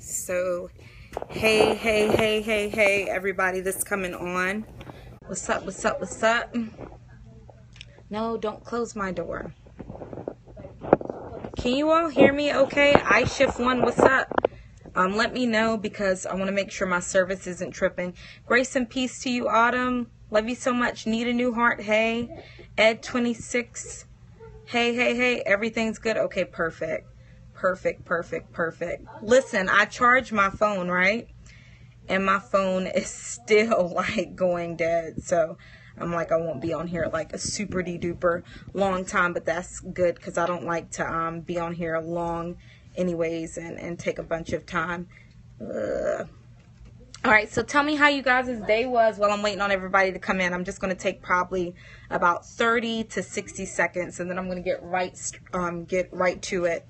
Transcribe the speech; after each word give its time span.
So, 0.00 0.70
hey, 1.28 1.74
hey, 1.74 2.08
hey, 2.08 2.40
hey, 2.40 2.70
hey, 2.70 3.04
everybody 3.04 3.60
that's 3.60 3.84
coming 3.84 4.14
on. 4.14 4.64
What's 5.26 5.46
up, 5.50 5.66
what's 5.66 5.84
up, 5.84 6.00
what's 6.00 6.22
up? 6.22 6.54
No, 8.08 8.38
don't 8.38 8.64
close 8.64 8.96
my 8.96 9.12
door. 9.12 9.52
Can 11.54 11.74
you 11.74 11.90
all 11.90 12.08
hear 12.08 12.32
me 12.32 12.54
okay? 12.54 12.94
I 12.94 13.24
shift 13.24 13.60
one, 13.60 13.82
what's 13.82 14.00
up? 14.00 14.32
Um, 14.94 15.16
let 15.16 15.34
me 15.34 15.44
know 15.44 15.76
because 15.76 16.24
I 16.24 16.34
want 16.34 16.46
to 16.46 16.52
make 16.52 16.70
sure 16.70 16.86
my 16.86 17.00
service 17.00 17.46
isn't 17.46 17.72
tripping. 17.72 18.14
Grace 18.46 18.74
and 18.74 18.88
peace 18.88 19.22
to 19.24 19.30
you, 19.30 19.48
Autumn. 19.48 20.10
Love 20.30 20.48
you 20.48 20.54
so 20.54 20.72
much. 20.72 21.06
Need 21.06 21.28
a 21.28 21.34
new 21.34 21.52
heart. 21.52 21.82
Hey, 21.82 22.42
Ed26. 22.78 24.06
Hey, 24.64 24.94
hey, 24.94 25.14
hey. 25.14 25.42
Everything's 25.44 25.98
good. 25.98 26.16
Okay, 26.16 26.44
perfect. 26.46 27.06
Perfect, 27.60 28.06
perfect, 28.06 28.52
perfect. 28.54 29.06
Listen, 29.20 29.68
I 29.68 29.84
charge 29.84 30.32
my 30.32 30.48
phone, 30.48 30.88
right? 30.88 31.28
And 32.08 32.24
my 32.24 32.38
phone 32.38 32.86
is 32.86 33.06
still 33.10 33.92
like 33.94 34.34
going 34.34 34.76
dead. 34.76 35.22
So 35.22 35.58
I'm 35.98 36.10
like, 36.10 36.32
I 36.32 36.36
won't 36.36 36.62
be 36.62 36.72
on 36.72 36.86
here 36.86 37.10
like 37.12 37.34
a 37.34 37.38
super 37.38 37.82
de 37.82 37.98
duper 37.98 38.44
long 38.72 39.04
time, 39.04 39.34
but 39.34 39.44
that's 39.44 39.80
good 39.80 40.14
because 40.14 40.38
I 40.38 40.46
don't 40.46 40.64
like 40.64 40.90
to 40.92 41.06
um, 41.06 41.40
be 41.40 41.58
on 41.58 41.74
here 41.74 42.00
long 42.00 42.56
anyways 42.96 43.58
and, 43.58 43.78
and 43.78 43.98
take 43.98 44.18
a 44.18 44.22
bunch 44.22 44.54
of 44.54 44.64
time. 44.64 45.08
Ugh. 45.60 46.26
All 47.22 47.30
right, 47.30 47.52
so 47.52 47.62
tell 47.62 47.82
me 47.82 47.96
how 47.96 48.08
you 48.08 48.22
guys' 48.22 48.58
day 48.66 48.86
was 48.86 49.18
while 49.18 49.30
I'm 49.30 49.42
waiting 49.42 49.60
on 49.60 49.70
everybody 49.70 50.10
to 50.10 50.18
come 50.18 50.40
in. 50.40 50.54
I'm 50.54 50.64
just 50.64 50.80
going 50.80 50.96
to 50.96 50.98
take 50.98 51.20
probably 51.20 51.74
about 52.08 52.46
30 52.46 53.04
to 53.04 53.22
60 53.22 53.66
seconds, 53.66 54.20
and 54.20 54.30
then 54.30 54.38
I'm 54.38 54.46
going 54.46 54.56
to 54.56 54.64
get 54.64 54.82
right 54.82 55.14
um, 55.52 55.84
get 55.84 56.08
right 56.14 56.40
to 56.44 56.64
it. 56.64 56.86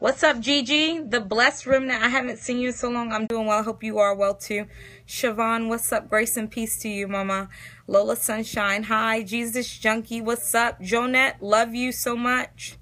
What's 0.00 0.22
up, 0.22 0.38
Gigi? 0.38 1.00
The 1.00 1.20
blessed 1.20 1.66
remnant. 1.66 2.04
I 2.04 2.08
haven't 2.08 2.38
seen 2.38 2.60
you 2.60 2.68
in 2.68 2.72
so 2.72 2.88
long. 2.88 3.10
I'm 3.10 3.26
doing 3.26 3.46
well. 3.46 3.58
I 3.58 3.64
hope 3.64 3.82
you 3.82 3.98
are 3.98 4.14
well 4.14 4.36
too. 4.36 4.66
Siobhan, 5.08 5.66
what's 5.66 5.92
up? 5.92 6.08
Grace 6.08 6.36
and 6.36 6.48
peace 6.48 6.78
to 6.82 6.88
you, 6.88 7.08
Mama. 7.08 7.48
Lola 7.88 8.14
Sunshine, 8.14 8.84
hi. 8.84 9.24
Jesus 9.24 9.76
Junkie, 9.76 10.20
what's 10.20 10.54
up? 10.54 10.80
Jonette, 10.80 11.38
love 11.40 11.74
you 11.74 11.90
so 11.90 12.14
much. 12.14 12.76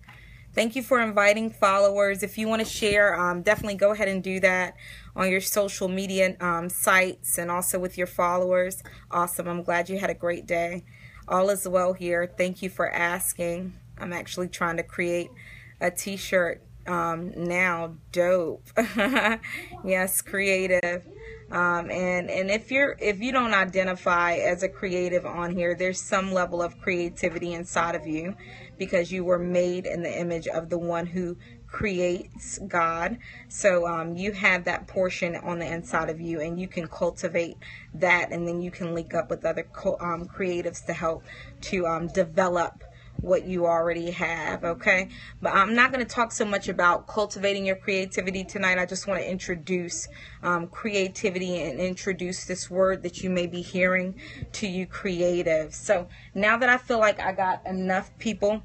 Thank 0.52 0.76
you 0.76 0.82
for 0.82 1.00
inviting 1.00 1.48
followers. 1.48 2.22
If 2.22 2.36
you 2.36 2.48
want 2.48 2.60
to 2.60 2.68
share, 2.68 3.18
um, 3.18 3.40
definitely 3.40 3.76
go 3.76 3.92
ahead 3.92 4.08
and 4.08 4.22
do 4.22 4.38
that 4.40 4.74
on 5.14 5.30
your 5.30 5.40
social 5.40 5.88
media 5.88 6.36
um, 6.40 6.68
sites 6.68 7.38
and 7.38 7.50
also 7.50 7.78
with 7.78 7.96
your 7.96 8.06
followers. 8.06 8.82
Awesome. 9.10 9.48
I'm 9.48 9.62
glad 9.62 9.88
you 9.88 9.98
had 9.98 10.10
a 10.10 10.14
great 10.14 10.44
day. 10.44 10.84
All 11.28 11.48
is 11.48 11.66
well 11.66 11.94
here. 11.94 12.30
Thank 12.36 12.60
you 12.60 12.68
for 12.68 12.90
asking. 12.90 13.72
I'm 13.96 14.12
actually 14.12 14.48
trying 14.48 14.76
to 14.76 14.82
create 14.82 15.30
a 15.80 15.90
t-shirt 15.90 16.65
um, 16.86 17.32
now. 17.36 17.96
Dope. 18.12 18.68
yes, 19.84 20.22
creative. 20.22 21.04
Um, 21.50 21.90
and 21.92 22.28
and 22.28 22.50
if 22.50 22.72
you're 22.72 22.96
if 23.00 23.20
you 23.20 23.30
don't 23.30 23.54
identify 23.54 24.34
as 24.34 24.64
a 24.64 24.68
creative 24.68 25.24
on 25.24 25.54
here, 25.54 25.76
there's 25.76 26.00
some 26.00 26.32
level 26.32 26.60
of 26.60 26.80
creativity 26.80 27.52
inside 27.52 27.94
of 27.94 28.06
you 28.06 28.34
because 28.78 29.12
you 29.12 29.24
were 29.24 29.38
made 29.38 29.86
in 29.86 30.02
the 30.02 30.20
image 30.20 30.48
of 30.48 30.70
the 30.70 30.78
one 30.78 31.06
who 31.06 31.36
creates 31.68 32.58
God. 32.66 33.18
So 33.48 33.86
um, 33.86 34.16
you 34.16 34.32
have 34.32 34.64
that 34.64 34.88
portion 34.88 35.36
on 35.36 35.58
the 35.60 35.72
inside 35.72 36.10
of 36.10 36.20
you, 36.20 36.40
and 36.40 36.60
you 36.60 36.66
can 36.66 36.88
cultivate 36.88 37.56
that, 37.94 38.32
and 38.32 38.46
then 38.46 38.60
you 38.60 38.70
can 38.72 38.94
link 38.94 39.14
up 39.14 39.30
with 39.30 39.44
other 39.44 39.64
co- 39.72 39.98
um, 40.00 40.26
creatives 40.26 40.84
to 40.86 40.92
help 40.92 41.22
to 41.62 41.86
um, 41.86 42.08
develop 42.08 42.82
what 43.20 43.46
you 43.46 43.66
already 43.66 44.10
have, 44.10 44.64
okay? 44.64 45.08
But 45.40 45.54
I'm 45.54 45.74
not 45.74 45.92
going 45.92 46.04
to 46.04 46.14
talk 46.14 46.32
so 46.32 46.44
much 46.44 46.68
about 46.68 47.06
cultivating 47.06 47.66
your 47.66 47.76
creativity 47.76 48.44
tonight. 48.44 48.78
I 48.78 48.86
just 48.86 49.06
want 49.06 49.20
to 49.20 49.30
introduce 49.30 50.08
um, 50.42 50.68
creativity 50.68 51.60
and 51.62 51.80
introduce 51.80 52.44
this 52.44 52.70
word 52.70 53.02
that 53.02 53.22
you 53.22 53.30
may 53.30 53.46
be 53.46 53.62
hearing 53.62 54.14
to 54.52 54.66
you, 54.66 54.86
creative. 54.86 55.74
So 55.74 56.08
now 56.34 56.56
that 56.58 56.68
I 56.68 56.78
feel 56.78 56.98
like 56.98 57.20
I 57.20 57.32
got 57.32 57.66
enough 57.66 58.16
people 58.18 58.62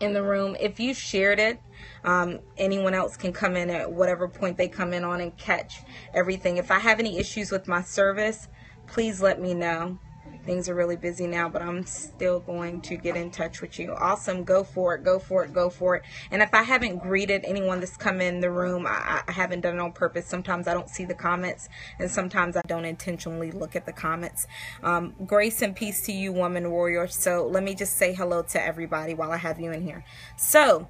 in 0.00 0.12
the 0.12 0.22
room, 0.22 0.56
if 0.60 0.80
you 0.80 0.94
shared 0.94 1.38
it, 1.38 1.60
um, 2.04 2.40
anyone 2.56 2.94
else 2.94 3.16
can 3.16 3.32
come 3.32 3.56
in 3.56 3.70
at 3.70 3.90
whatever 3.90 4.28
point 4.28 4.56
they 4.56 4.68
come 4.68 4.92
in 4.92 5.04
on 5.04 5.20
and 5.20 5.36
catch 5.36 5.82
everything. 6.12 6.56
If 6.56 6.70
I 6.70 6.78
have 6.78 6.98
any 6.98 7.18
issues 7.18 7.50
with 7.50 7.68
my 7.68 7.82
service, 7.82 8.48
please 8.86 9.22
let 9.22 9.40
me 9.40 9.54
know 9.54 9.98
things 10.44 10.68
are 10.68 10.74
really 10.74 10.96
busy 10.96 11.26
now, 11.26 11.48
but 11.48 11.62
I'm 11.62 11.86
still 11.86 12.40
going 12.40 12.80
to 12.82 12.96
get 12.96 13.16
in 13.16 13.30
touch 13.30 13.60
with 13.60 13.78
you. 13.78 13.94
Awesome. 13.94 14.44
Go 14.44 14.64
for 14.64 14.94
it. 14.94 15.04
Go 15.04 15.18
for 15.18 15.44
it. 15.44 15.52
Go 15.52 15.70
for 15.70 15.96
it. 15.96 16.02
And 16.30 16.42
if 16.42 16.52
I 16.54 16.62
haven't 16.62 16.98
greeted 16.98 17.44
anyone 17.44 17.80
that's 17.80 17.96
come 17.96 18.20
in 18.20 18.40
the 18.40 18.50
room, 18.50 18.86
I, 18.86 19.22
I 19.26 19.32
haven't 19.32 19.60
done 19.60 19.76
it 19.76 19.80
on 19.80 19.92
purpose. 19.92 20.26
Sometimes 20.26 20.66
I 20.66 20.74
don't 20.74 20.88
see 20.88 21.04
the 21.04 21.14
comments, 21.14 21.68
and 21.98 22.10
sometimes 22.10 22.56
I 22.56 22.62
don't 22.66 22.84
intentionally 22.84 23.50
look 23.52 23.76
at 23.76 23.86
the 23.86 23.92
comments. 23.92 24.46
Um, 24.82 25.14
grace 25.26 25.62
and 25.62 25.74
peace 25.74 26.02
to 26.06 26.12
you, 26.12 26.32
woman 26.32 26.70
warrior. 26.70 27.06
So 27.08 27.46
let 27.46 27.62
me 27.62 27.74
just 27.74 27.96
say 27.96 28.14
hello 28.14 28.42
to 28.42 28.62
everybody 28.62 29.14
while 29.14 29.32
I 29.32 29.36
have 29.36 29.60
you 29.60 29.72
in 29.72 29.82
here. 29.82 30.04
So, 30.36 30.88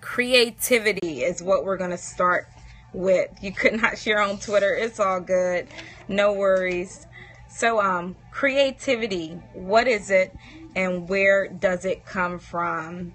creativity 0.00 1.22
is 1.22 1.42
what 1.42 1.64
we're 1.64 1.76
going 1.76 1.90
to 1.90 1.98
start 1.98 2.48
with. 2.92 3.30
You 3.42 3.52
could 3.52 3.80
not 3.80 3.98
share 3.98 4.20
on 4.20 4.38
Twitter. 4.38 4.74
It's 4.74 5.00
all 5.00 5.20
good. 5.20 5.68
No 6.08 6.32
worries. 6.32 7.06
So, 7.48 7.80
um, 7.80 8.16
creativity, 8.30 9.40
what 9.54 9.86
is 9.88 10.10
it 10.10 10.36
and 10.74 11.08
where 11.08 11.48
does 11.48 11.84
it 11.84 12.04
come 12.04 12.38
from? 12.38 13.14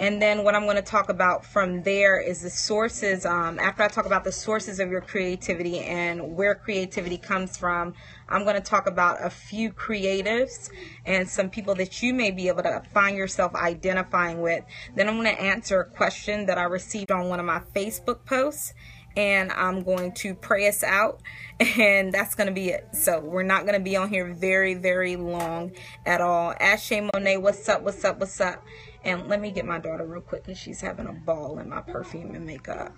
And 0.00 0.20
then 0.20 0.44
what 0.44 0.54
I'm 0.54 0.64
going 0.64 0.76
to 0.76 0.82
talk 0.82 1.10
about 1.10 1.44
from 1.44 1.82
there 1.82 2.18
is 2.18 2.40
the 2.40 2.48
sources. 2.48 3.26
Um, 3.26 3.58
after 3.58 3.82
I 3.82 3.88
talk 3.88 4.06
about 4.06 4.24
the 4.24 4.32
sources 4.32 4.80
of 4.80 4.90
your 4.90 5.02
creativity 5.02 5.80
and 5.80 6.34
where 6.34 6.54
creativity 6.54 7.18
comes 7.18 7.58
from, 7.58 7.92
I'm 8.26 8.44
going 8.44 8.54
to 8.54 8.62
talk 8.62 8.86
about 8.86 9.18
a 9.22 9.28
few 9.28 9.70
creatives 9.70 10.70
and 11.04 11.28
some 11.28 11.50
people 11.50 11.74
that 11.74 12.02
you 12.02 12.14
may 12.14 12.30
be 12.30 12.48
able 12.48 12.62
to 12.62 12.82
find 12.94 13.14
yourself 13.14 13.54
identifying 13.54 14.40
with. 14.40 14.64
Then 14.96 15.06
I'm 15.06 15.16
going 15.22 15.36
to 15.36 15.42
answer 15.42 15.80
a 15.82 15.84
question 15.84 16.46
that 16.46 16.56
I 16.56 16.62
received 16.62 17.10
on 17.10 17.28
one 17.28 17.38
of 17.38 17.44
my 17.44 17.60
Facebook 17.76 18.24
posts 18.24 18.72
and 19.16 19.50
I'm 19.52 19.82
going 19.82 20.12
to 20.12 20.34
pray 20.34 20.68
us 20.68 20.82
out 20.82 21.20
and 21.78 22.12
that's 22.12 22.34
going 22.34 22.46
to 22.46 22.52
be 22.52 22.68
it. 22.70 22.88
So 22.92 23.20
we're 23.20 23.42
not 23.42 23.62
going 23.62 23.74
to 23.74 23.84
be 23.84 23.96
on 23.96 24.08
here 24.08 24.32
very, 24.32 24.74
very 24.74 25.16
long 25.16 25.72
at 26.06 26.20
all. 26.20 26.54
Ashay 26.54 27.10
Monet, 27.12 27.38
what's 27.38 27.68
up, 27.68 27.82
what's 27.82 28.04
up, 28.04 28.20
what's 28.20 28.40
up? 28.40 28.64
And 29.04 29.28
let 29.28 29.40
me 29.40 29.50
get 29.50 29.64
my 29.64 29.78
daughter 29.78 30.04
real 30.04 30.20
quick 30.20 30.44
because 30.44 30.58
she's 30.58 30.80
having 30.80 31.06
a 31.06 31.12
ball 31.12 31.58
in 31.58 31.68
my 31.68 31.80
perfume 31.80 32.34
and 32.34 32.44
makeup. 32.44 32.94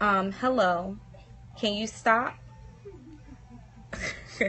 Um, 0.00 0.32
hello. 0.32 0.98
Can 1.58 1.74
you 1.74 1.86
stop? 1.86 2.36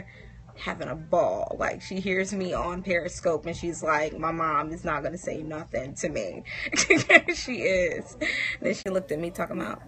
having 0.58 0.88
a 0.88 0.94
ball. 0.94 1.56
Like 1.58 1.82
she 1.82 2.00
hears 2.00 2.32
me 2.32 2.52
on 2.52 2.82
Periscope 2.82 3.46
and 3.46 3.56
she's 3.56 3.82
like, 3.82 4.18
"My 4.18 4.32
mom 4.32 4.72
is 4.72 4.84
not 4.84 5.02
gonna 5.02 5.18
say 5.18 5.42
nothing 5.42 5.94
to 5.94 6.08
me." 6.08 6.42
she 7.34 7.62
is. 7.62 8.16
Then 8.60 8.74
she 8.74 8.90
looked 8.90 9.12
at 9.12 9.18
me 9.18 9.30
talking 9.30 9.60
about, 9.60 9.82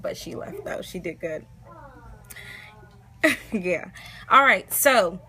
but 0.02 0.16
she 0.16 0.34
left 0.34 0.64
though. 0.64 0.82
She 0.82 0.98
did 0.98 1.20
good. 1.20 1.46
yeah. 3.52 3.86
All 4.30 4.42
right. 4.42 4.72
So, 4.72 5.20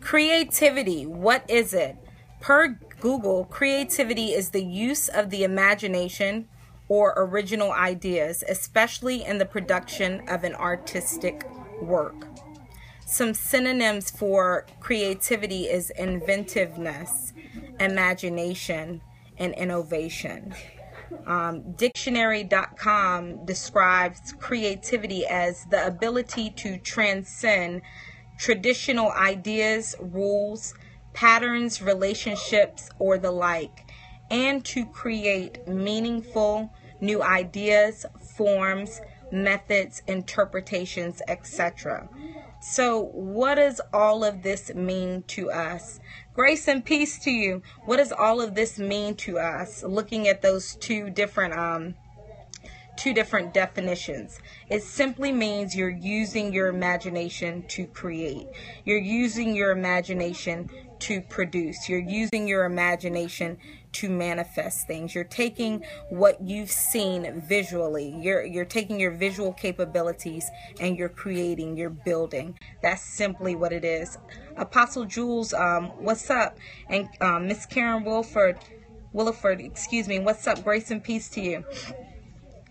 creativity. 0.00 1.06
What 1.06 1.48
is 1.48 1.74
it? 1.74 1.96
Per 2.40 2.78
Google, 3.00 3.44
creativity 3.44 4.32
is 4.32 4.50
the 4.50 4.64
use 4.64 5.08
of 5.08 5.30
the 5.30 5.44
imagination 5.44 6.48
or 6.88 7.14
original 7.16 7.72
ideas, 7.72 8.44
especially 8.48 9.24
in 9.24 9.38
the 9.38 9.46
production 9.46 10.28
of 10.28 10.44
an 10.44 10.54
artistic 10.54 11.48
work. 11.80 12.31
Some 13.12 13.34
synonyms 13.34 14.10
for 14.10 14.64
creativity 14.80 15.64
is 15.64 15.90
inventiveness, 15.90 17.34
imagination, 17.78 19.02
and 19.36 19.52
innovation. 19.52 20.54
Um, 21.26 21.72
dictionary.com 21.72 23.44
describes 23.44 24.32
creativity 24.40 25.26
as 25.26 25.66
the 25.66 25.86
ability 25.86 26.52
to 26.52 26.78
transcend 26.78 27.82
traditional 28.38 29.12
ideas, 29.12 29.94
rules, 30.00 30.72
patterns, 31.12 31.82
relationships, 31.82 32.88
or 32.98 33.18
the 33.18 33.30
like, 33.30 33.92
and 34.30 34.64
to 34.64 34.86
create 34.86 35.68
meaningful 35.68 36.72
new 37.02 37.22
ideas, 37.22 38.06
forms, 38.38 39.02
methods, 39.32 40.02
interpretations, 40.06 41.22
etc. 41.26 42.08
So, 42.60 43.00
what 43.00 43.56
does 43.56 43.80
all 43.92 44.22
of 44.22 44.42
this 44.42 44.72
mean 44.74 45.24
to 45.28 45.50
us? 45.50 45.98
Grace 46.34 46.68
and 46.68 46.84
peace 46.84 47.18
to 47.20 47.30
you. 47.30 47.62
What 47.84 47.96
does 47.96 48.12
all 48.12 48.40
of 48.40 48.54
this 48.54 48.78
mean 48.78 49.16
to 49.16 49.38
us? 49.38 49.82
Looking 49.82 50.28
at 50.28 50.42
those 50.42 50.76
two 50.76 51.10
different 51.10 51.54
um 51.54 51.94
two 52.96 53.14
different 53.14 53.54
definitions. 53.54 54.38
It 54.68 54.82
simply 54.82 55.32
means 55.32 55.74
you're 55.74 55.88
using 55.88 56.52
your 56.52 56.68
imagination 56.68 57.64
to 57.68 57.86
create. 57.86 58.46
You're 58.84 58.98
using 58.98 59.56
your 59.56 59.72
imagination 59.72 60.70
to 61.02 61.20
produce. 61.20 61.88
You're 61.88 61.98
using 61.98 62.46
your 62.46 62.64
imagination 62.64 63.58
to 63.94 64.08
manifest 64.08 64.86
things. 64.86 65.16
You're 65.16 65.24
taking 65.24 65.84
what 66.10 66.40
you've 66.40 66.70
seen 66.70 67.40
visually. 67.40 68.14
You're 68.20 68.44
you're 68.44 68.64
taking 68.64 69.00
your 69.00 69.10
visual 69.10 69.52
capabilities 69.52 70.48
and 70.78 70.96
you're 70.96 71.08
creating, 71.08 71.76
you're 71.76 71.90
building. 71.90 72.56
That's 72.82 73.02
simply 73.02 73.56
what 73.56 73.72
it 73.72 73.84
is. 73.84 74.16
Apostle 74.56 75.04
Jules, 75.04 75.52
um, 75.52 75.86
what's 75.98 76.30
up? 76.30 76.56
And 76.88 77.08
um, 77.20 77.48
Miss 77.48 77.66
Karen 77.66 78.04
Wilford, 78.04 78.60
Williford, 79.12 79.58
excuse 79.64 80.06
me, 80.06 80.20
what's 80.20 80.46
up? 80.46 80.62
Grace 80.62 80.92
and 80.92 81.02
peace 81.02 81.28
to 81.30 81.40
you. 81.40 81.64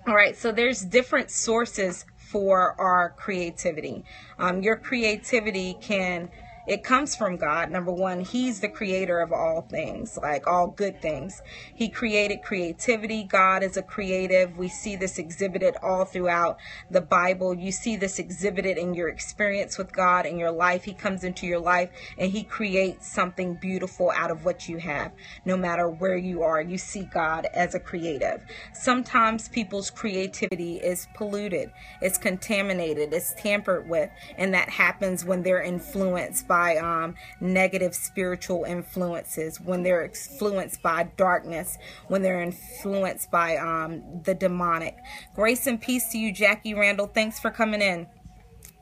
All 0.07 0.16
right, 0.16 0.38
so 0.38 0.54
there's 0.54 0.81
different 0.81 1.30
sources 1.30 2.06
for 2.18 2.80
our 2.80 3.13
creativity. 3.18 4.06
Um, 4.39 4.63
your 4.63 4.77
creativity 4.77 5.77
can 5.81 6.30
it 6.68 6.84
comes 6.84 7.16
from 7.16 7.38
God. 7.38 7.72
Number 7.72 7.92
one, 7.92 8.22
He's 8.22 8.60
the 8.60 8.69
creator 8.69 9.19
of 9.19 9.31
all 9.31 9.62
things, 9.62 10.18
like 10.22 10.48
all 10.48 10.68
good 10.68 11.02
things. 11.02 11.42
He 11.74 11.90
created 11.90 12.44
creativity. 12.44 13.24
God 13.24 13.63
is 13.63 13.78
a 13.78 13.81
creative. 13.81 14.58
We 14.58 14.68
see 14.68 14.96
this 14.96 15.18
exhibited 15.18 15.75
all 15.81 16.06
throughout 16.06 16.58
the 16.90 17.02
Bible. 17.02 17.54
You 17.54 17.72
see 17.72 17.96
this 17.96 18.19
exhibited 18.19 18.78
in 18.78 18.94
your 18.94 19.10
experience 19.10 19.78
with 19.78 19.92
God 19.92 20.25
in 20.25 20.38
your 20.38 20.52
life. 20.52 20.84
He 20.84 20.94
comes 20.94 21.24
into 21.24 21.48
your 21.48 21.60
life 21.60 21.90
and 22.18 22.31
He 22.31 22.44
creates 22.44 23.12
something 23.12 23.56
beautiful 23.56 24.12
out 24.12 24.31
of 24.31 24.46
what 24.46 24.69
you 24.69 24.78
have, 24.78 25.12
no 25.46 25.58
matter 25.58 25.90
where 25.90 26.18
you 26.18 26.44
are. 26.44 26.62
You 26.62 26.78
see 26.78 27.04
God 27.04 27.48
as 27.54 27.75
a 27.75 27.80
creative. 27.80 28.42
Sometimes 28.74 29.50
people's 29.50 29.90
creativity 29.90 30.78
is 30.78 31.08
polluted, 31.16 31.72
it's 32.02 32.18
contaminated, 32.18 33.13
it's 33.13 33.34
tampered 33.34 33.90
with, 33.90 34.10
and 34.38 34.54
that 34.54 34.69
happens 34.69 35.25
when 35.25 35.42
they're 35.44 35.62
influenced 35.62 36.48
by 36.51 36.75
um, 36.75 37.15
negative 37.39 37.95
spiritual 37.95 38.65
influences, 38.65 39.62
when 39.62 39.83
they're 39.83 40.03
influenced 40.03 40.81
by 40.81 41.03
darkness, 41.15 41.77
when 42.09 42.21
they're 42.21 42.42
influenced 42.42 43.31
by 43.31 43.56
um, 43.56 44.21
the 44.25 44.36
demonic. 44.36 44.98
Grace 45.33 45.65
and 45.65 45.80
peace 45.80 46.09
to 46.09 46.18
you, 46.18 46.33
Jackie 46.33 46.74
Randall. 46.74 47.07
Thanks 47.07 47.39
for 47.39 47.51
coming 47.51 47.81
in. 47.81 48.06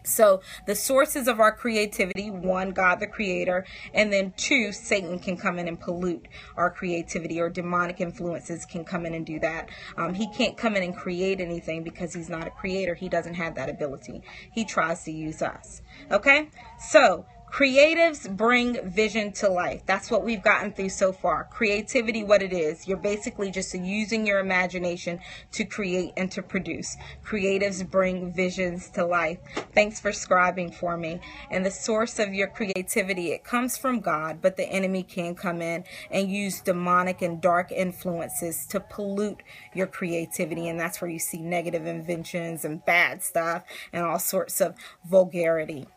So, 0.04 0.42
the 0.66 0.76
sources 0.76 1.28
of 1.28 1.40
our 1.40 1.52
creativity 1.52 2.32
one, 2.32 2.72
God 2.72 3.00
the 3.00 3.06
Creator, 3.06 3.66
and 3.94 4.12
then 4.12 4.34
two, 4.36 4.72
Satan 4.72 5.20
can 5.20 5.38
come 5.38 5.60
in 5.60 5.68
and 5.68 5.80
pollute 5.80 6.28
our 6.58 6.72
creativity, 6.72 7.40
or 7.40 7.50
demonic 7.50 8.02
influences 8.02 8.66
can 8.66 8.84
come 8.84 9.06
in 9.06 9.14
and 9.14 9.26
do 9.26 9.40
that. 9.42 9.70
Um, 9.98 10.16
he 10.16 10.28
can't 10.32 10.58
come 10.58 10.76
in 10.76 10.82
and 10.82 10.96
create 10.96 11.40
anything 11.40 11.84
because 11.84 12.14
he's 12.14 12.30
not 12.30 12.48
a 12.48 12.50
creator. 12.50 12.96
He 12.96 13.10
doesn't 13.10 13.36
have 13.36 13.56
that 13.56 13.70
ability. 13.70 14.24
He 14.52 14.66
tries 14.66 15.04
to 15.04 15.12
use 15.12 15.44
us. 15.44 15.82
Okay? 16.12 16.50
So, 16.80 17.26
Creatives 17.52 18.30
bring 18.38 18.90
vision 18.92 19.32
to 19.34 19.50
life. 19.50 19.82
That's 19.86 20.12
what 20.12 20.24
we've 20.24 20.42
gotten 20.42 20.72
through 20.72 20.90
so 20.90 21.12
far. 21.12 21.46
Creativity, 21.52 22.24
what 22.24 22.44
it 22.44 22.54
is. 22.54 22.88
You're 22.88 22.98
basically 22.98 23.50
just 23.50 23.74
using 23.74 24.26
your 24.26 24.40
imagination 24.40 25.20
to 25.54 25.66
create 25.66 26.14
and 26.16 26.32
to 26.32 26.44
produce. 26.44 26.96
Creatives 27.26 27.90
bring 27.90 28.32
visions 28.32 28.90
to 28.92 29.06
life. 29.06 29.40
Thanks 29.74 30.00
for 30.00 30.12
scribing 30.12 30.74
for 30.74 30.96
me. 30.96 31.20
And 31.50 31.66
the 31.66 31.72
source 31.72 32.20
of 32.20 32.34
your 32.34 32.48
creativity, 32.48 33.32
it 33.32 33.44
comes 33.44 33.78
from 33.78 34.00
God, 34.00 34.40
but 34.42 34.56
the 34.56 34.70
enemy 34.70 35.04
can 35.04 35.34
come 35.36 35.62
in 35.62 35.84
and 36.12 36.32
use 36.32 36.62
demonic 36.62 37.22
and 37.22 37.42
dark 37.42 37.72
influences 37.72 38.68
to 38.68 38.80
pollute 38.80 39.42
your 39.74 39.88
creativity. 39.88 40.70
And 40.70 40.80
that's 40.80 41.02
where 41.02 41.10
you 41.10 41.20
see 41.20 41.42
negative 41.42 41.88
inventions 41.88 42.64
and 42.64 42.86
bad 42.86 43.24
stuff 43.24 43.64
and 43.92 44.06
all 44.06 44.20
sorts 44.20 44.62
of 44.62 44.76
vulgarity. 45.04 45.88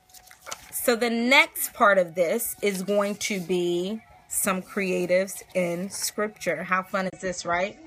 So 0.72 0.96
the 0.96 1.10
next 1.10 1.74
part 1.74 1.98
of 1.98 2.14
this 2.14 2.56
is 2.62 2.82
going 2.82 3.16
to 3.16 3.40
be 3.40 4.00
some 4.28 4.62
creatives 4.62 5.42
in 5.54 5.90
scripture. 5.90 6.64
How 6.64 6.82
fun 6.82 7.10
is 7.12 7.20
this, 7.20 7.44
right? 7.44 7.78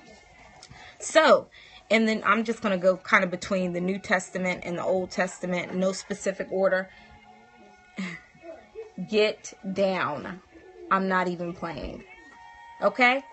So, 0.99 1.47
and 1.89 2.07
then 2.07 2.21
I'm 2.23 2.43
just 2.43 2.61
going 2.61 2.79
to 2.79 2.81
go 2.81 2.95
kind 2.97 3.23
of 3.23 3.31
between 3.31 3.73
the 3.73 3.81
New 3.81 3.97
Testament 3.97 4.61
and 4.63 4.77
the 4.77 4.83
Old 4.83 5.09
Testament, 5.09 5.73
no 5.73 5.93
specific 5.93 6.47
order. 6.51 6.87
Get 9.09 9.55
down. 9.73 10.39
I'm 10.91 11.07
not 11.07 11.27
even 11.27 11.53
playing. 11.53 12.03
Okay? 12.83 13.23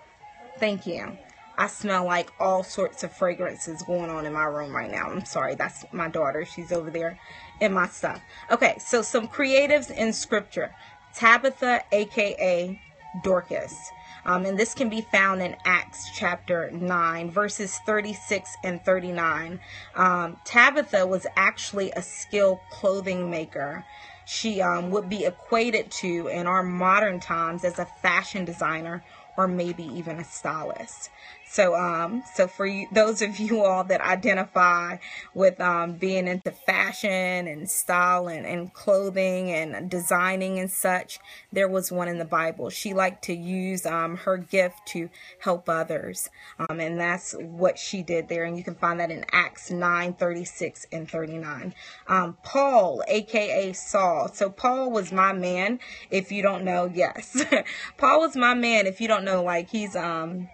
Thank 0.59 0.87
you. 0.87 1.19
I 1.59 1.67
smell 1.67 2.07
like 2.07 2.31
all 2.41 2.65
sorts 2.65 3.05
of 3.05 3.13
fragrances 3.13 3.83
going 3.83 4.09
on 4.09 4.25
in 4.25 4.33
my 4.33 4.45
room 4.45 4.75
right 4.75 4.91
now. 4.91 5.11
I'm 5.11 5.27
sorry, 5.27 5.55
that's 5.55 5.85
my 5.93 6.09
daughter. 6.09 6.47
She's 6.47 6.73
over 6.73 6.91
there 6.91 7.19
in 7.63 7.73
my 7.73 7.87
stuff. 7.87 8.21
Okay, 8.51 8.77
so 8.79 9.03
some 9.03 9.29
creatives 9.29 9.91
in 9.91 10.13
scripture. 10.13 10.75
Tabitha, 11.15 11.83
aka 11.93 12.79
Dorcas. 13.23 13.77
Um, 14.25 14.45
and 14.45 14.59
this 14.59 14.75
can 14.75 14.89
be 14.89 15.01
found 15.01 15.43
in 15.43 15.57
Acts 15.65 16.11
chapter 16.15 16.71
9, 16.71 17.31
verses 17.31 17.79
36 17.87 18.57
and 18.65 18.85
39. 18.85 19.61
Um, 19.95 20.37
Tabitha 20.45 21.07
was 21.07 21.27
actually 21.37 21.91
a 21.93 22.03
skilled 22.03 22.59
clothing 22.71 23.31
maker. 23.31 23.85
She 24.25 24.61
um, 24.61 24.91
would 24.91 25.09
be 25.09 25.25
equated 25.25 25.91
to, 26.03 26.29
in 26.29 26.47
our 26.47 26.63
modern 26.63 27.19
times, 27.19 27.65
as 27.65 27.79
a 27.79 27.85
fashion 27.85 28.45
designer 28.45 29.03
or 29.37 29.49
maybe 29.49 29.85
even 29.85 30.19
a 30.19 30.25
stylist. 30.25 31.11
So, 31.53 31.75
um, 31.75 32.23
so 32.35 32.49
for 32.49 32.65
you, 32.65 32.87
those 32.93 33.21
of 33.21 33.39
you 33.39 33.63
all 33.63 33.85
that 33.85 34.01
identify 34.01 34.97
with 35.35 35.61
um, 35.61 35.93
being 35.93 36.27
into 36.27 36.51
fashion 36.51 37.47
and 37.47 37.71
style 37.71 38.27
and, 38.27 38.47
and 38.47 38.73
clothing 38.73 39.51
and 39.51 39.91
designing 39.91 40.59
and 40.59 40.71
such, 40.71 41.21
there 41.53 41.69
was 41.69 41.93
one 41.93 42.09
in 42.09 42.17
the 42.17 42.25
Bible. 42.25 42.71
She 42.71 42.95
liked 42.95 43.25
to 43.25 43.35
use 43.35 43.85
um, 43.85 44.17
her 44.17 44.39
gift 44.39 44.87
to 44.87 45.11
help 45.41 45.69
others, 45.69 46.31
um, 46.59 46.81
and 46.81 46.99
that's 46.99 47.35
what 47.35 47.79
she 47.79 48.03
did 48.03 48.31
there. 48.31 48.45
And 48.45 48.57
you 48.57 48.65
can 48.65 48.75
find 48.75 48.99
that 49.01 49.11
in 49.11 49.27
Acts 49.31 49.71
9 49.71 50.15
36 50.15 50.87
and 50.91 51.11
39. 51.11 51.75
Um, 52.09 52.39
Paul, 52.43 53.03
aka 53.07 53.75
Saul. 53.75 54.31
So, 54.33 54.49
Paul 54.49 54.91
was 54.91 55.13
my 55.13 55.35
man. 55.35 55.81
If 56.11 56.33
you 56.33 56.43
don't 56.43 56.65
know, 56.65 56.91
yes, 56.95 57.45
Paul 57.99 58.21
was 58.21 58.37
my 58.37 58.55
man. 58.55 58.87
If 58.87 59.03
you 59.03 59.09
don't 59.09 59.27
know, 59.27 59.43
like 59.43 59.69
he's 59.69 59.95
um 59.95 60.49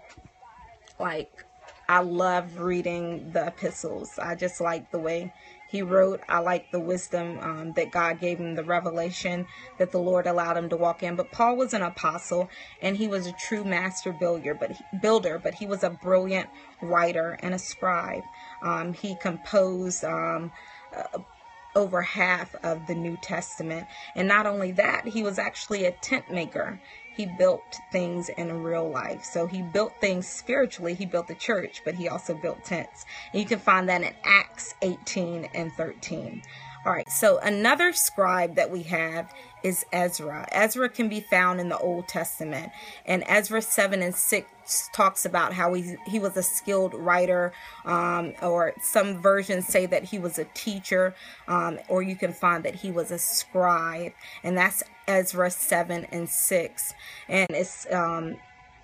like 0.99 1.45
I 1.89 2.01
love 2.01 2.59
reading 2.59 3.31
the 3.31 3.47
epistles. 3.47 4.19
I 4.19 4.35
just 4.35 4.61
like 4.61 4.91
the 4.91 4.99
way 4.99 5.33
he 5.71 5.81
wrote. 5.81 6.21
I 6.29 6.37
like 6.37 6.71
the 6.71 6.79
wisdom 6.79 7.39
um, 7.41 7.73
that 7.73 7.89
God 7.89 8.19
gave 8.19 8.39
him, 8.39 8.53
the 8.55 8.63
revelation 8.63 9.47
that 9.79 9.91
the 9.91 9.97
Lord 9.97 10.27
allowed 10.27 10.57
him 10.57 10.69
to 10.69 10.77
walk 10.77 11.01
in. 11.01 11.15
But 11.15 11.31
Paul 11.31 11.57
was 11.57 11.73
an 11.73 11.81
apostle, 11.81 12.49
and 12.79 12.97
he 12.97 13.07
was 13.07 13.25
a 13.25 13.31
true 13.31 13.63
master 13.63 14.13
builder. 14.13 14.53
But 14.53 14.71
he, 14.71 14.85
builder, 14.99 15.39
but 15.43 15.55
he 15.55 15.65
was 15.65 15.83
a 15.83 15.89
brilliant 15.89 16.49
writer 16.79 17.39
and 17.41 17.55
a 17.55 17.59
scribe. 17.59 18.23
Um, 18.61 18.93
he 18.93 19.15
composed. 19.15 20.03
Um, 20.03 20.51
uh, 20.95 21.19
over 21.75 22.01
half 22.01 22.55
of 22.63 22.87
the 22.87 22.95
New 22.95 23.15
Testament. 23.15 23.87
And 24.15 24.27
not 24.27 24.47
only 24.47 24.71
that, 24.73 25.07
he 25.07 25.21
was 25.21 25.37
actually 25.37 25.85
a 25.85 25.91
tent 25.91 26.29
maker 26.31 26.81
he 27.15 27.25
built 27.25 27.79
things 27.91 28.29
in 28.29 28.63
real 28.63 28.89
life. 28.89 29.23
So 29.23 29.45
he 29.45 29.61
built 29.61 29.93
things 29.99 30.27
spiritually. 30.27 30.93
He 30.93 31.05
built 31.05 31.27
the 31.27 31.35
church, 31.35 31.81
but 31.83 31.95
he 31.95 32.07
also 32.07 32.33
built 32.33 32.63
tents. 32.63 33.05
And 33.33 33.41
you 33.41 33.47
can 33.47 33.59
find 33.59 33.89
that 33.89 34.01
in 34.01 34.13
Acts 34.23 34.75
18 34.81 35.49
and 35.53 35.73
13. 35.73 36.41
All 36.85 36.93
right, 36.93 37.09
so 37.09 37.39
another 37.39 37.91
scribe 37.91 38.55
that 38.55 38.71
we 38.71 38.83
have 38.83 39.33
is 39.63 39.85
Ezra. 39.91 40.47
Ezra 40.51 40.89
can 40.89 41.09
be 41.09 41.19
found 41.19 41.59
in 41.59 41.69
the 41.69 41.77
Old 41.77 42.07
Testament, 42.07 42.71
and 43.05 43.23
Ezra 43.27 43.61
7 43.61 44.01
and 44.01 44.15
6 44.15 44.89
talks 44.93 45.25
about 45.25 45.53
how 45.53 45.73
he, 45.73 45.95
he 46.05 46.19
was 46.19 46.37
a 46.37 46.43
skilled 46.43 46.93
writer, 46.93 47.51
um, 47.85 48.33
or 48.41 48.73
some 48.81 49.21
versions 49.21 49.67
say 49.67 49.85
that 49.85 50.03
he 50.03 50.19
was 50.19 50.37
a 50.37 50.45
teacher, 50.53 51.15
um, 51.47 51.79
or 51.87 52.01
you 52.01 52.15
can 52.15 52.33
find 52.33 52.63
that 52.63 52.75
he 52.75 52.91
was 52.91 53.11
a 53.11 53.19
scribe, 53.19 54.13
and 54.43 54.57
that's 54.57 54.83
Ezra 55.07 55.49
7 55.49 56.05
and 56.11 56.29
6. 56.29 56.93
And 57.27 57.49
it's 57.51 57.91
um, 57.91 58.37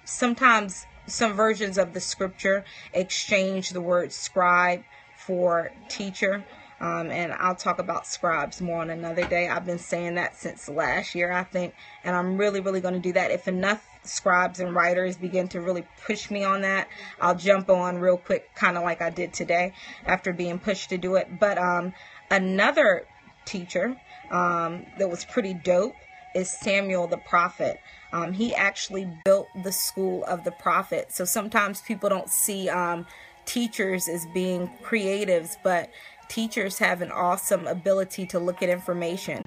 sometimes 0.06 0.86
some 1.08 1.34
versions 1.34 1.78
of 1.78 1.94
the 1.94 2.00
scripture 2.00 2.66
exchange 2.94 3.70
the 3.70 3.82
word 3.82 4.12
scribe 4.12 4.84
for 5.16 5.72
teacher. 5.88 6.44
Um, 6.80 7.10
and 7.10 7.34
I'll 7.34 7.56
talk 7.56 7.80
about 7.80 8.06
scribes 8.06 8.62
more 8.62 8.82
on 8.82 8.90
another 8.90 9.26
day. 9.26 9.48
I've 9.48 9.66
been 9.66 9.80
saying 9.80 10.16
that 10.16 10.36
since 10.36 10.68
last 10.68 11.16
year, 11.16 11.32
I 11.32 11.44
think, 11.44 11.74
and 12.04 12.16
I'm 12.16 12.38
really, 12.38 12.60
really 12.60 12.82
going 12.82 12.94
to 12.96 13.00
do 13.00 13.14
that. 13.14 13.32
If 13.32 13.48
enough 13.48 13.88
scribes 14.04 14.60
and 14.60 14.76
writers 14.76 15.16
begin 15.16 15.48
to 15.50 15.62
really 15.62 15.88
push 16.06 16.30
me 16.30 16.44
on 16.44 16.62
that, 16.62 16.88
I'll 17.22 17.36
jump 17.36 17.70
on 17.70 18.00
real 18.00 18.18
quick, 18.18 18.54
kind 18.56 18.78
of 18.78 18.84
like 18.84 19.02
I 19.02 19.10
did 19.10 19.34
today 19.34 19.74
after 20.06 20.34
being 20.34 20.60
pushed 20.60 20.90
to 20.90 20.98
do 20.98 21.16
it. 21.16 21.40
But 21.40 21.58
um, 21.58 21.94
another 22.30 23.08
teacher 23.46 23.96
um, 24.32 24.86
that 25.00 25.10
was 25.10 25.24
pretty 25.26 25.54
dope 25.54 25.96
is 26.36 26.50
Samuel 26.52 27.08
the 27.08 27.18
prophet. 27.18 27.80
Um, 28.12 28.34
he 28.34 28.54
actually 28.54 29.10
built 29.24 29.48
the 29.64 29.72
school 29.72 30.26
of 30.26 30.44
the 30.44 30.52
prophet. 30.52 31.12
So 31.12 31.24
sometimes 31.24 31.82
people 31.82 32.10
don't 32.10 32.30
see 32.30 32.70
um, 32.70 33.06
teachers 33.46 34.08
as 34.08 34.26
being 34.34 34.70
creatives, 34.84 35.56
but 35.64 35.90
teachers 36.28 36.80
have 36.80 37.02
an 37.02 37.12
awesome 37.12 37.68
ability 37.68 38.26
to 38.28 38.40
look 38.40 38.62
at 38.62 38.70
information 38.70 39.42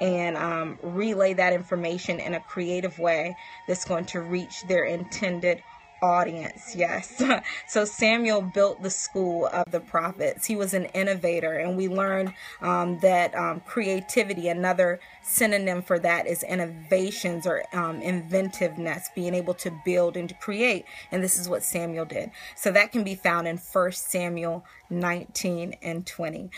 and 0.00 0.36
um, 0.36 0.78
relay 0.82 1.34
that 1.34 1.52
information 1.52 2.20
in 2.20 2.34
a 2.34 2.40
creative 2.40 2.98
way 2.98 3.36
that's 3.66 3.84
going 3.84 4.04
to 4.04 4.20
reach 4.20 4.66
their 4.66 4.84
intended 4.84 5.62
audience. 6.02 6.74
Yes. 6.76 7.22
so 7.68 7.84
Samuel 7.84 8.42
built 8.42 8.82
the 8.82 8.90
school 8.90 9.46
of 9.52 9.64
the 9.70 9.80
prophets. 9.80 10.46
He 10.46 10.56
was 10.56 10.74
an 10.74 10.86
innovator, 10.86 11.54
and 11.54 11.76
we 11.76 11.88
learned 11.88 12.32
um, 12.60 12.98
that 13.00 13.34
um, 13.34 13.60
creativity, 13.60 14.48
another 14.48 15.00
synonym 15.22 15.82
for 15.82 15.98
that 15.98 16.26
is 16.26 16.42
innovations 16.42 17.46
or 17.46 17.64
um, 17.72 18.00
inventiveness, 18.02 19.08
being 19.14 19.34
able 19.34 19.54
to 19.54 19.70
build 19.84 20.16
and 20.16 20.28
to 20.28 20.34
create. 20.34 20.84
And 21.10 21.22
this 21.22 21.38
is 21.38 21.48
what 21.48 21.62
Samuel 21.62 22.04
did. 22.04 22.30
So 22.56 22.70
that 22.72 22.92
can 22.92 23.04
be 23.04 23.14
found 23.14 23.48
in 23.48 23.58
First 23.58 24.10
Samuel 24.10 24.64
19 24.90 25.76
and 25.82 26.06
20. 26.06 26.50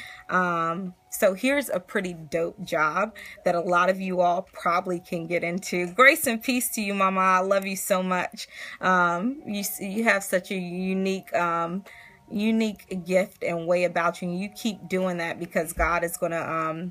So 1.19 1.35
here's 1.35 1.69
a 1.69 1.81
pretty 1.81 2.13
dope 2.13 2.63
job 2.63 3.15
that 3.45 3.55
a 3.55 3.61
lot 3.61 3.89
of 3.89 4.01
you 4.01 4.21
all 4.21 4.43
probably 4.53 5.01
can 5.01 5.27
get 5.27 5.43
into. 5.43 5.87
Grace 5.95 6.27
and 6.27 6.43
peace 6.43 6.69
to 6.75 6.83
you, 6.83 6.93
Mama. 6.93 7.21
I 7.21 7.41
love 7.41 7.67
you 7.67 7.77
so 7.77 8.03
much. 8.03 8.49
Um, 8.81 9.43
you 9.47 9.65
you 9.81 10.05
have 10.05 10.23
such 10.23 10.51
a 10.51 10.57
unique. 10.57 11.35
Um, 11.35 11.85
unique 12.29 13.05
gift 13.07 13.45
and 13.45 13.69
way 13.69 13.85
about 13.85 14.21
you 14.21 14.29
and 14.29 14.41
you 14.41 14.49
keep 14.49 14.89
doing 14.89 15.19
that 15.19 15.39
because 15.39 15.73
God 15.73 16.03
is 16.03 16.17
going 16.17 16.33
to 16.33 16.51
um 16.53 16.91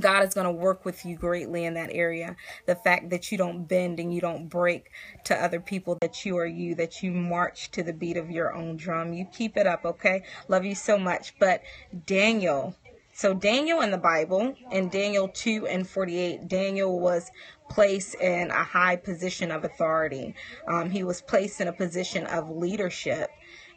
God 0.00 0.26
is 0.26 0.34
going 0.34 0.46
to 0.46 0.52
work 0.52 0.84
with 0.84 1.04
you 1.04 1.16
greatly 1.16 1.64
in 1.64 1.74
that 1.74 1.90
area. 1.92 2.36
The 2.66 2.74
fact 2.74 3.10
that 3.10 3.30
you 3.30 3.36
don't 3.36 3.64
bend 3.64 4.00
and 4.00 4.12
you 4.12 4.20
don't 4.20 4.48
break 4.48 4.90
to 5.24 5.36
other 5.36 5.60
people, 5.60 5.98
that 6.00 6.24
you 6.24 6.38
are 6.38 6.46
you, 6.46 6.74
that 6.76 7.02
you 7.02 7.12
march 7.12 7.70
to 7.72 7.82
the 7.82 7.92
beat 7.92 8.16
of 8.16 8.30
your 8.30 8.54
own 8.54 8.76
drum. 8.76 9.12
You 9.12 9.26
keep 9.26 9.56
it 9.56 9.66
up, 9.66 9.84
okay? 9.84 10.22
Love 10.48 10.64
you 10.64 10.74
so 10.74 10.96
much. 10.96 11.34
But 11.38 11.62
Daniel, 12.06 12.74
so 13.14 13.34
Daniel 13.34 13.80
in 13.82 13.90
the 13.90 13.98
Bible, 13.98 14.54
in 14.70 14.88
Daniel 14.88 15.28
2 15.28 15.66
and 15.66 15.86
48, 15.86 16.48
Daniel 16.48 16.98
was 16.98 17.30
placed 17.68 18.14
in 18.16 18.50
a 18.50 18.64
high 18.64 18.96
position 18.96 19.50
of 19.50 19.64
authority. 19.64 20.34
Um, 20.66 20.90
he 20.90 21.04
was 21.04 21.20
placed 21.20 21.60
in 21.60 21.68
a 21.68 21.72
position 21.72 22.26
of 22.26 22.50
leadership. 22.50 23.30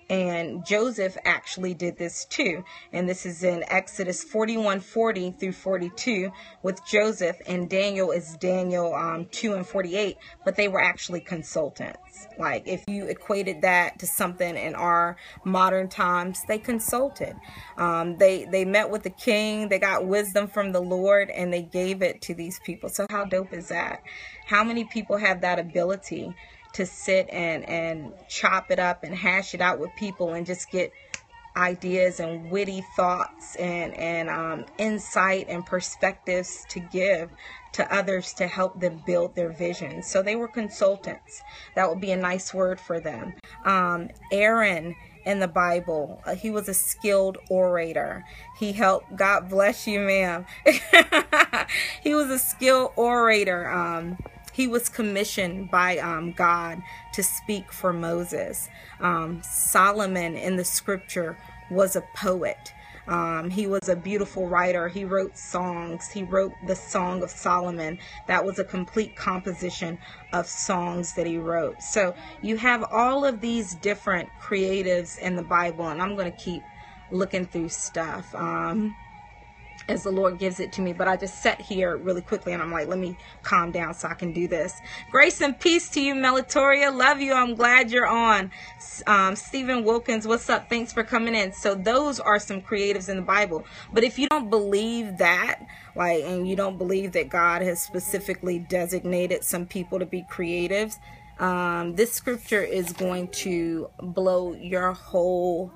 And 0.09 0.63
Joseph 0.65 1.17
actually 1.25 1.73
did 1.73 1.97
this 1.97 2.25
too. 2.25 2.63
And 2.93 3.09
this 3.09 3.25
is 3.25 3.43
in 3.43 3.63
Exodus 3.67 4.23
41 4.23 4.79
40 4.79 5.31
through 5.31 5.53
42 5.53 6.31
with 6.61 6.79
Joseph, 6.85 7.37
and 7.47 7.69
Daniel 7.69 8.11
is 8.11 8.37
Daniel 8.37 8.93
um, 8.93 9.25
2 9.31 9.53
and 9.53 9.65
48, 9.65 10.17
but 10.43 10.55
they 10.55 10.67
were 10.67 10.81
actually 10.81 11.21
consultants. 11.21 12.27
Like 12.37 12.67
if 12.67 12.83
you 12.87 13.05
equated 13.05 13.61
that 13.63 13.99
to 13.99 14.07
something 14.07 14.55
in 14.55 14.75
our 14.75 15.17
modern 15.43 15.89
times, 15.89 16.39
they 16.47 16.59
consulted. 16.59 17.35
Um, 17.77 18.17
they 18.17 18.45
they 18.45 18.65
met 18.65 18.89
with 18.89 19.03
the 19.03 19.09
king, 19.09 19.69
they 19.69 19.79
got 19.79 20.05
wisdom 20.05 20.47
from 20.47 20.71
the 20.71 20.81
Lord, 20.81 21.29
and 21.29 21.51
they 21.51 21.63
gave 21.63 22.01
it 22.01 22.21
to 22.23 22.35
these 22.35 22.59
people. 22.63 22.89
So 22.89 23.07
how 23.09 23.25
dope 23.25 23.53
is 23.53 23.69
that? 23.69 24.03
How 24.45 24.63
many 24.63 24.85
people 24.85 25.17
have 25.17 25.41
that 25.41 25.57
ability? 25.57 26.35
To 26.75 26.85
sit 26.85 27.29
and 27.29 27.67
and 27.69 28.11
chop 28.27 28.69
it 28.69 28.79
up 28.79 29.03
and 29.03 29.15
hash 29.15 29.53
it 29.53 29.61
out 29.61 29.79
with 29.79 29.89
people 29.95 30.33
and 30.33 30.45
just 30.45 30.69
get 30.69 30.91
ideas 31.55 32.19
and 32.19 32.51
witty 32.51 32.83
thoughts 32.97 33.55
and 33.55 33.93
and 33.93 34.29
um, 34.29 34.65
insight 34.77 35.47
and 35.47 35.65
perspectives 35.65 36.65
to 36.67 36.81
give 36.81 37.31
to 37.71 37.93
others 37.93 38.33
to 38.33 38.47
help 38.47 38.79
them 38.79 39.01
build 39.05 39.35
their 39.35 39.51
vision. 39.51 40.03
So 40.03 40.21
they 40.21 40.35
were 40.35 40.47
consultants. 40.49 41.41
That 41.75 41.89
would 41.89 42.01
be 42.01 42.11
a 42.11 42.17
nice 42.17 42.53
word 42.53 42.79
for 42.79 42.99
them. 42.99 43.33
Um, 43.65 44.09
Aaron 44.31 44.95
in 45.25 45.39
the 45.39 45.47
Bible. 45.47 46.21
Uh, 46.25 46.35
he 46.35 46.51
was 46.51 46.69
a 46.69 46.73
skilled 46.73 47.37
orator. 47.49 48.23
He 48.57 48.73
helped. 48.73 49.15
God 49.15 49.49
bless 49.49 49.87
you, 49.87 49.99
ma'am. 50.01 50.45
he 52.03 52.13
was 52.13 52.29
a 52.29 52.39
skilled 52.39 52.91
orator. 52.95 53.69
Um, 53.69 54.17
he 54.55 54.67
was 54.67 54.87
commissioned 54.87 55.69
by 55.69 55.97
um, 55.97 56.31
God 56.31 56.81
to 57.13 57.21
speak 57.21 57.73
for 57.73 57.91
Moses. 57.91 58.69
Um, 59.01 59.41
Solomon 59.43 60.37
in 60.37 60.55
the 60.55 60.63
scripture 60.63 61.37
was 61.69 61.97
a 61.97 62.01
poet. 62.01 62.73
Um, 63.07 63.49
he 63.49 63.67
was 63.67 63.89
a 63.89 63.95
beautiful 63.95 64.47
writer. 64.47 64.87
He 64.87 65.03
wrote 65.03 65.37
songs. 65.37 66.09
He 66.09 66.23
wrote 66.23 66.53
the 66.65 66.75
Song 66.75 67.21
of 67.21 67.29
Solomon. 67.29 67.99
That 68.27 68.45
was 68.45 68.57
a 68.57 68.63
complete 68.63 69.15
composition 69.15 69.99
of 70.33 70.47
songs 70.47 71.13
that 71.15 71.27
he 71.27 71.37
wrote. 71.37 71.83
So 71.83 72.15
you 72.41 72.57
have 72.57 72.83
all 72.91 73.25
of 73.25 73.41
these 73.41 73.75
different 73.75 74.29
creatives 74.41 75.19
in 75.19 75.35
the 75.35 75.43
Bible, 75.43 75.89
and 75.89 76.01
I'm 76.01 76.15
going 76.15 76.31
to 76.31 76.37
keep 76.37 76.63
looking 77.11 77.45
through 77.45 77.69
stuff. 77.69 78.33
Um, 78.33 78.95
as 79.87 80.03
the 80.03 80.11
Lord 80.11 80.37
gives 80.39 80.59
it 80.59 80.71
to 80.73 80.81
me. 80.81 80.93
But 80.93 81.07
I 81.07 81.17
just 81.17 81.41
sat 81.41 81.61
here 81.61 81.97
really 81.97 82.21
quickly 82.21 82.53
and 82.53 82.61
I'm 82.61 82.71
like, 82.71 82.87
let 82.87 82.99
me 82.99 83.17
calm 83.43 83.71
down 83.71 83.93
so 83.93 84.07
I 84.07 84.13
can 84.13 84.33
do 84.33 84.47
this. 84.47 84.79
Grace 85.11 85.41
and 85.41 85.59
peace 85.59 85.89
to 85.89 86.01
you, 86.01 86.15
Melatoria. 86.15 86.95
Love 86.95 87.21
you. 87.21 87.33
I'm 87.33 87.55
glad 87.55 87.91
you're 87.91 88.07
on. 88.07 88.51
Um, 89.07 89.35
Stephen 89.35 89.83
Wilkins, 89.83 90.27
what's 90.27 90.49
up? 90.49 90.69
Thanks 90.69 90.93
for 90.93 91.03
coming 91.03 91.35
in. 91.35 91.53
So 91.53 91.75
those 91.75 92.19
are 92.19 92.39
some 92.39 92.61
creatives 92.61 93.09
in 93.09 93.17
the 93.17 93.21
Bible. 93.21 93.65
But 93.93 94.03
if 94.03 94.17
you 94.17 94.27
don't 94.29 94.49
believe 94.49 95.17
that, 95.17 95.59
like, 95.95 96.23
and 96.23 96.47
you 96.47 96.55
don't 96.55 96.77
believe 96.77 97.11
that 97.13 97.29
God 97.29 97.61
has 97.61 97.81
specifically 97.81 98.59
designated 98.59 99.43
some 99.43 99.65
people 99.65 99.99
to 99.99 100.05
be 100.05 100.23
creatives, 100.31 100.99
um, 101.39 101.95
this 101.95 102.13
scripture 102.13 102.61
is 102.61 102.93
going 102.93 103.27
to 103.29 103.89
blow 104.01 104.53
your 104.53 104.93
whole 104.93 105.71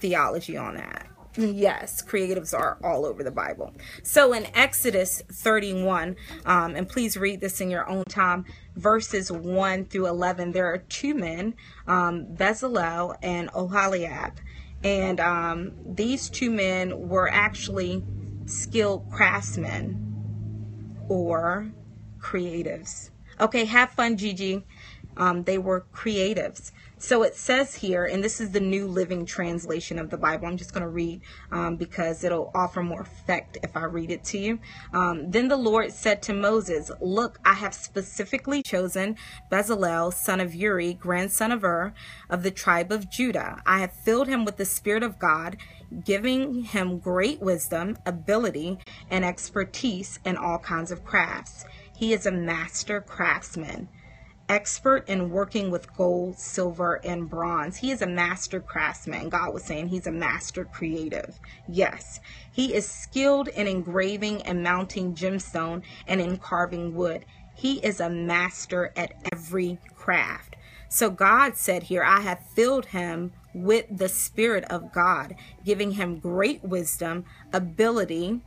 theology 0.00 0.56
on 0.56 0.76
that. 0.76 1.06
Yes, 1.36 2.02
creatives 2.02 2.52
are 2.52 2.78
all 2.84 3.06
over 3.06 3.24
the 3.24 3.30
Bible. 3.30 3.72
So 4.02 4.34
in 4.34 4.46
Exodus 4.54 5.22
31, 5.32 6.16
um, 6.44 6.76
and 6.76 6.86
please 6.86 7.16
read 7.16 7.40
this 7.40 7.60
in 7.60 7.70
your 7.70 7.88
own 7.88 8.04
time, 8.04 8.44
verses 8.76 9.32
1 9.32 9.86
through 9.86 10.08
11, 10.08 10.52
there 10.52 10.66
are 10.66 10.78
two 10.78 11.14
men, 11.14 11.54
um, 11.86 12.26
Bezalel 12.34 13.16
and 13.22 13.50
Oholiab. 13.52 14.36
And 14.84 15.20
um, 15.20 15.72
these 15.86 16.28
two 16.28 16.50
men 16.50 17.08
were 17.08 17.30
actually 17.30 18.04
skilled 18.46 19.10
craftsmen 19.10 19.98
or 21.08 21.72
creatives. 22.18 23.10
Okay, 23.40 23.64
have 23.64 23.90
fun, 23.92 24.16
Gigi. 24.16 24.64
Um, 25.16 25.44
they 25.44 25.58
were 25.58 25.86
creatives. 25.94 26.72
So 27.02 27.24
it 27.24 27.34
says 27.34 27.74
here, 27.74 28.04
and 28.04 28.22
this 28.22 28.40
is 28.40 28.52
the 28.52 28.60
New 28.60 28.86
Living 28.86 29.26
Translation 29.26 29.98
of 29.98 30.08
the 30.08 30.16
Bible. 30.16 30.46
I'm 30.46 30.56
just 30.56 30.72
going 30.72 30.84
to 30.84 30.88
read 30.88 31.20
um, 31.50 31.74
because 31.74 32.22
it'll 32.22 32.52
offer 32.54 32.80
more 32.80 33.00
effect 33.00 33.58
if 33.64 33.76
I 33.76 33.82
read 33.86 34.12
it 34.12 34.22
to 34.26 34.38
you. 34.38 34.60
Um, 34.92 35.28
then 35.28 35.48
the 35.48 35.56
Lord 35.56 35.90
said 35.90 36.22
to 36.22 36.32
Moses, 36.32 36.92
Look, 37.00 37.40
I 37.44 37.54
have 37.54 37.74
specifically 37.74 38.62
chosen 38.62 39.16
Bezalel, 39.50 40.14
son 40.14 40.38
of 40.38 40.54
Uri, 40.54 40.94
grandson 40.94 41.50
of 41.50 41.62
Hur, 41.62 41.92
of 42.30 42.44
the 42.44 42.52
tribe 42.52 42.92
of 42.92 43.10
Judah. 43.10 43.60
I 43.66 43.80
have 43.80 43.92
filled 43.92 44.28
him 44.28 44.44
with 44.44 44.56
the 44.56 44.64
Spirit 44.64 45.02
of 45.02 45.18
God, 45.18 45.56
giving 46.04 46.62
him 46.62 46.98
great 46.98 47.40
wisdom, 47.40 47.98
ability, 48.06 48.78
and 49.10 49.24
expertise 49.24 50.20
in 50.24 50.36
all 50.36 50.58
kinds 50.58 50.92
of 50.92 51.04
crafts. 51.04 51.64
He 51.96 52.12
is 52.12 52.26
a 52.26 52.32
master 52.32 53.00
craftsman 53.00 53.88
expert 54.48 55.08
in 55.08 55.30
working 55.30 55.70
with 55.70 55.94
gold, 55.96 56.38
silver, 56.38 57.00
and 57.04 57.28
bronze. 57.28 57.76
He 57.76 57.90
is 57.90 58.02
a 58.02 58.06
master 58.06 58.60
craftsman. 58.60 59.28
God 59.28 59.54
was 59.54 59.64
saying 59.64 59.88
he's 59.88 60.06
a 60.06 60.12
master 60.12 60.64
creative. 60.64 61.38
Yes, 61.68 62.20
he 62.50 62.74
is 62.74 62.88
skilled 62.88 63.48
in 63.48 63.66
engraving 63.66 64.42
and 64.42 64.62
mounting 64.62 65.14
gemstone 65.14 65.82
and 66.06 66.20
in 66.20 66.36
carving 66.38 66.94
wood. 66.94 67.24
He 67.54 67.78
is 67.84 68.00
a 68.00 68.10
master 68.10 68.92
at 68.96 69.12
every 69.32 69.78
craft. 69.96 70.56
So 70.88 71.08
God 71.08 71.56
said 71.56 71.84
here, 71.84 72.02
I 72.02 72.20
have 72.20 72.44
filled 72.54 72.86
him 72.86 73.32
with 73.54 73.86
the 73.90 74.08
Spirit 74.08 74.64
of 74.64 74.92
God, 74.92 75.34
giving 75.64 75.92
him 75.92 76.18
great 76.18 76.62
wisdom, 76.62 77.24
ability, 77.52 78.42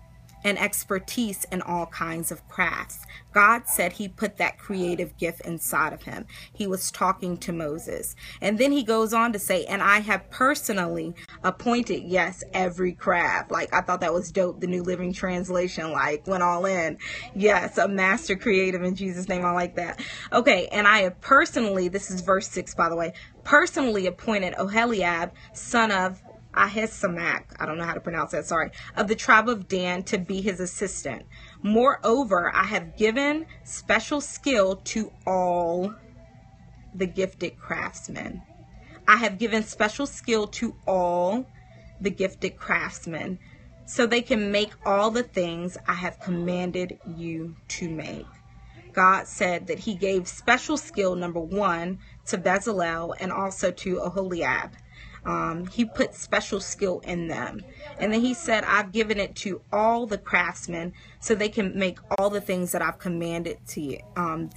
and 0.46 0.60
expertise 0.60 1.46
in 1.52 1.62
all 1.64 1.88
kinds 1.88 2.32
of 2.32 2.48
crafts. 2.48 3.00
God 3.34 3.64
said 3.66 3.94
he 3.94 4.08
put 4.08 4.38
that 4.38 4.60
creative 4.60 5.18
gift 5.18 5.42
inside 5.42 5.92
of 5.92 6.04
him. 6.04 6.26
He 6.54 6.68
was 6.68 6.92
talking 6.92 7.36
to 7.38 7.52
Moses. 7.52 8.16
And 8.40 8.58
then 8.58 8.72
he 8.72 8.84
goes 8.84 9.12
on 9.12 9.34
to 9.34 9.40
say, 9.40 9.66
and 9.66 9.82
I 9.82 10.00
have 10.00 10.30
personally 10.30 11.16
appointed, 11.44 12.04
yes, 12.04 12.44
every 12.54 12.94
craft. 12.94 13.52
Like, 13.52 13.74
I 13.74 13.82
thought 13.82 14.02
that 14.02 14.14
was 14.14 14.32
dope. 14.32 14.62
The 14.62 14.68
New 14.68 14.84
Living 14.84 15.12
Translation, 15.12 15.92
like, 15.92 16.28
went 16.28 16.44
all 16.44 16.66
in. 16.66 17.00
Yes, 17.36 17.78
a 17.80 17.88
master 17.88 18.36
creative 18.36 18.84
in 18.84 18.96
Jesus' 18.96 19.28
name. 19.28 19.44
I 19.44 19.52
like 19.52 19.76
that. 19.76 20.00
Okay, 20.32 20.68
and 20.72 20.88
I 20.88 21.00
have 21.00 21.20
personally, 21.20 21.88
this 21.88 22.12
is 22.12 22.22
verse 22.22 22.48
6, 22.50 22.76
by 22.76 22.88
the 22.88 22.96
way, 22.96 23.14
personally 23.44 24.06
appointed 24.06 24.54
Oholiab, 24.54 25.32
son 25.54 25.92
of 25.92 26.22
Ahisamach, 26.56 27.44
I 27.60 27.66
don't 27.66 27.78
know 27.78 27.86
how 27.86 27.94
to 27.94 28.00
pronounce 28.00 28.32
that, 28.32 28.46
sorry, 28.46 28.72
of 28.96 29.08
the 29.08 29.16
tribe 29.16 29.50
of 29.50 29.68
Dan 29.68 30.04
to 30.04 30.18
be 30.18 30.42
his 30.42 30.60
assistant. 30.60 31.26
Moreover, 31.62 32.52
I 32.54 32.64
have 32.64 32.96
given 32.98 33.46
special 33.64 34.22
skill 34.22 34.78
to 34.78 35.12
all 35.28 35.94
the 36.94 37.08
gifted 37.08 37.58
craftsmen. 37.58 38.42
I 39.08 39.18
have 39.18 39.38
given 39.38 39.64
special 39.64 40.08
skill 40.08 40.48
to 40.48 40.76
all 40.88 41.46
the 42.00 42.10
gifted 42.10 42.58
craftsmen 42.58 43.40
so 43.86 44.08
they 44.08 44.22
can 44.22 44.52
make 44.52 44.72
all 44.86 45.12
the 45.12 45.24
things 45.24 45.78
I 45.88 45.94
have 45.94 46.20
commanded 46.20 46.98
you 47.18 47.56
to 47.68 47.90
make. 47.90 48.26
God 48.94 49.28
said 49.28 49.68
that 49.68 49.80
he 49.80 49.94
gave 49.94 50.28
special 50.28 50.78
skill, 50.78 51.16
number 51.16 51.40
one, 51.40 52.00
to 52.28 52.38
Bezalel 52.38 53.14
and 53.20 53.32
also 53.32 53.70
to 53.72 53.98
Aholiab. 53.98 54.72
Um, 55.26 55.68
he 55.68 55.86
put 55.86 56.14
special 56.14 56.60
skill 56.60 57.00
in 57.00 57.28
them. 57.28 57.62
And 58.00 58.14
then 58.14 58.22
he 58.22 58.34
said, 58.34 58.64
I've 58.64 58.92
given 58.92 59.20
it 59.20 59.36
to 59.38 59.62
all 59.72 60.06
the 60.06 60.18
craftsmen 60.18 60.94
so 61.20 61.36
they 61.36 61.50
can 61.50 61.78
make 61.78 62.00
all 62.18 62.30
the 62.30 62.42
things 62.42 62.72
that 62.72 62.82
I've 62.82 63.00
commanded 63.00 63.58
to 63.70 63.82
you, 63.82 64.00
um, 64.16 64.50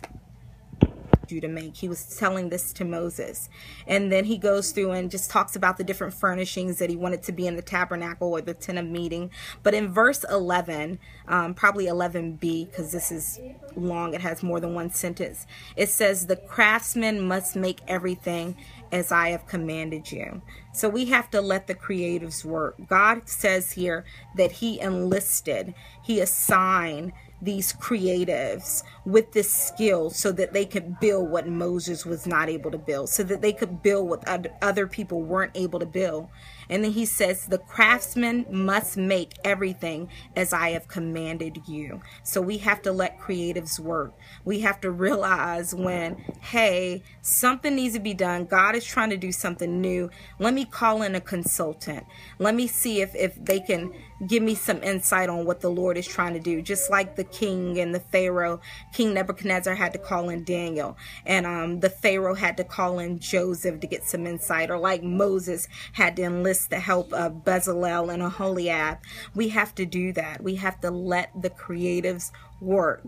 you 1.31 1.41
to 1.41 1.49
make. 1.49 1.77
He 1.77 1.89
was 1.89 2.17
telling 2.17 2.49
this 2.49 2.73
to 2.75 2.85
Moses. 2.85 3.49
And 3.87 4.11
then 4.11 4.25
he 4.25 4.39
goes 4.39 4.73
through 4.73 4.93
and 4.93 5.11
just 5.11 5.31
talks 5.31 5.57
about 5.57 5.77
the 5.77 5.85
different 5.85 6.15
furnishings 6.15 6.79
that 6.79 6.91
he 6.91 6.97
wanted 6.97 7.23
to 7.25 7.33
be 7.33 7.47
in 7.47 7.57
the 7.57 7.63
tabernacle 7.63 8.33
or 8.33 8.41
the 8.41 8.55
tent 8.55 8.79
of 8.79 8.87
meeting. 8.87 9.31
But 9.63 9.75
in 9.75 9.93
verse 9.93 10.25
11, 10.31 10.99
um, 11.27 11.55
probably 11.55 11.87
11b, 11.87 12.71
because 12.71 12.93
this 12.93 13.11
is 13.11 13.41
long, 13.77 14.15
it 14.15 14.21
has 14.21 14.43
more 14.43 14.61
than 14.61 14.75
one 14.75 14.91
sentence, 14.91 15.47
it 15.77 15.89
says, 15.89 16.27
The 16.27 16.37
craftsman 16.37 17.21
must 17.21 17.57
make 17.57 17.81
everything 17.87 18.57
as 18.93 19.13
I 19.13 19.31
have 19.31 19.47
commanded 19.47 20.11
you. 20.11 20.43
So 20.73 20.89
we 20.89 21.07
have 21.07 21.31
to 21.31 21.41
let 21.41 21.67
the 21.67 21.75
creatives 21.75 22.45
work. 22.45 22.77
God 22.87 23.29
says 23.29 23.73
here 23.73 24.05
that 24.37 24.53
He 24.53 24.81
enlisted, 24.81 25.75
He 26.03 26.21
assigned 26.21 27.13
these 27.41 27.73
creatives 27.73 28.83
with 29.05 29.33
this 29.33 29.53
skill 29.53 30.11
so 30.11 30.33
that 30.33 30.53
they 30.53 30.65
could 30.65 30.99
build 30.99 31.31
what 31.31 31.47
Moses 31.47 32.05
was 32.05 32.27
not 32.27 32.49
able 32.49 32.71
to 32.71 32.79
build, 32.79 33.09
so 33.09 33.23
that 33.23 33.43
they 33.43 33.53
could 33.53 33.83
build 33.83 34.09
what 34.09 34.27
other 34.61 34.87
people 34.87 35.23
weren't 35.23 35.53
able 35.55 35.79
to 35.79 35.87
build. 35.87 36.29
And 36.71 36.85
then 36.85 36.93
he 36.93 37.05
says, 37.07 37.47
The 37.47 37.59
craftsman 37.59 38.47
must 38.51 38.97
make 38.97 39.35
everything 39.45 40.09
as 40.37 40.53
I 40.53 40.71
have 40.71 40.89
commanded 40.89 41.63
you. 41.67 42.01
So 42.23 42.41
we 42.41 42.59
have 42.59 42.83
to 42.83 42.93
let 42.93 43.19
creatives 43.19 43.79
work. 43.79 44.15
We 44.45 44.61
have 44.61 44.81
to 44.83 44.91
realize 44.91 45.75
when, 45.75 46.17
hey, 46.41 47.03
something 47.23 47.75
needs 47.75 47.95
to 47.95 48.01
be 48.01 48.15
done. 48.15 48.45
God 48.45 48.75
is 48.75 48.85
trying 48.85 49.11
to 49.11 49.17
do 49.17 49.33
something 49.33 49.81
new. 49.81 50.11
Let 50.39 50.55
me 50.55 50.65
call 50.65 51.03
in 51.03 51.15
a 51.15 51.21
consultant. 51.21 52.05
Let 52.39 52.55
me 52.55 52.67
see 52.67 53.01
if, 53.01 53.15
if 53.15 53.43
they 53.43 53.61
can 53.61 53.93
give 54.27 54.43
me 54.43 54.55
some 54.55 54.83
insight 54.83 55.29
on 55.29 55.45
what 55.45 55.61
the 55.61 55.71
Lord 55.71 55.97
is 55.97 56.07
trying 56.07 56.35
to 56.35 56.41
do. 56.41 56.61
Just 56.61 56.91
like 56.91 57.15
the 57.15 57.25
king 57.25 57.79
and 57.79 57.95
the 57.95 58.01
Pharaoh, 58.01 58.61
King 58.93 59.15
Nebuchadnezzar 59.15 59.75
had 59.75 59.93
to 59.93 59.99
call 59.99 60.29
in 60.29 60.45
Daniel, 60.45 60.97
and 61.25 61.47
um, 61.47 61.81
the 61.81 61.91
Pharaoh 61.91 62.35
had 62.35 62.57
to 62.57 62.65
call 62.65 62.99
in 62.99 63.19
Joseph 63.19 63.81
to 63.81 63.87
get 63.87 64.05
some 64.05 64.27
insight, 64.27 64.71
or 64.71 64.79
like 64.79 65.03
Moses 65.03 65.69
had 65.93 66.17
to 66.17 66.23
enlist 66.23 66.58
the 66.67 66.81
help 66.81 67.13
of 67.13 67.45
Bezalel 67.45 68.13
and 68.13 68.23
Aholiab. 68.23 68.99
We 69.35 69.49
have 69.51 69.75
to 69.77 69.87
do 69.87 70.13
that. 70.13 70.43
We 70.43 70.57
have 70.57 70.81
to 70.81 70.91
let 70.91 71.31
the 71.41 71.51
creatives 71.51 72.31
work. 72.61 73.03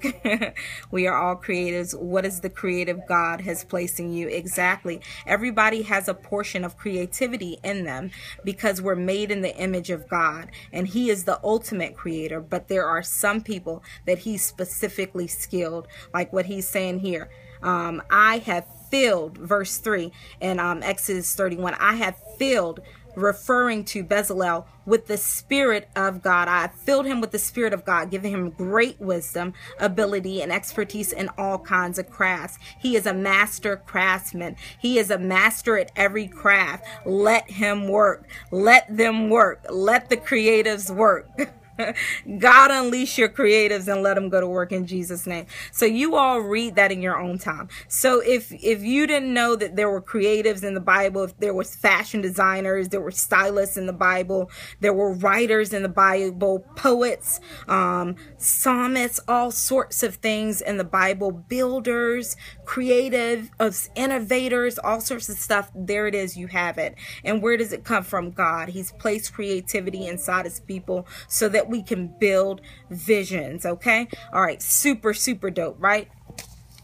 we 0.91 1.07
are 1.07 1.17
all 1.17 1.37
creatives. 1.37 1.99
What 1.99 2.25
is 2.25 2.41
the 2.41 2.51
creative 2.51 3.01
God 3.09 3.41
has 3.43 3.65
placed 3.65 3.99
in 3.99 4.13
you? 4.13 4.29
Exactly. 4.29 5.01
Everybody 5.27 5.83
has 5.83 6.09
a 6.09 6.15
portion 6.15 6.65
of 6.65 6.77
creativity 6.77 7.59
in 7.65 7.85
them 7.85 8.11
because 8.45 8.81
we're 8.81 8.95
made 8.95 9.31
in 9.31 9.41
the 9.41 9.57
image 9.57 9.91
of 9.91 10.09
God 10.09 10.51
and 10.73 10.89
He 10.89 11.11
is 11.11 11.25
the 11.25 11.41
ultimate 11.43 11.97
creator. 11.97 12.41
But 12.41 12.69
there 12.69 12.87
are 12.87 13.03
some 13.03 13.41
people 13.41 13.83
that 14.07 14.21
He's 14.21 14.45
specifically 14.45 15.27
skilled, 15.27 15.89
like 16.15 16.33
what 16.33 16.47
He's 16.47 16.69
saying 16.69 17.01
here. 17.01 17.31
Um, 17.63 18.03
I 18.11 18.39
have 18.39 18.67
filled, 18.91 19.39
verse 19.39 19.79
3 19.79 20.11
in 20.41 20.59
um, 20.59 20.83
Exodus 20.83 21.35
31, 21.35 21.75
I 21.75 21.95
have 21.95 22.17
filled 22.39 22.81
referring 23.15 23.85
to 23.87 24.05
Bezalel 24.05 24.67
with 24.87 25.07
the 25.07 25.17
Spirit 25.17 25.89
of 25.95 26.23
God. 26.23 26.49
I 26.49 26.69
filled 26.69 27.07
him 27.07 27.21
with 27.21 27.31
the 27.31 27.39
Spirit 27.39 27.73
of 27.73 27.85
God, 27.85 28.11
giving 28.11 28.33
him 28.33 28.51
great 28.51 29.01
wisdom, 29.01 29.55
ability, 29.79 30.43
and 30.43 30.53
expertise 30.53 31.13
in 31.13 31.29
all 31.39 31.59
kinds 31.59 31.99
of 31.99 32.11
crafts. 32.11 32.59
He 32.79 32.97
is 32.97 33.07
a 33.07 33.15
master 33.15 33.77
craftsman. 33.77 34.57
He 34.79 34.99
is 34.99 35.11
a 35.11 35.19
master 35.19 35.79
at 35.79 35.93
every 35.97 36.27
craft. 36.27 36.85
Let 37.07 37.51
him 37.51 37.89
work. 37.89 38.29
Let 38.51 38.95
them 38.95 39.31
work. 39.31 39.65
Let 39.71 40.09
the 40.09 40.17
creatives 40.17 40.95
work. 40.95 41.29
God 42.39 42.71
unleash 42.71 43.19
your 43.19 43.29
creatives 43.29 43.93
and 43.93 44.03
let 44.03 44.15
them 44.15 44.29
go 44.29 44.41
to 44.41 44.47
work 44.47 44.73
in 44.73 44.87
Jesus 44.87 45.27
name. 45.27 45.47
So 45.73 45.87
you 45.87 46.17
all 46.17 46.41
read 46.41 46.77
that 46.77 46.93
in 46.93 47.03
your 47.03 47.19
own 47.19 47.39
time. 47.39 47.69
So 47.89 48.21
if 48.21 48.53
if 48.53 48.83
you 48.83 49.07
didn't 49.07 49.33
know 49.33 49.57
that 49.57 49.77
there 49.77 49.91
were 49.91 50.03
creatives 50.03 50.65
in 50.65 50.75
the 50.75 50.81
Bible, 50.81 51.25
if 51.25 51.39
there 51.39 51.55
was 51.55 51.75
fashion 51.75 52.21
designers, 52.21 52.89
there 52.89 53.01
were 53.01 53.11
stylists 53.11 53.77
in 53.77 53.87
the 53.87 53.93
Bible, 53.93 54.51
there 54.81 54.95
were 54.95 55.13
writers 55.13 55.73
in 55.73 55.83
the 55.83 55.89
Bible, 55.89 56.61
poets, 56.77 57.41
um, 57.69 58.17
psalmists, 58.39 59.21
all 59.29 59.51
sorts 59.51 60.03
of 60.03 60.17
things 60.17 60.61
in 60.61 60.77
the 60.77 60.85
Bible, 60.85 61.31
builders, 61.31 62.37
creative, 62.65 63.51
uh, 63.59 63.71
innovators, 63.95 64.79
all 64.79 65.01
sorts 65.01 65.29
of 65.29 65.37
stuff. 65.37 65.71
There 65.75 66.07
it 66.07 66.15
is. 66.15 66.37
You 66.37 66.49
have 66.49 66.79
it. 66.79 66.95
And 67.25 67.43
where 67.43 67.57
does 67.57 67.73
it 67.73 67.85
come 67.85 68.05
from? 68.05 68.31
God. 68.31 68.69
He's 68.69 68.93
placed 68.93 69.33
creativity 69.33 70.07
inside 70.07 70.45
his 70.45 70.61
people 70.61 71.07
so 71.29 71.49
that 71.49 71.69
we 71.71 71.83
can 71.83 72.09
build 72.19 72.61
visions. 72.91 73.65
Okay. 73.65 74.09
All 74.33 74.43
right. 74.43 74.61
Super, 74.61 75.15
super 75.15 75.51
dope, 75.51 75.77
right? 75.79 76.09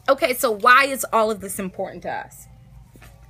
Okay. 0.09 0.35
So 0.35 0.51
why 0.51 0.85
is 0.85 1.05
all 1.12 1.31
of 1.31 1.40
this 1.40 1.59
important 1.59 2.03
to 2.05 2.11
us? 2.11 2.46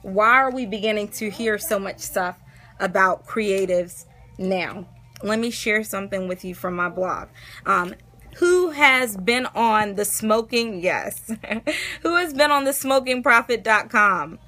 Why 0.03 0.35
are 0.35 0.53
we 0.53 0.67
beginning 0.67 1.09
to 1.09 1.31
hear 1.31 1.59
so 1.59 1.79
much 1.79 1.99
stuff 1.99 2.39
about 2.79 3.27
creatives 3.27 4.05
now? 4.39 4.87
Let 5.23 5.39
me 5.39 5.51
share 5.51 5.83
something 5.83 6.29
with 6.29 6.45
you 6.45 6.55
from 6.55 6.77
my 6.77 6.89
blog. 6.89 7.29
Um, 7.65 7.95
who 8.37 8.71
has 8.71 9.17
been 9.17 9.47
on 9.55 9.95
the 9.95 10.05
smoking 10.05 10.81
yes 10.83 11.31
who 12.03 12.17
has 12.17 12.35
been 12.35 12.51
on 12.51 12.65
the 12.65 12.71
smokingprophet.com 12.71 14.39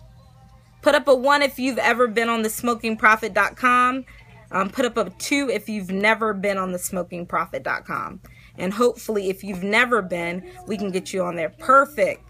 put 0.83 0.95
up 0.95 1.09
a 1.09 1.15
one 1.15 1.43
if 1.43 1.59
you've 1.59 1.79
ever 1.79 2.07
been 2.07 2.29
on 2.29 2.43
the 2.43 2.49
smokingprophet.com 2.49 4.05
um, 4.51 4.71
put 4.71 4.85
up 4.85 4.97
a 4.97 5.11
two 5.19 5.49
if 5.51 5.69
you've 5.69 5.91
never 5.91 6.33
been 6.33 6.59
on 6.59 6.73
the 6.73 6.79
smokingprophet.com 6.79 8.21
and 8.57 8.73
hopefully 8.73 9.29
if 9.31 9.45
you've 9.45 9.63
never 9.63 10.03
been 10.03 10.51
we 10.67 10.77
can 10.77 10.91
get 10.91 11.13
you 11.13 11.23
on 11.23 11.37
there. 11.37 11.51
Perfect. 11.51 12.23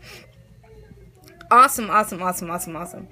Awesome 1.50 1.90
awesome 1.90 2.22
awesome 2.22 2.50
awesome 2.50 2.76
awesome. 2.76 3.08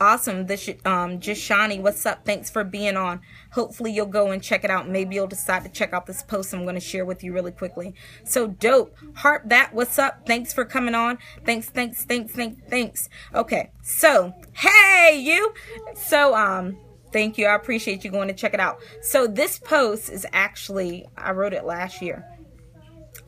Awesome. 0.00 0.46
This 0.46 0.70
um 0.86 1.20
just 1.20 1.50
what's 1.80 2.06
up? 2.06 2.24
Thanks 2.24 2.48
for 2.48 2.64
being 2.64 2.96
on. 2.96 3.20
Hopefully 3.52 3.92
you'll 3.92 4.06
go 4.06 4.30
and 4.30 4.42
check 4.42 4.64
it 4.64 4.70
out. 4.70 4.88
Maybe 4.88 5.14
you'll 5.14 5.26
decide 5.26 5.62
to 5.64 5.68
check 5.68 5.92
out 5.92 6.06
this 6.06 6.22
post 6.22 6.54
i'm 6.54 6.62
going 6.62 6.74
to 6.74 6.80
share 6.80 7.04
with 7.04 7.22
you 7.22 7.34
really 7.34 7.52
quickly. 7.52 7.94
So 8.24 8.46
dope. 8.46 8.96
Harp 9.16 9.42
that 9.50 9.74
what's 9.74 9.98
up? 9.98 10.26
Thanks 10.26 10.54
for 10.54 10.64
coming 10.64 10.94
on. 10.94 11.18
Thanks 11.44 11.68
thanks 11.68 12.06
thanks 12.06 12.32
thanks 12.32 12.62
thanks. 12.70 13.10
Okay 13.34 13.72
so 13.82 14.32
hey 14.54 15.20
you. 15.20 15.52
So 15.94 16.34
um 16.34 16.78
thank 17.12 17.38
you 17.38 17.46
i 17.46 17.54
appreciate 17.54 18.04
you 18.04 18.10
going 18.10 18.28
to 18.28 18.34
check 18.34 18.54
it 18.54 18.60
out 18.60 18.80
so 19.02 19.26
this 19.26 19.58
post 19.58 20.10
is 20.10 20.26
actually 20.32 21.06
i 21.16 21.30
wrote 21.30 21.52
it 21.52 21.64
last 21.64 22.00
year 22.02 22.24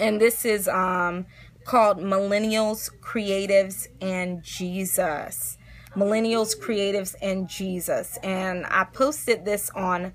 and 0.00 0.20
this 0.20 0.44
is 0.44 0.68
um 0.68 1.26
called 1.64 1.98
millennials 1.98 2.90
creatives 3.00 3.86
and 4.00 4.42
jesus 4.42 5.56
Millennials, 5.96 6.58
Creatives, 6.58 7.14
and 7.20 7.48
Jesus. 7.48 8.18
And 8.22 8.64
I 8.66 8.84
posted 8.84 9.44
this 9.44 9.70
on 9.74 10.12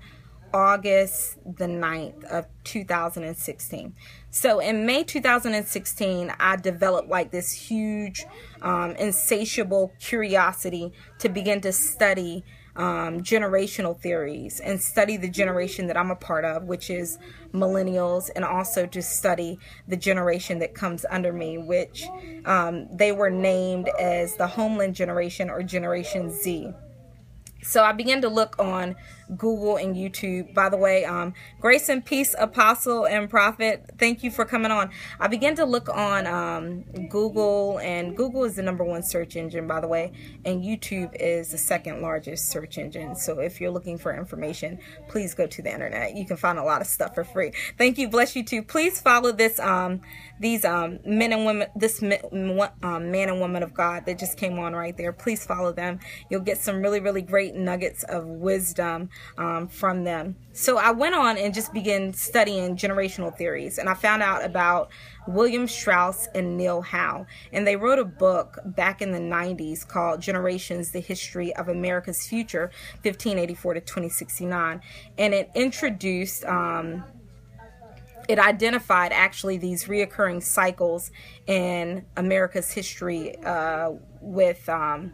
August 0.52 1.38
the 1.44 1.66
9th 1.66 2.24
of 2.24 2.46
2016. 2.64 3.94
So 4.30 4.60
in 4.60 4.86
May 4.86 5.04
2016, 5.04 6.32
I 6.40 6.56
developed 6.56 7.08
like 7.08 7.30
this 7.30 7.52
huge, 7.52 8.24
um, 8.62 8.92
insatiable 8.96 9.92
curiosity 10.00 10.92
to 11.18 11.28
begin 11.28 11.60
to 11.60 11.72
study 11.72 12.44
um, 12.78 13.20
generational 13.20 13.98
theories 13.98 14.60
and 14.60 14.80
study 14.80 15.16
the 15.16 15.28
generation 15.28 15.88
that 15.88 15.96
I'm 15.96 16.10
a 16.10 16.16
part 16.16 16.44
of, 16.44 16.64
which 16.64 16.90
is 16.90 17.18
millennials, 17.52 18.30
and 18.34 18.44
also 18.44 18.86
to 18.86 19.02
study 19.02 19.58
the 19.88 19.96
generation 19.96 20.60
that 20.60 20.74
comes 20.74 21.04
under 21.10 21.32
me, 21.32 21.58
which 21.58 22.04
um, 22.44 22.88
they 22.96 23.12
were 23.12 23.30
named 23.30 23.90
as 24.00 24.36
the 24.36 24.46
Homeland 24.46 24.94
Generation 24.94 25.50
or 25.50 25.62
Generation 25.62 26.30
Z. 26.30 26.72
So 27.62 27.82
I 27.82 27.92
began 27.92 28.22
to 28.22 28.28
look 28.28 28.54
on 28.60 28.94
Google 29.36 29.76
and 29.76 29.94
YouTube. 29.94 30.54
By 30.54 30.68
the 30.68 30.76
way, 30.76 31.04
um, 31.04 31.34
grace 31.60 31.88
and 31.88 32.04
peace, 32.04 32.34
apostle 32.38 33.06
and 33.06 33.28
prophet. 33.28 33.90
Thank 33.98 34.22
you 34.22 34.30
for 34.30 34.44
coming 34.44 34.70
on. 34.70 34.90
I 35.20 35.28
began 35.28 35.54
to 35.56 35.64
look 35.64 35.88
on 35.88 36.26
um, 36.26 36.82
Google, 37.08 37.78
and 37.80 38.16
Google 38.16 38.44
is 38.44 38.56
the 38.56 38.62
number 38.62 38.84
one 38.84 39.02
search 39.02 39.36
engine, 39.36 39.66
by 39.66 39.80
the 39.80 39.88
way, 39.88 40.12
and 40.44 40.62
YouTube 40.62 41.14
is 41.18 41.50
the 41.50 41.58
second 41.58 42.00
largest 42.00 42.48
search 42.48 42.78
engine. 42.78 43.14
So 43.14 43.40
if 43.40 43.60
you're 43.60 43.70
looking 43.70 43.98
for 43.98 44.16
information, 44.16 44.78
please 45.08 45.34
go 45.34 45.46
to 45.46 45.62
the 45.62 45.72
internet. 45.72 46.16
You 46.16 46.26
can 46.26 46.36
find 46.36 46.58
a 46.58 46.64
lot 46.64 46.80
of 46.80 46.86
stuff 46.86 47.14
for 47.14 47.24
free. 47.24 47.52
Thank 47.76 47.98
you. 47.98 48.08
Bless 48.08 48.34
you 48.36 48.44
too. 48.44 48.62
Please 48.62 49.00
follow 49.00 49.32
this. 49.32 49.58
Um, 49.60 50.00
these 50.40 50.64
um, 50.64 51.00
men 51.04 51.32
and 51.32 51.44
women, 51.44 51.68
this 51.74 52.02
um, 52.02 53.10
man 53.10 53.28
and 53.28 53.40
woman 53.40 53.62
of 53.62 53.74
God 53.74 54.06
that 54.06 54.18
just 54.18 54.36
came 54.36 54.58
on 54.58 54.74
right 54.74 54.96
there. 54.96 55.12
Please 55.12 55.44
follow 55.44 55.72
them. 55.72 55.98
You'll 56.30 56.40
get 56.42 56.58
some 56.58 56.80
really, 56.80 57.00
really 57.00 57.22
great 57.22 57.54
nuggets 57.54 58.04
of 58.04 58.26
wisdom 58.26 59.10
um, 59.36 59.68
from 59.68 60.04
them. 60.04 60.36
So 60.52 60.78
I 60.78 60.90
went 60.90 61.14
on 61.14 61.38
and 61.38 61.54
just 61.54 61.72
began 61.72 62.12
studying 62.12 62.76
generational 62.76 63.34
theories, 63.36 63.78
and 63.78 63.88
I 63.88 63.94
found 63.94 64.22
out 64.22 64.44
about 64.44 64.90
William 65.28 65.68
Strauss 65.68 66.26
and 66.34 66.56
Neil 66.56 66.80
Howe. 66.80 67.26
And 67.52 67.66
they 67.66 67.76
wrote 67.76 67.98
a 67.98 68.04
book 68.04 68.58
back 68.64 69.02
in 69.02 69.12
the 69.12 69.18
90s 69.18 69.86
called 69.86 70.20
Generations 70.20 70.90
The 70.90 71.00
History 71.00 71.54
of 71.54 71.68
America's 71.68 72.26
Future, 72.26 72.70
1584 73.02 73.74
to 73.74 73.80
2069. 73.80 74.80
And 75.18 75.34
it 75.34 75.50
introduced. 75.54 76.44
Um, 76.44 77.04
it 78.28 78.38
identified 78.38 79.12
actually 79.12 79.56
these 79.56 79.84
reoccurring 79.84 80.42
cycles 80.42 81.10
in 81.46 82.04
America's 82.16 82.70
history 82.70 83.36
uh, 83.38 83.92
with 84.20 84.68
um, 84.68 85.12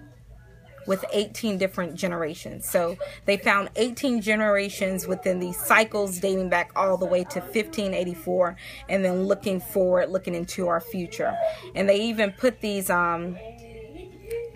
with 0.86 1.04
18 1.12 1.58
different 1.58 1.94
generations. 1.94 2.68
So 2.68 2.96
they 3.24 3.36
found 3.36 3.70
18 3.76 4.20
generations 4.20 5.06
within 5.06 5.38
these 5.38 5.58
cycles 5.58 6.18
dating 6.18 6.48
back 6.48 6.70
all 6.76 6.96
the 6.96 7.06
way 7.06 7.24
to 7.24 7.40
1584, 7.40 8.56
and 8.88 9.04
then 9.04 9.24
looking 9.24 9.60
forward, 9.60 10.10
looking 10.10 10.34
into 10.34 10.68
our 10.68 10.80
future. 10.80 11.36
And 11.74 11.88
they 11.88 12.00
even 12.00 12.32
put 12.32 12.60
these 12.60 12.90
um, 12.90 13.36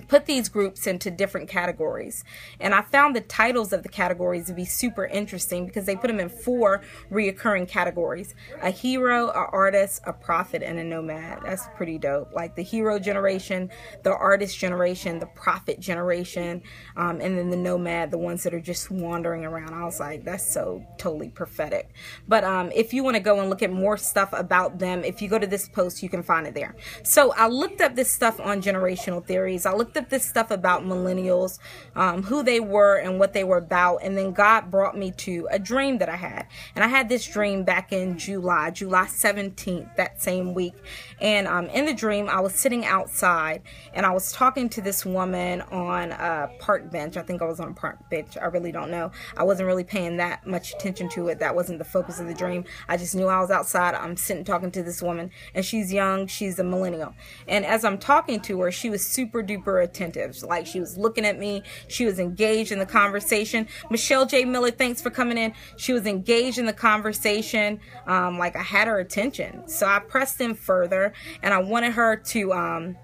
put 0.09 0.27
these 0.27 0.49
groups 0.49 0.87
into 0.87 1.11
different 1.11 1.49
categories. 1.49 2.25
And 2.59 2.75
I 2.75 2.83
found 2.83 3.14
the 3.14 3.21
titles 3.21 3.73
of 3.73 3.83
the 3.83 3.88
categories 3.88 4.47
to 4.47 4.55
be 4.55 4.64
super 4.64 5.07
interesting 5.07 5.66
because 5.66 5.85
they 5.87 5.94
put 5.94 6.09
them 6.09 6.18
in 6.18 6.29
four 6.29 6.83
reoccurring 7.12 7.68
categories 7.68 8.35
a 8.62 8.71
hero, 8.71 9.29
a 9.29 9.47
artist, 9.53 10.01
a 10.05 10.12
prophet, 10.12 10.62
and 10.62 10.79
a 10.79 10.85
nomad. 10.85 11.40
That's 11.44 11.68
pretty 11.77 11.99
dope. 11.99 12.33
Like 12.35 12.57
the 12.57 12.62
hero 12.62 12.99
generation, 12.99 13.71
the 14.03 14.16
artist 14.16 14.59
generation, 14.59 15.18
the 15.18 15.27
prophet 15.27 15.79
generation, 15.81 16.62
um, 16.97 17.21
and 17.21 17.38
then 17.38 17.51
the 17.51 17.57
nomad, 17.57 18.11
the 18.11 18.18
ones 18.18 18.42
that 18.42 18.55
are 18.55 18.61
just 18.61 18.90
wandering 18.90 19.44
around. 19.44 19.75
I 19.75 19.85
was 19.85 20.01
like, 20.01 20.25
that's 20.25 20.51
so 20.51 20.83
totally 20.97 21.29
prophetic. 21.29 21.90
But 22.27 22.44
um, 22.44 22.71
if 22.75 22.94
you 22.94 23.05
want 23.05 23.16
to 23.16 23.23
go 23.23 23.40
and 23.40 23.51
look 23.51 23.62
at 23.62 23.71
more 23.71 23.97
stuff 23.97 24.31
about 24.33 24.79
them, 24.79 25.05
if 25.05 25.21
you 25.21 25.29
go 25.29 25.38
to 25.38 25.47
this 25.47 25.68
post, 25.68 26.03
you 26.03 26.09
can 26.09 26.23
find 26.23 26.47
it 26.47 26.55
there. 26.55 26.75
So 27.03 27.33
I 27.35 27.49
looked 27.49 27.81
up 27.81 27.94
this 27.94 28.11
stuff 28.11 28.40
on 28.40 28.62
generational 28.62 29.25
theories. 29.25 29.66
I 29.66 29.75
looked 29.75 29.97
this 30.08 30.24
stuff 30.24 30.50
about 30.50 30.84
millennials, 30.84 31.58
um, 31.94 32.22
who 32.22 32.42
they 32.42 32.61
were 32.61 32.96
and 32.96 33.18
what 33.18 33.32
they 33.32 33.44
were 33.44 33.58
about. 33.58 33.98
And 34.02 34.16
then 34.16 34.32
God 34.32 34.70
brought 34.70 34.96
me 34.96 35.12
to 35.18 35.48
a 35.50 35.58
dream 35.58 35.98
that 35.98 36.08
I 36.08 36.16
had. 36.16 36.46
And 36.74 36.84
I 36.84 36.88
had 36.88 37.08
this 37.08 37.26
dream 37.26 37.64
back 37.64 37.92
in 37.92 38.18
July, 38.18 38.70
July 38.70 39.04
17th, 39.04 39.96
that 39.96 40.22
same 40.22 40.54
week. 40.54 40.74
And 41.20 41.46
um, 41.46 41.66
in 41.66 41.87
the 41.87 41.94
dream, 41.94 42.28
I 42.28 42.40
was 42.40 42.54
sitting 42.54 42.84
outside 42.84 43.62
and 43.92 44.06
I 44.06 44.11
was 44.11 44.32
talking 44.32 44.68
to 44.70 44.80
this 44.80 45.04
woman 45.04 45.62
on 45.62 46.12
a 46.12 46.50
park 46.58 46.90
bench. 46.90 47.16
I 47.16 47.22
think 47.22 47.42
I 47.42 47.46
was 47.46 47.61
on 47.61 47.68
a 47.68 47.74
park 47.74 47.98
bench. 48.11 48.37
I 48.40 48.46
really 48.46 48.72
don't 48.72 48.90
know. 48.90 49.11
I 49.37 49.44
wasn't 49.44 49.66
really 49.66 49.84
paying 49.84 50.16
that 50.18 50.46
much 50.46 50.74
attention 50.74 51.08
to 51.11 51.28
it. 51.28 51.38
That 51.38 51.54
wasn't 51.54 51.78
the 51.78 51.84
focus 51.84 52.20
of 52.20 52.26
the 52.26 52.34
dream. 52.34 52.64
I 52.88 52.96
just 52.96 53.14
knew 53.14 53.26
I 53.26 53.40
was 53.40 53.50
outside. 53.50 53.94
I'm 53.94 54.16
sitting 54.16 54.44
talking 54.44 54.70
to 54.72 54.82
this 54.82 55.02
woman 55.02 55.30
and 55.54 55.64
she's 55.64 55.92
young. 55.92 56.26
She's 56.26 56.58
a 56.58 56.64
millennial. 56.64 57.14
And 57.46 57.64
as 57.64 57.84
I'm 57.84 57.98
talking 57.98 58.40
to 58.40 58.61
her, 58.61 58.70
she 58.70 58.90
was 58.90 59.04
super 59.04 59.42
duper 59.42 59.82
attentive. 59.88 60.42
Like 60.42 60.66
she 60.66 60.81
was 60.81 60.96
looking 60.96 61.24
at 61.24 61.38
me. 61.38 61.62
She 61.88 62.05
was 62.05 62.18
engaged 62.18 62.72
in 62.72 62.79
the 62.79 62.87
conversation. 62.87 63.66
Michelle 63.90 64.27
J. 64.27 64.44
Miller, 64.44 64.70
thanks 64.70 65.01
for 65.01 65.11
coming 65.11 65.38
in. 65.38 65.53
She 65.77 65.92
was 65.92 66.07
engaged 66.07 66.59
in 66.59 66.66
the 66.66 66.72
conversation. 66.72 67.81
Um, 68.07 68.38
like 68.38 68.57
I 68.57 68.62
had 68.62 68.88
her 68.88 68.98
attention. 68.98 69.68
So 69.68 69.87
I 69.87 69.98
pressed 69.98 70.40
in 70.40 70.55
further 70.55 71.12
and 71.42 71.53
I 71.53 71.59
wanted 71.59 71.92
her 71.92 72.16
to 72.16 72.53
um 72.53 72.96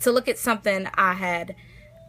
to 0.00 0.12
look 0.12 0.28
at 0.28 0.38
something 0.38 0.88
I 0.94 1.14
had 1.14 1.54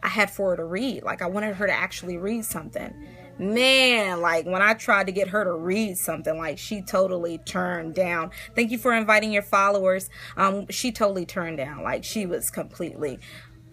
I 0.02 0.10
had 0.10 0.30
for 0.30 0.52
her 0.52 0.58
to 0.58 0.66
read. 0.66 1.04
Like 1.04 1.22
I 1.22 1.28
wanted 1.28 1.56
her 1.56 1.68
to 1.68 1.74
actually 1.74 2.18
read 2.18 2.44
something. 2.46 2.94
Man, 3.40 4.22
like 4.22 4.46
when 4.46 4.62
I 4.62 4.74
tried 4.76 5.08
to 5.08 5.12
get 5.12 5.30
her 5.30 5.44
to 5.44 5.54
read 5.54 5.98
something, 5.98 6.38
like 6.38 6.60
she 6.60 6.82
totally 6.84 7.40
turned 7.40 7.96
down. 7.96 8.30
Thank 8.54 8.70
you 8.70 8.78
for 8.78 8.94
inviting 8.94 9.32
your 9.32 9.42
followers. 9.42 10.10
Um, 10.38 10.68
she 10.70 10.92
totally 10.92 11.26
turned 11.26 11.58
down. 11.58 11.82
Like 11.84 12.04
she 12.04 12.28
was 12.28 12.52
completely 12.52 13.20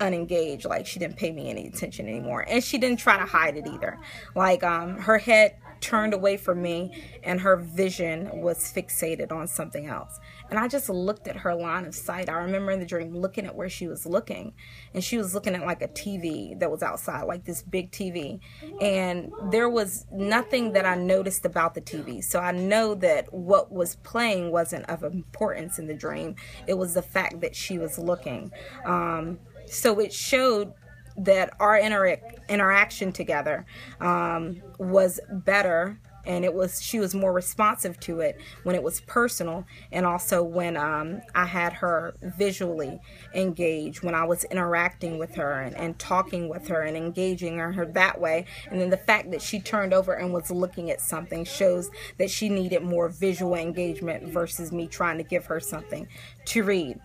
unengaged. 0.00 0.64
Like 0.64 0.86
she 0.86 0.98
didn't 0.98 1.16
pay 1.16 1.30
me 1.30 1.50
any 1.50 1.66
attention 1.66 2.08
anymore, 2.08 2.44
and 2.48 2.62
she 2.62 2.78
didn't 2.78 2.98
try 2.98 3.18
to 3.18 3.24
hide 3.24 3.56
it 3.56 3.66
either. 3.66 3.98
Like 4.34 4.62
um, 4.62 4.96
her 4.98 5.18
head 5.18 5.56
turned 5.80 6.14
away 6.14 6.36
from 6.36 6.62
me, 6.62 6.92
and 7.22 7.40
her 7.40 7.56
vision 7.56 8.30
was 8.40 8.58
fixated 8.72 9.32
on 9.32 9.46
something 9.46 9.86
else. 9.86 10.20
And 10.50 10.58
I 10.58 10.68
just 10.68 10.88
looked 10.88 11.28
at 11.28 11.36
her 11.36 11.54
line 11.54 11.86
of 11.86 11.94
sight. 11.94 12.28
I 12.28 12.34
remember 12.34 12.72
in 12.72 12.80
the 12.80 12.86
dream 12.86 13.16
looking 13.16 13.46
at 13.46 13.54
where 13.54 13.68
she 13.68 13.86
was 13.86 14.04
looking. 14.04 14.52
And 14.94 15.02
she 15.02 15.16
was 15.16 15.32
looking 15.32 15.54
at 15.54 15.64
like 15.64 15.80
a 15.80 15.88
TV 15.88 16.58
that 16.58 16.70
was 16.70 16.82
outside, 16.82 17.22
like 17.22 17.44
this 17.44 17.62
big 17.62 17.92
TV. 17.92 18.40
And 18.80 19.32
there 19.50 19.68
was 19.68 20.06
nothing 20.12 20.72
that 20.72 20.84
I 20.84 20.96
noticed 20.96 21.44
about 21.44 21.74
the 21.74 21.80
TV. 21.80 22.22
So 22.22 22.40
I 22.40 22.50
know 22.50 22.94
that 22.96 23.32
what 23.32 23.70
was 23.70 23.96
playing 23.96 24.50
wasn't 24.50 24.88
of 24.90 25.04
importance 25.04 25.78
in 25.78 25.86
the 25.86 25.94
dream. 25.94 26.34
It 26.66 26.74
was 26.74 26.94
the 26.94 27.02
fact 27.02 27.40
that 27.40 27.54
she 27.54 27.78
was 27.78 27.98
looking. 27.98 28.50
Um, 28.84 29.38
so 29.70 30.00
it 30.00 30.12
showed 30.12 30.72
that 31.16 31.54
our 31.60 31.76
inter- 31.76 32.20
interaction 32.48 33.12
together 33.12 33.66
um, 34.00 34.62
was 34.78 35.20
better 35.30 35.98
and 36.26 36.44
it 36.44 36.52
was 36.52 36.82
she 36.82 36.98
was 36.98 37.14
more 37.14 37.32
responsive 37.32 37.98
to 38.00 38.20
it 38.20 38.38
when 38.64 38.74
it 38.74 38.82
was 38.82 39.00
personal 39.02 39.64
and 39.90 40.04
also 40.04 40.42
when 40.42 40.76
um, 40.76 41.20
i 41.34 41.46
had 41.46 41.72
her 41.72 42.14
visually 42.22 43.00
engaged 43.34 44.02
when 44.02 44.14
i 44.14 44.24
was 44.24 44.44
interacting 44.44 45.18
with 45.18 45.34
her 45.34 45.60
and, 45.60 45.74
and 45.76 45.98
talking 45.98 46.48
with 46.48 46.68
her 46.68 46.82
and 46.82 46.96
engaging 46.96 47.58
her 47.58 47.86
that 47.86 48.20
way. 48.20 48.44
And 48.70 48.80
then 48.80 48.90
the 48.90 48.96
fact 48.96 49.30
that 49.30 49.42
she 49.42 49.60
turned 49.60 49.92
over 49.92 50.14
and 50.14 50.32
was 50.32 50.50
looking 50.50 50.90
at 50.90 51.00
something 51.00 51.44
shows 51.44 51.90
that 52.18 52.30
she 52.30 52.48
needed 52.48 52.82
more 52.82 53.08
visual 53.08 53.54
engagement 53.54 54.28
versus 54.28 54.72
me 54.72 54.86
trying 54.86 55.18
to 55.18 55.24
give 55.24 55.46
her 55.46 55.60
something 55.60 56.08
to 56.46 56.62
read 56.62 56.98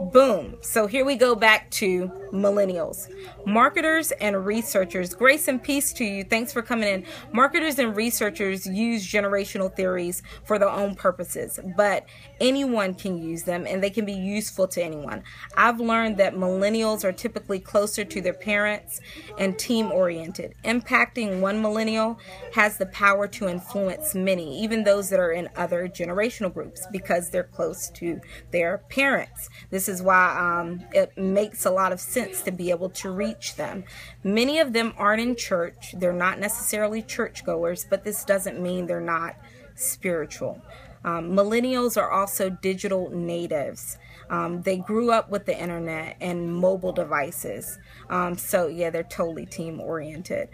Boom. 0.00 0.56
So 0.62 0.86
here 0.86 1.04
we 1.04 1.14
go 1.14 1.34
back 1.34 1.70
to 1.72 2.10
millennials. 2.32 3.08
Marketers 3.44 4.12
and 4.12 4.46
researchers. 4.46 5.12
Grace 5.12 5.46
and 5.46 5.62
peace 5.62 5.92
to 5.92 6.04
you. 6.04 6.24
Thanks 6.24 6.54
for 6.54 6.62
coming 6.62 6.88
in. 6.88 7.04
Marketers 7.32 7.78
and 7.78 7.94
researchers 7.94 8.66
use 8.66 9.06
generational 9.06 9.74
theories 9.74 10.22
for 10.44 10.58
their 10.58 10.70
own 10.70 10.94
purposes, 10.94 11.60
but 11.76 12.06
anyone 12.40 12.94
can 12.94 13.22
use 13.22 13.42
them 13.42 13.66
and 13.66 13.82
they 13.82 13.90
can 13.90 14.06
be 14.06 14.14
useful 14.14 14.66
to 14.68 14.82
anyone. 14.82 15.22
I've 15.54 15.80
learned 15.80 16.16
that 16.16 16.34
millennials 16.34 17.04
are 17.04 17.12
typically 17.12 17.58
closer 17.58 18.04
to 18.04 18.20
their 18.22 18.32
parents 18.32 19.02
and 19.38 19.58
team 19.58 19.92
oriented. 19.92 20.54
Impacting 20.64 21.40
one 21.40 21.60
millennial 21.60 22.18
has 22.54 22.78
the 22.78 22.86
power 22.86 23.28
to 23.28 23.48
influence 23.48 24.14
many, 24.14 24.62
even 24.62 24.82
those 24.82 25.10
that 25.10 25.20
are 25.20 25.32
in 25.32 25.50
other 25.56 25.88
generational 25.88 26.52
groups, 26.52 26.86
because 26.90 27.28
they're 27.28 27.44
close 27.44 27.90
to 27.90 28.18
their 28.50 28.78
parents. 28.88 29.50
This 29.68 29.89
is 29.90 30.02
why 30.02 30.34
um, 30.38 30.82
it 30.92 31.16
makes 31.18 31.66
a 31.66 31.70
lot 31.70 31.92
of 31.92 32.00
sense 32.00 32.40
to 32.42 32.50
be 32.50 32.70
able 32.70 32.88
to 32.88 33.10
reach 33.10 33.56
them. 33.56 33.84
Many 34.24 34.58
of 34.60 34.72
them 34.72 34.94
aren't 34.96 35.20
in 35.20 35.36
church, 35.36 35.94
they're 35.98 36.12
not 36.14 36.38
necessarily 36.38 37.02
churchgoers, 37.02 37.84
but 37.90 38.04
this 38.04 38.24
doesn't 38.24 38.58
mean 38.58 38.86
they're 38.86 39.00
not 39.00 39.36
spiritual. 39.74 40.62
Um, 41.04 41.32
millennials 41.32 41.96
are 41.96 42.10
also 42.10 42.50
digital 42.50 43.10
natives. 43.10 43.98
Um, 44.28 44.62
they 44.62 44.76
grew 44.78 45.10
up 45.10 45.30
with 45.30 45.44
the 45.46 45.58
internet 45.58 46.16
and 46.20 46.54
mobile 46.54 46.92
devices. 46.92 47.78
Um, 48.08 48.36
so, 48.36 48.68
yeah, 48.68 48.90
they're 48.90 49.02
totally 49.02 49.46
team 49.46 49.80
oriented. 49.80 50.48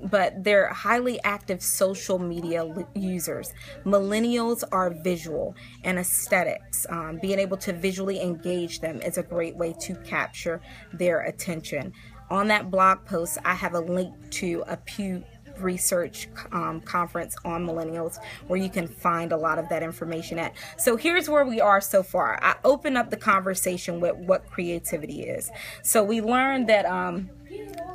But 0.00 0.44
they're 0.44 0.68
highly 0.68 1.20
active 1.24 1.62
social 1.62 2.18
media 2.18 2.66
users. 2.94 3.52
Millennials 3.84 4.62
are 4.70 4.90
visual 4.90 5.56
and 5.84 5.98
aesthetics. 5.98 6.86
Um, 6.88 7.18
being 7.20 7.38
able 7.38 7.56
to 7.58 7.72
visually 7.72 8.20
engage 8.20 8.80
them 8.80 9.00
is 9.02 9.18
a 9.18 9.22
great 9.22 9.56
way 9.56 9.74
to 9.80 9.94
capture 9.96 10.60
their 10.92 11.22
attention. 11.22 11.92
On 12.30 12.48
that 12.48 12.70
blog 12.70 13.04
post, 13.06 13.38
I 13.44 13.54
have 13.54 13.74
a 13.74 13.80
link 13.80 14.14
to 14.32 14.62
a 14.66 14.76
Pew 14.76 15.24
research 15.60 16.28
um, 16.52 16.80
conference 16.80 17.36
on 17.44 17.66
millennials 17.66 18.18
where 18.46 18.58
you 18.58 18.68
can 18.68 18.86
find 18.86 19.32
a 19.32 19.36
lot 19.36 19.58
of 19.58 19.68
that 19.68 19.82
information 19.82 20.38
at. 20.38 20.54
So 20.76 20.96
here's 20.96 21.28
where 21.28 21.44
we 21.44 21.60
are 21.60 21.80
so 21.80 22.02
far. 22.02 22.38
I 22.42 22.54
open 22.64 22.96
up 22.96 23.10
the 23.10 23.16
conversation 23.16 24.00
with 24.00 24.16
what 24.16 24.46
creativity 24.46 25.22
is. 25.22 25.50
So 25.82 26.04
we 26.04 26.20
learned 26.20 26.68
that 26.68 26.86
um, 26.86 27.30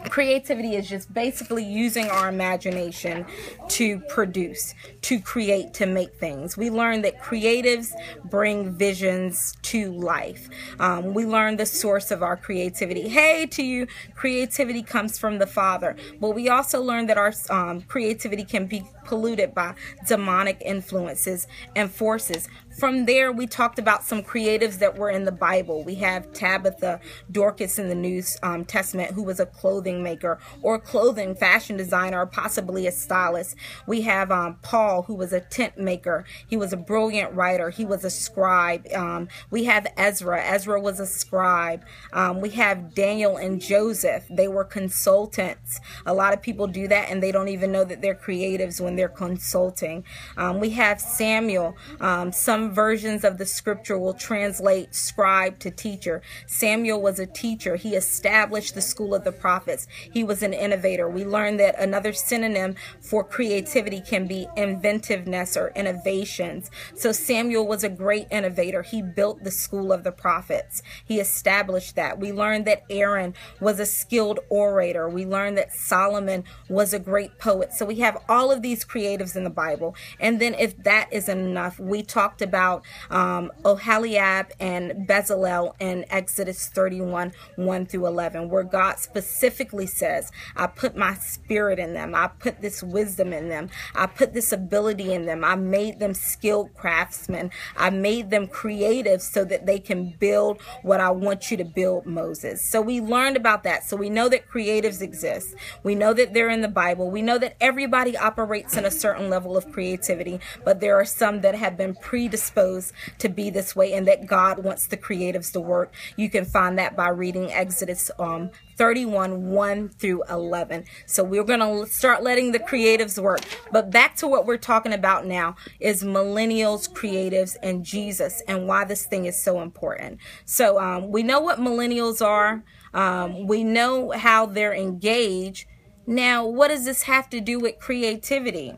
creativity 0.10 0.76
is 0.76 0.88
just 0.88 1.13
basically 1.13 1.63
using 1.63 2.10
our 2.10 2.30
imagination 2.30 3.26
to 3.67 3.99
produce, 4.02 4.76
to 5.02 5.19
create, 5.19 5.73
to 5.76 5.86
make 5.86 6.13
things. 6.15 6.58
We 6.58 6.69
learn 6.69 7.02
that 7.04 7.19
creatives 7.21 7.91
bring 8.26 8.73
visions 8.73 9.56
to 9.63 9.91
life. 9.91 10.49
Um, 10.80 11.13
we 11.13 11.26
learn 11.26 11.58
the 11.58 11.65
source 11.65 12.12
of 12.12 12.21
our 12.21 12.38
creativity. 12.38 13.08
Hey, 13.08 13.45
to 13.47 13.63
you, 13.63 13.88
creativity 14.15 14.84
comes 14.84 15.17
from 15.17 15.39
the 15.39 15.47
Father. 15.47 15.95
But 16.19 16.32
we 16.32 16.49
also 16.49 16.82
learn 16.82 17.08
that 17.08 17.17
our 17.17 17.34
um, 17.49 17.82
creativity 17.82 18.43
can 18.43 18.67
be 18.67 18.84
polluted 19.06 19.54
by 19.54 19.76
demonic 20.08 20.62
influences 20.65 21.47
and 21.76 21.91
forces. 21.91 22.47
From 22.77 23.05
there, 23.05 23.31
we 23.31 23.47
talked 23.47 23.79
about 23.79 24.03
some 24.03 24.23
creatives 24.23 24.79
that 24.79 24.97
were 24.97 25.09
in 25.09 25.25
the 25.25 25.31
Bible. 25.31 25.83
We 25.83 25.95
have 25.95 26.33
Tabitha 26.33 26.99
Dorcas 27.31 27.79
in 27.79 27.89
the 27.89 27.95
New 27.95 28.23
um, 28.41 28.65
Testament, 28.65 29.12
who 29.12 29.23
was 29.23 29.39
a 29.39 29.45
clothing 29.45 30.01
maker 30.03 30.39
or 30.62 30.79
clothing 30.79 31.36
fashion 31.36 31.77
designer, 31.77 32.21
or 32.21 32.25
possibly 32.25 32.88
a 32.88 32.91
stylist. 32.91 33.55
We 33.88 34.01
have 34.01 34.31
um, 34.31 34.57
Paul, 34.62 35.03
who 35.03 35.15
was 35.15 35.33
a 35.33 35.39
tent 35.39 35.77
maker. 35.77 36.25
He 36.47 36.57
was 36.57 36.73
a 36.73 36.77
brilliant 36.77 37.33
writer. 37.33 37.69
He 37.69 37.86
was 37.86 38.03
a 38.03 38.09
scribe. 38.09 38.88
Um, 38.93 39.27
we 39.49 39.65
have 39.65 39.88
Ezra. 39.97 40.43
Ezra 40.43 40.79
was 40.79 40.99
a 40.99 41.05
scribe. 41.05 41.86
Um, 42.12 42.41
we 42.41 42.49
have 42.51 42.93
Daniel 42.93 43.38
and 43.38 43.62
Joseph. 43.62 44.25
They 44.29 44.47
were 44.47 44.63
consultants. 44.63 45.79
A 46.05 46.13
lot 46.13 46.33
of 46.33 46.41
people 46.41 46.67
do 46.67 46.88
that 46.88 47.09
and 47.09 47.21
they 47.21 47.31
don't 47.31 47.49
even 47.49 47.71
know 47.71 47.83
that 47.83 48.01
they're 48.01 48.15
creatives 48.15 48.81
when 48.81 48.95
they're 48.95 49.09
consulting. 49.09 50.03
Um, 50.38 50.59
we 50.59 50.71
have 50.71 50.99
Samuel. 50.99 51.75
Um, 51.99 52.31
some 52.63 52.73
versions 52.73 53.26
of 53.26 53.38
the 53.38 53.45
scripture 53.45 53.99
will 53.99 54.13
translate 54.13 54.95
scribe 54.95 55.60
to 55.60 55.69
teacher. 55.69 56.21
Samuel 56.47 57.02
was 57.02 57.19
a 57.19 57.26
teacher. 57.26 57.76
He 57.76 57.93
established 57.93 58.73
the 58.73 58.82
school 58.82 59.13
of 59.13 59.26
the 59.26 59.34
prophets. 59.34 59.86
He 60.13 60.23
was 60.23 60.41
an 60.41 60.54
innovator. 60.54 61.10
We 61.10 61.26
learned 61.26 61.60
that 61.60 61.78
another 61.78 62.13
synonym 62.13 62.76
for 63.02 63.21
creativity 63.21 63.99
can 63.99 64.28
be 64.28 64.47
inventiveness 64.56 65.58
or 65.58 65.73
innovations. 65.76 66.71
So 66.95 67.12
Samuel 67.12 67.67
was 67.67 67.84
a 67.84 67.89
great 67.89 68.28
innovator. 68.32 68.82
He 68.82 69.02
built 69.02 69.43
the 69.43 69.52
school 69.52 69.91
of 69.91 70.06
the 70.06 70.13
prophets. 70.13 70.82
He 71.04 71.19
established 71.19 71.97
that. 71.97 72.17
We 72.17 72.32
learned 72.32 72.63
that 72.67 72.84
Aaron 72.89 73.34
was 73.60 73.82
a 73.82 73.86
skilled 73.86 74.39
orator. 74.47 75.10
We 75.10 75.26
learned 75.26 75.58
that 75.58 75.73
Solomon 75.73 76.45
was 76.69 76.93
a 76.93 76.99
great 76.99 77.39
poet. 77.39 77.73
So 77.73 77.86
we 77.86 77.95
have 77.95 78.23
all 78.30 78.54
of 78.54 78.62
these 78.62 78.86
creatives 78.86 79.36
in 79.36 79.43
the 79.43 79.49
Bible. 79.49 79.97
And 80.17 80.39
then 80.39 80.54
if 80.54 80.82
that 80.84 81.10
isn't 81.12 81.38
enough, 81.38 81.78
we 81.78 82.04
talked 82.04 82.41
about 82.41 82.52
um, 82.55 83.51
Oholiab 83.63 84.51
and 84.59 85.07
Bezalel 85.07 85.73
in 85.79 86.05
Exodus 86.09 86.67
31 86.67 87.33
1 87.55 87.85
through 87.85 88.07
11, 88.07 88.49
where 88.49 88.63
God 88.63 88.99
specifically 88.99 89.87
says, 89.87 90.31
I 90.55 90.67
put 90.67 90.95
my 90.95 91.15
spirit 91.15 91.79
in 91.79 91.93
them. 91.93 92.15
I 92.15 92.27
put 92.27 92.61
this 92.61 92.83
wisdom 92.83 93.33
in 93.33 93.49
them. 93.49 93.69
I 93.95 94.05
put 94.05 94.33
this 94.33 94.51
ability 94.51 95.13
in 95.13 95.25
them. 95.25 95.43
I 95.43 95.55
made 95.55 95.99
them 95.99 96.13
skilled 96.13 96.73
craftsmen. 96.73 97.51
I 97.77 97.89
made 97.89 98.29
them 98.29 98.47
creative 98.47 99.21
so 99.21 99.43
that 99.45 99.65
they 99.65 99.79
can 99.79 100.15
build 100.19 100.61
what 100.81 100.99
I 100.99 101.11
want 101.11 101.51
you 101.51 101.57
to 101.57 101.65
build, 101.65 102.05
Moses. 102.05 102.63
So 102.63 102.81
we 102.81 103.01
learned 103.01 103.37
about 103.37 103.63
that. 103.63 103.83
So 103.83 103.97
we 103.97 104.09
know 104.09 104.29
that 104.29 104.49
creatives 104.49 105.01
exist. 105.01 105.55
We 105.83 105.95
know 105.95 106.13
that 106.13 106.33
they're 106.33 106.49
in 106.49 106.61
the 106.61 106.67
Bible. 106.67 107.09
We 107.09 107.21
know 107.21 107.37
that 107.37 107.55
everybody 107.59 108.17
operates 108.17 108.77
in 108.77 108.85
a 108.85 108.91
certain 108.91 109.29
level 109.29 109.57
of 109.57 109.71
creativity, 109.71 110.39
but 110.63 110.79
there 110.79 110.95
are 110.95 111.05
some 111.05 111.41
that 111.41 111.55
have 111.55 111.77
been 111.77 111.95
predisposed 111.95 112.42
to 112.51 113.29
be 113.29 113.49
this 113.49 113.75
way 113.75 113.93
and 113.93 114.08
that 114.08 114.25
God 114.27 114.63
wants 114.63 114.88
the 114.88 114.97
creatives 114.97 115.51
to 115.53 115.62
work. 115.62 115.93
You 116.15 116.29
can 116.29 116.45
find 116.45 116.77
that 116.79 116.95
by 116.95 117.10
reading 117.10 117.51
Exodus 117.51 118.12
um, 118.19 118.51
31 118.77 119.49
1 119.51 119.89
through 119.89 120.23
11. 120.29 120.86
So 121.06 121.23
we're 121.23 121.43
going 121.43 121.60
to 121.60 121.91
start 121.91 122.23
letting 122.23 122.51
the 122.51 122.60
creatives 122.60 123.21
work. 123.21 123.41
But 123.71 123.91
back 123.91 124.15
to 124.17 124.27
what 124.27 124.45
we're 124.45 124.58
talking 124.58 124.93
about 124.93 125.25
now 125.25 125.56
is 125.79 126.03
millennials, 126.03 126.91
creatives, 126.91 127.56
and 127.62 127.86
Jesus 127.86 128.41
and 128.47 128.67
why 128.67 128.84
this 128.86 129.06
thing 129.06 129.25
is 129.25 129.41
so 129.41 129.62
important. 129.62 130.19
So 130.45 130.79
um, 130.79 131.12
we 131.12 131.23
know 131.23 131.39
what 131.39 131.60
millennials 131.60 132.25
are, 132.25 132.63
um, 132.93 133.47
we 133.47 133.63
know 133.63 134.12
how 134.12 134.45
they're 134.45 134.73
engaged. 134.73 135.67
Now, 136.05 136.45
what 136.45 136.67
does 136.67 136.83
this 136.83 137.03
have 137.03 137.29
to 137.29 137.39
do 137.39 137.59
with 137.59 137.79
creativity? 137.79 138.73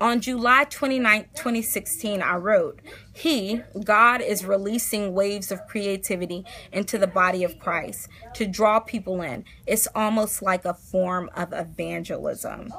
On 0.00 0.20
July 0.20 0.64
29, 0.64 1.28
2016, 1.34 2.22
I 2.22 2.36
wrote, 2.36 2.80
He, 3.12 3.60
God, 3.84 4.22
is 4.22 4.46
releasing 4.46 5.12
waves 5.12 5.52
of 5.52 5.66
creativity 5.66 6.44
into 6.72 6.96
the 6.96 7.06
body 7.06 7.44
of 7.44 7.58
Christ 7.58 8.08
to 8.34 8.46
draw 8.46 8.80
people 8.80 9.20
in. 9.20 9.44
It's 9.66 9.88
almost 9.94 10.40
like 10.40 10.64
a 10.64 10.72
form 10.72 11.28
of 11.34 11.52
evangelism. 11.52 12.72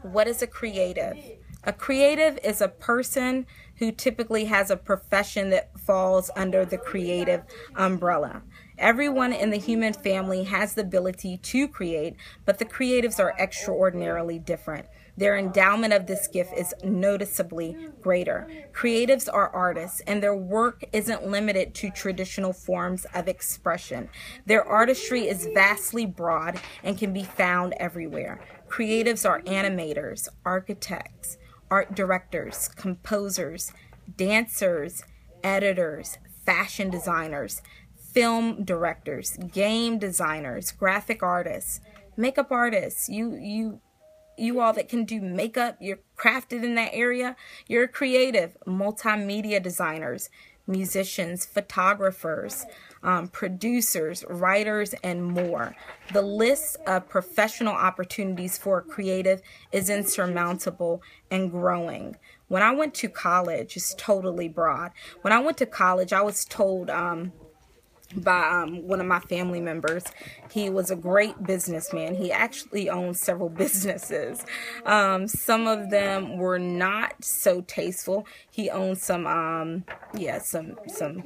What 0.00 0.26
is 0.26 0.40
a 0.40 0.46
creative? 0.46 1.18
A 1.64 1.72
creative 1.72 2.38
is 2.42 2.60
a 2.60 2.68
person 2.68 3.46
who 3.76 3.90
typically 3.90 4.44
has 4.46 4.70
a 4.70 4.76
profession 4.76 5.50
that 5.50 5.78
falls 5.80 6.30
under 6.36 6.64
the 6.64 6.78
creative 6.78 7.42
umbrella. 7.74 8.42
Everyone 8.78 9.32
in 9.32 9.50
the 9.50 9.56
human 9.56 9.92
family 9.92 10.44
has 10.44 10.74
the 10.74 10.82
ability 10.82 11.36
to 11.38 11.68
create, 11.68 12.16
but 12.44 12.58
the 12.58 12.64
creatives 12.64 13.20
are 13.20 13.34
extraordinarily 13.38 14.40
different. 14.40 14.86
Their 15.16 15.36
endowment 15.36 15.92
of 15.92 16.06
this 16.06 16.26
gift 16.26 16.52
is 16.56 16.74
noticeably 16.82 17.76
greater. 18.00 18.48
Creatives 18.72 19.28
are 19.32 19.48
artists, 19.50 20.00
and 20.08 20.20
their 20.20 20.34
work 20.34 20.82
isn't 20.92 21.24
limited 21.24 21.72
to 21.76 21.90
traditional 21.90 22.52
forms 22.52 23.06
of 23.14 23.28
expression. 23.28 24.08
Their 24.44 24.64
artistry 24.64 25.28
is 25.28 25.48
vastly 25.54 26.04
broad 26.04 26.60
and 26.82 26.98
can 26.98 27.12
be 27.12 27.22
found 27.22 27.74
everywhere. 27.78 28.40
Creatives 28.68 29.28
are 29.28 29.40
animators, 29.42 30.26
architects, 30.44 31.38
art 31.70 31.94
directors, 31.94 32.68
composers, 32.74 33.72
dancers, 34.16 35.04
editors, 35.44 36.18
fashion 36.44 36.90
designers 36.90 37.62
film 38.14 38.64
directors, 38.64 39.36
game 39.52 39.98
designers, 39.98 40.70
graphic 40.70 41.22
artists, 41.22 41.80
makeup 42.16 42.52
artists, 42.52 43.08
you 43.08 43.34
you 43.34 43.80
you 44.36 44.60
all 44.60 44.72
that 44.72 44.88
can 44.88 45.04
do 45.04 45.20
makeup, 45.20 45.76
you're 45.80 46.00
crafted 46.16 46.64
in 46.64 46.74
that 46.76 46.90
area, 46.92 47.36
you're 47.68 47.86
creative, 47.86 48.56
multimedia 48.66 49.62
designers, 49.62 50.28
musicians, 50.66 51.44
photographers, 51.44 52.64
um, 53.02 53.28
producers, 53.28 54.24
writers, 54.28 54.94
and 55.04 55.22
more. 55.22 55.76
The 56.12 56.22
list 56.22 56.78
of 56.86 57.08
professional 57.08 57.74
opportunities 57.74 58.56
for 58.58 58.80
creative 58.80 59.42
is 59.72 59.90
insurmountable 59.90 61.02
and 61.30 61.50
growing. 61.50 62.16
When 62.48 62.62
I 62.62 62.72
went 62.72 62.94
to 62.94 63.08
college, 63.08 63.76
it's 63.76 63.94
totally 63.94 64.48
broad. 64.48 64.92
When 65.22 65.32
I 65.32 65.38
went 65.40 65.58
to 65.58 65.66
college, 65.66 66.12
I 66.12 66.22
was 66.22 66.44
told 66.44 66.90
um, 66.90 67.32
by 68.16 68.48
um, 68.48 68.86
one 68.86 69.00
of 69.00 69.06
my 69.06 69.20
family 69.20 69.60
members. 69.60 70.04
He 70.50 70.70
was 70.70 70.90
a 70.90 70.96
great 70.96 71.42
businessman. 71.42 72.14
He 72.14 72.32
actually 72.32 72.88
owned 72.90 73.16
several 73.16 73.48
businesses. 73.64 74.44
Um, 74.84 75.28
some 75.28 75.66
of 75.66 75.90
them 75.90 76.36
were 76.36 76.58
not 76.58 77.24
so 77.24 77.62
tasteful. 77.62 78.26
He 78.50 78.70
owned 78.70 78.98
some, 78.98 79.26
um, 79.26 79.84
yeah, 80.14 80.38
some 80.38 80.76
some 80.88 81.24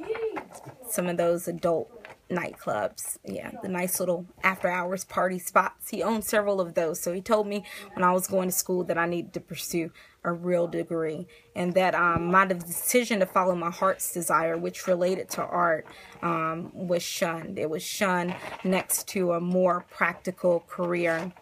some 0.88 1.06
of 1.06 1.16
those 1.16 1.48
adult 1.48 1.97
nightclubs. 2.30 3.18
Yeah, 3.24 3.52
the 3.62 3.68
nice 3.68 4.00
little 4.00 4.26
after 4.42 4.68
hours 4.68 5.04
party 5.04 5.38
spots. 5.38 5.90
He 5.90 6.02
owned 6.02 6.24
several 6.24 6.60
of 6.60 6.74
those. 6.74 7.00
So 7.00 7.12
he 7.12 7.20
told 7.20 7.46
me 7.46 7.64
when 7.94 8.04
I 8.04 8.12
was 8.12 8.26
going 8.26 8.48
to 8.48 8.54
school 8.54 8.84
that 8.84 8.98
I 8.98 9.06
needed 9.06 9.32
to 9.34 9.40
pursue 9.40 9.90
a 10.24 10.32
real 10.32 10.66
degree 10.66 11.26
and 11.54 11.74
that 11.74 11.94
um, 11.94 12.26
my 12.26 12.44
decision 12.44 13.20
to 13.20 13.26
follow 13.26 13.54
my 13.54 13.70
heart's 13.70 14.12
desire, 14.12 14.56
which 14.56 14.86
related 14.86 15.28
to 15.30 15.42
art, 15.42 15.86
um, 16.22 16.70
was 16.74 17.02
shunned. 17.02 17.58
It 17.58 17.70
was 17.70 17.82
shunned 17.82 18.34
next 18.64 19.08
to 19.08 19.32
a 19.32 19.40
more 19.40 19.86
practical 19.90 20.60
career. 20.68 21.32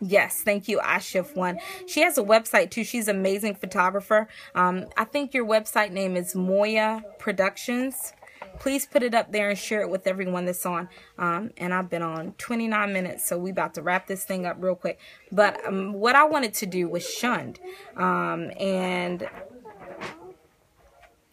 Yes, 0.00 0.42
thank 0.42 0.68
you, 0.68 0.78
Ashif 0.78 1.34
One. 1.34 1.58
She 1.86 2.02
has 2.02 2.18
a 2.18 2.22
website 2.22 2.70
too. 2.70 2.84
She's 2.84 3.08
an 3.08 3.16
amazing 3.16 3.56
photographer. 3.56 4.28
Um, 4.54 4.86
I 4.96 5.04
think 5.04 5.34
your 5.34 5.44
website 5.44 5.90
name 5.90 6.16
is 6.16 6.36
Moya 6.36 7.02
Productions 7.18 8.12
please 8.58 8.86
put 8.86 9.02
it 9.02 9.14
up 9.14 9.32
there 9.32 9.50
and 9.50 9.58
share 9.58 9.80
it 9.80 9.90
with 9.90 10.06
everyone 10.06 10.44
that's 10.44 10.66
on. 10.66 10.88
Um, 11.18 11.50
and 11.56 11.72
I've 11.72 11.88
been 11.88 12.02
on 12.02 12.32
29 12.38 12.92
minutes, 12.92 13.28
so 13.28 13.38
we 13.38 13.50
about 13.50 13.74
to 13.74 13.82
wrap 13.82 14.06
this 14.06 14.24
thing 14.24 14.46
up 14.46 14.56
real 14.60 14.74
quick. 14.74 14.98
But 15.30 15.64
um, 15.66 15.92
what 15.92 16.14
I 16.14 16.24
wanted 16.24 16.54
to 16.54 16.66
do 16.66 16.88
was 16.88 17.08
shunned. 17.08 17.60
Um, 17.96 18.50
and 18.58 19.28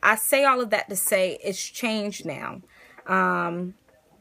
I 0.01 0.15
say 0.15 0.45
all 0.45 0.61
of 0.61 0.69
that 0.69 0.89
to 0.89 0.95
say 0.95 1.39
it's 1.43 1.63
changed 1.63 2.25
now. 2.25 2.61
Um, 3.07 3.75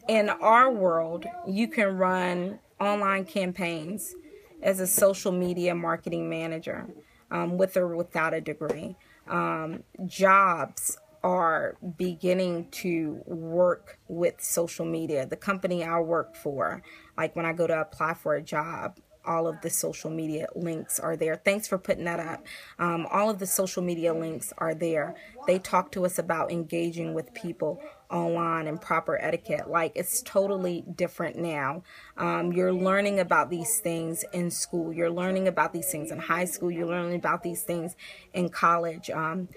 in 0.09 0.29
our 0.29 0.71
world, 0.71 1.27
you 1.47 1.69
can 1.69 1.97
run 1.97 2.59
online 2.81 3.25
campaigns 3.25 4.15
as 4.63 4.81
a 4.81 4.87
social 4.87 5.33
media 5.33 5.75
marketing 5.75 6.29
manager 6.29 6.87
um, 7.31 7.59
with 7.59 7.77
or 7.77 7.95
without 7.97 8.35
a 8.35 8.41
degree. 8.41 8.97
Um, 9.27 9.85
jobs 10.07 10.99
are 11.25 11.79
beginning 11.97 12.69
to 12.71 13.23
work 13.25 13.99
with 14.09 14.35
social 14.43 14.85
media. 14.85 15.27
The 15.27 15.37
company 15.37 15.83
I 15.83 15.99
work 15.99 16.37
for, 16.37 16.83
like 17.17 17.35
when 17.35 17.47
I 17.47 17.55
go 17.55 17.67
to 17.67 17.81
apply 17.81 18.13
for 18.13 18.35
a 18.35 18.43
job, 18.43 18.99
all 19.27 19.47
of 19.47 19.59
the 19.63 19.71
social 19.71 20.11
media 20.11 20.47
links 20.55 21.01
are 21.01 21.17
there. 21.17 21.37
Thanks 21.37 21.67
for 21.67 21.79
putting 21.79 22.05
that 22.05 22.21
up. 22.21 22.45
Um, 22.79 23.07
all 23.11 23.31
of 23.31 23.39
the 23.39 23.47
social 23.47 23.83
media 23.83 24.13
links 24.13 24.53
are 24.59 24.75
there. 24.75 25.15
They 25.47 25.59
talk 25.59 25.93
to 25.93 26.05
us 26.05 26.19
about 26.19 26.53
engaging 26.53 27.15
with 27.15 27.33
people 27.33 27.81
online 28.11 28.67
and 28.67 28.81
proper 28.81 29.19
etiquette. 29.21 29.69
Like 29.71 29.93
it's 29.95 30.21
totally 30.23 30.85
different 30.95 31.37
now. 31.37 31.83
Um, 32.19 32.53
you're 32.53 32.73
learning 32.73 33.19
about 33.19 33.49
these 33.49 33.79
things 33.79 34.25
in 34.33 34.51
school. 34.51 34.93
You're 34.93 35.11
learning 35.11 35.49
about 35.49 35.73
these 35.73 35.91
things 35.91 36.11
in 36.11 36.19
high 36.19 36.45
school. 36.45 36.71
You're 36.71 36.87
learning 36.87 37.17
about 37.17 37.43
these 37.43 37.63
things 37.63 37.97
in 38.35 38.51
college. 38.51 39.09
Um, 39.09 39.49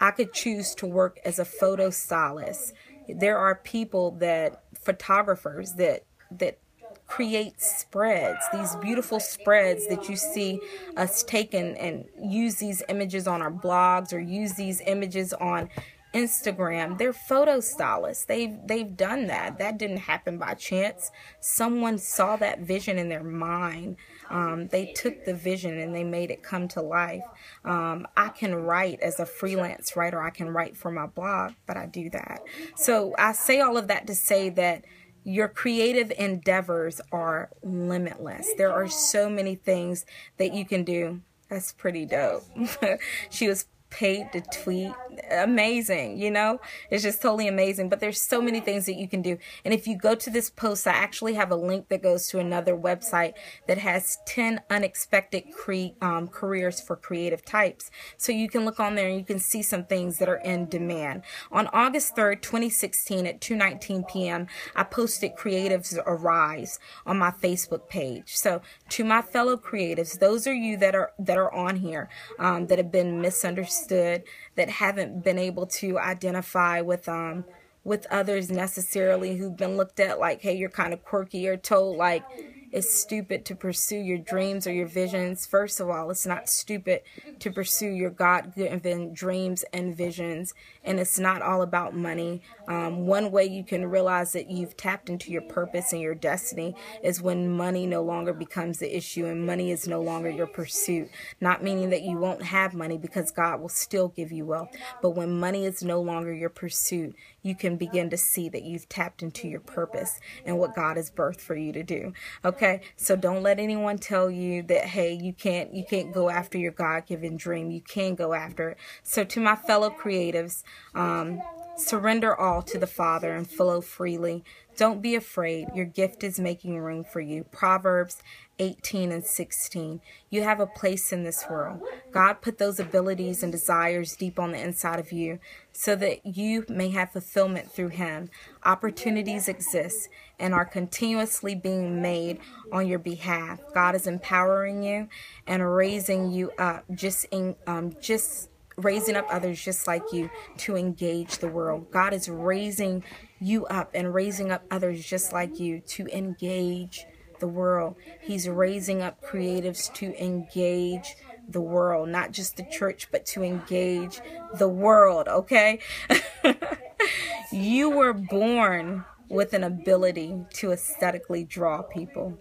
I 0.00 0.10
could 0.10 0.32
choose 0.32 0.74
to 0.76 0.86
work 0.86 1.18
as 1.24 1.38
a 1.38 1.44
photo 1.44 1.90
stylist. 1.90 2.72
There 3.08 3.38
are 3.38 3.56
people 3.56 4.12
that 4.18 4.62
photographers 4.74 5.74
that 5.74 6.04
that 6.30 6.58
create 7.06 7.60
spreads, 7.60 8.44
these 8.52 8.76
beautiful 8.76 9.18
spreads 9.18 9.88
that 9.88 10.08
you 10.08 10.16
see 10.16 10.60
us 10.96 11.22
taking 11.22 11.76
and 11.78 12.04
use 12.22 12.56
these 12.56 12.82
images 12.88 13.26
on 13.26 13.40
our 13.40 13.50
blogs 13.50 14.12
or 14.12 14.18
use 14.18 14.52
these 14.54 14.82
images 14.82 15.32
on 15.32 15.70
Instagram. 16.14 16.98
They're 16.98 17.12
photo 17.12 17.60
stylists. 17.60 18.24
They've 18.24 18.56
they've 18.64 18.96
done 18.96 19.26
that. 19.26 19.58
That 19.58 19.78
didn't 19.78 19.98
happen 19.98 20.38
by 20.38 20.54
chance. 20.54 21.10
Someone 21.40 21.98
saw 21.98 22.36
that 22.36 22.60
vision 22.60 22.98
in 22.98 23.08
their 23.08 23.24
mind. 23.24 23.96
Um, 24.30 24.68
they 24.68 24.92
took 24.92 25.24
the 25.24 25.34
vision 25.34 25.78
and 25.78 25.94
they 25.94 26.04
made 26.04 26.30
it 26.30 26.42
come 26.42 26.68
to 26.68 26.82
life. 26.82 27.22
Um, 27.64 28.06
I 28.16 28.28
can 28.28 28.54
write 28.54 29.00
as 29.00 29.20
a 29.20 29.26
freelance 29.26 29.96
writer. 29.96 30.22
I 30.22 30.30
can 30.30 30.50
write 30.50 30.76
for 30.76 30.90
my 30.90 31.06
blog, 31.06 31.52
but 31.66 31.76
I 31.76 31.86
do 31.86 32.10
that. 32.10 32.42
So 32.76 33.14
I 33.18 33.32
say 33.32 33.60
all 33.60 33.76
of 33.76 33.88
that 33.88 34.06
to 34.06 34.14
say 34.14 34.50
that 34.50 34.84
your 35.24 35.48
creative 35.48 36.12
endeavors 36.18 37.00
are 37.12 37.50
limitless. 37.62 38.48
There 38.56 38.72
are 38.72 38.88
so 38.88 39.28
many 39.28 39.54
things 39.54 40.06
that 40.38 40.54
you 40.54 40.64
can 40.64 40.84
do. 40.84 41.20
That's 41.50 41.72
pretty 41.72 42.06
dope. 42.06 42.44
she 43.30 43.48
was 43.48 43.66
paid 43.90 44.32
to 44.32 44.40
tweet. 44.40 44.92
Amazing 45.30 46.18
you 46.18 46.30
know? 46.30 46.60
It's 46.90 47.02
just 47.02 47.22
totally 47.22 47.48
amazing. 47.48 47.88
But 47.88 48.00
there's 48.00 48.20
so 48.20 48.40
many 48.40 48.60
things 48.60 48.86
that 48.86 48.96
you 48.96 49.08
can 49.08 49.22
do. 49.22 49.38
And 49.64 49.72
if 49.72 49.86
you 49.86 49.96
go 49.96 50.14
to 50.14 50.30
this 50.30 50.50
post 50.50 50.86
i 50.86 50.92
actually 50.92 51.34
have 51.34 51.50
a 51.50 51.56
link 51.56 51.88
that 51.88 52.02
goes 52.02 52.28
to 52.28 52.38
another 52.38 52.76
website 52.76 53.34
that 53.66 53.78
has 53.78 54.18
10 54.26 54.60
unexpected 54.70 55.44
cre- 55.52 55.94
um, 56.00 56.28
careers 56.28 56.80
for 56.80 56.96
creative 56.96 57.44
types. 57.44 57.90
So 58.16 58.32
you 58.32 58.48
can 58.48 58.64
look 58.64 58.80
on 58.80 58.94
there 58.94 59.08
and 59.08 59.18
you 59.18 59.24
can 59.24 59.38
see 59.38 59.62
some 59.62 59.84
things 59.84 60.18
that 60.18 60.28
are 60.28 60.36
in 60.36 60.68
demand. 60.68 61.22
On 61.52 61.66
august 61.68 62.16
3rd 62.16 62.42
2016 62.42 63.26
at 63.26 63.40
2:19 63.40 64.08
p.m 64.08 64.46
i 64.74 64.82
posted 64.82 65.36
creatives 65.36 65.96
arise 66.06 66.78
on 67.06 67.18
my 67.18 67.30
facebook 67.30 67.88
page. 67.88 68.36
So 68.36 68.62
to 68.90 69.04
my 69.04 69.22
fellow 69.22 69.56
creatives 69.56 70.18
those 70.18 70.46
are 70.46 70.54
you 70.54 70.76
that 70.78 70.94
are 70.94 71.12
that 71.18 71.36
are 71.36 71.52
on 71.52 71.76
here 71.76 72.08
um, 72.38 72.66
that 72.66 72.78
have 72.78 72.90
been 72.90 73.20
misunderstood 73.20 73.77
that 73.86 74.68
haven't 74.68 75.22
been 75.22 75.38
able 75.38 75.66
to 75.66 75.98
identify 75.98 76.80
with 76.80 77.08
um 77.08 77.46
with 77.84 78.06
others 78.10 78.50
necessarily 78.50 79.36
who've 79.36 79.56
been 79.56 79.76
looked 79.76 79.98
at 80.00 80.18
like, 80.18 80.42
hey, 80.42 80.54
you're 80.56 80.68
kind 80.68 80.92
of 80.92 81.02
quirky 81.02 81.46
or 81.48 81.56
told 81.56 81.96
like 81.96 82.28
it's 82.70 82.92
stupid 82.92 83.46
to 83.46 83.54
pursue 83.56 83.96
your 83.96 84.18
dreams 84.18 84.66
or 84.66 84.72
your 84.72 84.86
visions. 84.86 85.46
First 85.46 85.80
of 85.80 85.88
all, 85.88 86.10
it's 86.10 86.26
not 86.26 86.50
stupid 86.50 87.00
to 87.38 87.50
pursue 87.50 87.88
your 87.88 88.10
God 88.10 88.54
given 88.54 89.14
dreams 89.14 89.64
and 89.72 89.96
visions. 89.96 90.52
And 90.88 90.98
it's 90.98 91.18
not 91.18 91.42
all 91.42 91.60
about 91.60 91.94
money. 91.94 92.40
Um, 92.66 93.06
one 93.06 93.30
way 93.30 93.44
you 93.44 93.62
can 93.62 93.84
realize 93.86 94.32
that 94.32 94.50
you've 94.50 94.74
tapped 94.74 95.10
into 95.10 95.30
your 95.30 95.42
purpose 95.42 95.92
and 95.92 96.00
your 96.00 96.14
destiny 96.14 96.74
is 97.02 97.20
when 97.20 97.50
money 97.50 97.86
no 97.86 98.02
longer 98.02 98.32
becomes 98.32 98.78
the 98.78 98.96
issue 98.96 99.26
and 99.26 99.46
money 99.46 99.70
is 99.70 99.86
no 99.86 100.00
longer 100.00 100.30
your 100.30 100.46
pursuit. 100.46 101.10
Not 101.42 101.62
meaning 101.62 101.90
that 101.90 102.02
you 102.02 102.16
won't 102.16 102.42
have 102.42 102.72
money 102.72 102.96
because 102.96 103.30
God 103.30 103.60
will 103.60 103.68
still 103.68 104.08
give 104.08 104.32
you 104.32 104.46
wealth. 104.46 104.70
But 105.02 105.10
when 105.10 105.38
money 105.38 105.66
is 105.66 105.82
no 105.84 106.00
longer 106.00 106.32
your 106.32 106.48
pursuit, 106.48 107.14
you 107.42 107.54
can 107.54 107.76
begin 107.76 108.08
to 108.10 108.16
see 108.16 108.48
that 108.48 108.62
you've 108.62 108.88
tapped 108.88 109.22
into 109.22 109.46
your 109.46 109.60
purpose 109.60 110.20
and 110.46 110.58
what 110.58 110.74
God 110.74 110.96
has 110.96 111.10
birthed 111.10 111.40
for 111.40 111.54
you 111.54 111.72
to 111.72 111.82
do. 111.82 112.14
Okay? 112.44 112.80
So 112.96 113.14
don't 113.14 113.42
let 113.42 113.58
anyone 113.58 113.98
tell 113.98 114.30
you 114.30 114.62
that 114.62 114.86
hey, 114.86 115.12
you 115.12 115.34
can't 115.34 115.74
you 115.74 115.84
can't 115.84 116.12
go 116.12 116.30
after 116.30 116.56
your 116.56 116.72
God-given 116.72 117.36
dream. 117.36 117.70
You 117.70 117.82
can 117.82 118.14
go 118.14 118.32
after 118.32 118.70
it. 118.70 118.78
So 119.02 119.24
to 119.24 119.40
my 119.40 119.54
fellow 119.54 119.90
creatives, 119.90 120.62
um, 120.94 121.40
surrender 121.76 122.34
all 122.34 122.62
to 122.62 122.78
the 122.78 122.86
Father 122.86 123.32
and 123.32 123.50
flow 123.50 123.80
freely. 123.80 124.44
Don't 124.76 125.02
be 125.02 125.14
afraid. 125.14 125.68
Your 125.74 125.86
gift 125.86 126.22
is 126.22 126.38
making 126.38 126.78
room 126.78 127.04
for 127.04 127.20
you. 127.20 127.44
Proverbs 127.44 128.22
18 128.58 129.12
and 129.12 129.24
16. 129.24 130.00
You 130.30 130.42
have 130.42 130.60
a 130.60 130.66
place 130.66 131.12
in 131.12 131.24
this 131.24 131.46
world. 131.48 131.80
God 132.12 132.34
put 132.40 132.58
those 132.58 132.80
abilities 132.80 133.42
and 133.42 133.52
desires 133.52 134.16
deep 134.16 134.38
on 134.38 134.52
the 134.52 134.60
inside 134.60 134.98
of 134.98 135.12
you 135.12 135.38
so 135.72 135.94
that 135.96 136.24
you 136.26 136.64
may 136.68 136.90
have 136.90 137.12
fulfillment 137.12 137.70
through 137.70 137.88
Him. 137.88 138.30
Opportunities 138.64 139.48
exist 139.48 140.08
and 140.38 140.54
are 140.54 140.64
continuously 140.64 141.54
being 141.54 142.02
made 142.02 142.38
on 142.72 142.86
your 142.86 142.98
behalf. 142.98 143.60
God 143.74 143.94
is 143.94 144.06
empowering 144.06 144.82
you 144.82 145.08
and 145.46 145.74
raising 145.74 146.30
you 146.30 146.50
up 146.58 146.84
just 146.94 147.24
in 147.30 147.56
um, 147.66 147.94
just 148.00 148.48
raising 148.78 149.16
up 149.16 149.26
others 149.30 149.62
just 149.62 149.86
like 149.86 150.12
you 150.12 150.30
to 150.58 150.76
engage 150.76 151.38
the 151.38 151.48
world. 151.48 151.90
God 151.90 152.14
is 152.14 152.28
raising 152.28 153.04
you 153.40 153.66
up 153.66 153.90
and 153.94 154.14
raising 154.14 154.50
up 154.50 154.64
others 154.70 155.04
just 155.04 155.32
like 155.32 155.60
you 155.60 155.80
to 155.80 156.06
engage 156.06 157.04
the 157.40 157.48
world. 157.48 157.96
He's 158.20 158.48
raising 158.48 159.02
up 159.02 159.22
creatives 159.22 159.92
to 159.94 160.14
engage 160.22 161.16
the 161.48 161.60
world, 161.60 162.08
not 162.08 162.32
just 162.32 162.56
the 162.56 162.64
church, 162.64 163.08
but 163.10 163.24
to 163.26 163.42
engage 163.42 164.20
the 164.54 164.68
world, 164.68 165.28
okay? 165.28 165.80
you 167.52 167.90
were 167.90 168.12
born 168.12 169.04
with 169.28 169.52
an 169.52 169.64
ability 169.64 170.36
to 170.54 170.72
aesthetically 170.72 171.44
draw 171.44 171.82
people. 171.82 172.38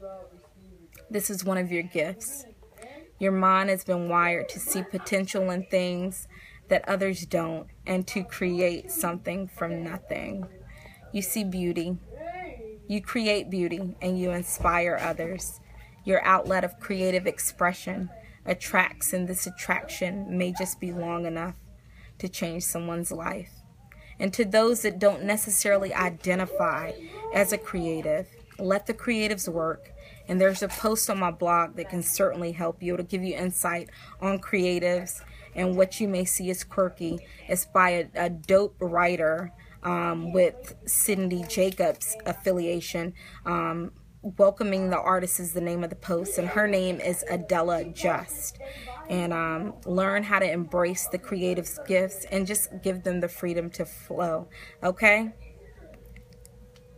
This 1.10 1.30
is 1.30 1.43
one 1.43 1.58
of 1.58 1.71
your 1.71 1.84
gifts. 1.84 2.45
Your 3.19 3.32
mind 3.32 3.69
has 3.69 3.84
been 3.84 4.10
wired 4.10 4.49
to 4.49 4.60
see 4.60 4.84
potential 4.84 5.49
in 5.49 5.65
things 5.65 6.27
that 6.69 6.88
others 6.88 7.25
don't 7.25 7.67
and 7.86 8.06
to 8.08 8.23
create 8.23 8.91
something 8.91 9.47
from 9.47 9.84
nothing. 9.84 10.47
You 11.12 11.21
see 11.21 11.43
beauty, 11.43 11.97
you 12.88 13.01
create 13.01 13.49
beauty 13.49 13.95
and 14.01 14.19
you 14.19 14.32
inspire 14.32 14.97
others. 15.01 15.60
Your 16.03 16.23
outlet 16.23 16.63
of 16.63 16.80
creative 16.80 17.27
expression 17.27 18.10
attracts, 18.45 19.12
and 19.12 19.27
this 19.27 19.45
attraction 19.45 20.38
may 20.38 20.53
just 20.58 20.80
be 20.80 20.93
long 20.93 21.25
enough 21.25 21.56
to 22.19 22.30
change 22.30 22.63
someone's 22.63 23.12
life. 23.12 23.51
And 24.19 24.34
to 24.34 24.45
those 24.45 24.82
that 24.82 24.99
don't 24.99 25.23
necessarily 25.23 25.93
identify 25.93 26.93
as 27.34 27.51
a 27.51 27.58
creative, 27.58 28.27
let 28.58 28.86
the 28.86 28.93
creatives 28.93 29.47
work. 29.47 29.91
And 30.28 30.40
there's 30.40 30.62
a 30.62 30.68
post 30.68 31.10
on 31.10 31.20
my 31.20 31.32
blog 31.32 31.76
that 31.76 31.90
can 31.90 32.04
certainly 32.04 32.52
help 32.52 32.84
you. 32.84 32.94
It'll 32.94 33.06
give 33.06 33.24
you 33.24 33.36
insight 33.36 33.90
on 34.22 34.40
creatives 34.40 35.22
and 35.56 35.76
what 35.76 36.00
you 36.00 36.08
may 36.08 36.26
see 36.26 36.50
as 36.50 36.63
quirky. 36.63 37.20
It's 37.48 37.66
by 37.66 37.90
a, 37.90 38.06
a 38.16 38.30
dope 38.30 38.76
writer 38.80 39.52
um, 39.84 40.34
with 40.34 40.76
Cindy 40.86 41.44
Jacobs 41.48 42.16
affiliation. 42.26 43.13
Um, 43.46 43.92
welcoming 44.22 44.90
the 44.90 45.00
artist 45.00 45.40
is 45.40 45.54
the 45.54 45.62
name 45.62 45.84
of 45.84 45.90
the 45.90 45.96
post, 45.96 46.38
and 46.38 46.48
her 46.48 46.68
name 46.68 47.00
is 47.00 47.24
Adela 47.30 47.86
Just. 47.86 48.60
And 49.10 49.32
um, 49.32 49.76
learn 49.86 50.24
how 50.24 50.40
to 50.40 50.52
embrace 50.52 51.08
the 51.08 51.18
creative 51.18 51.70
gifts 51.88 52.26
and 52.26 52.46
just 52.46 52.70
give 52.84 53.04
them 53.04 53.22
the 53.22 53.30
freedom 53.30 53.70
to 53.72 53.86
flow. 53.86 54.50
Okay? 54.84 55.34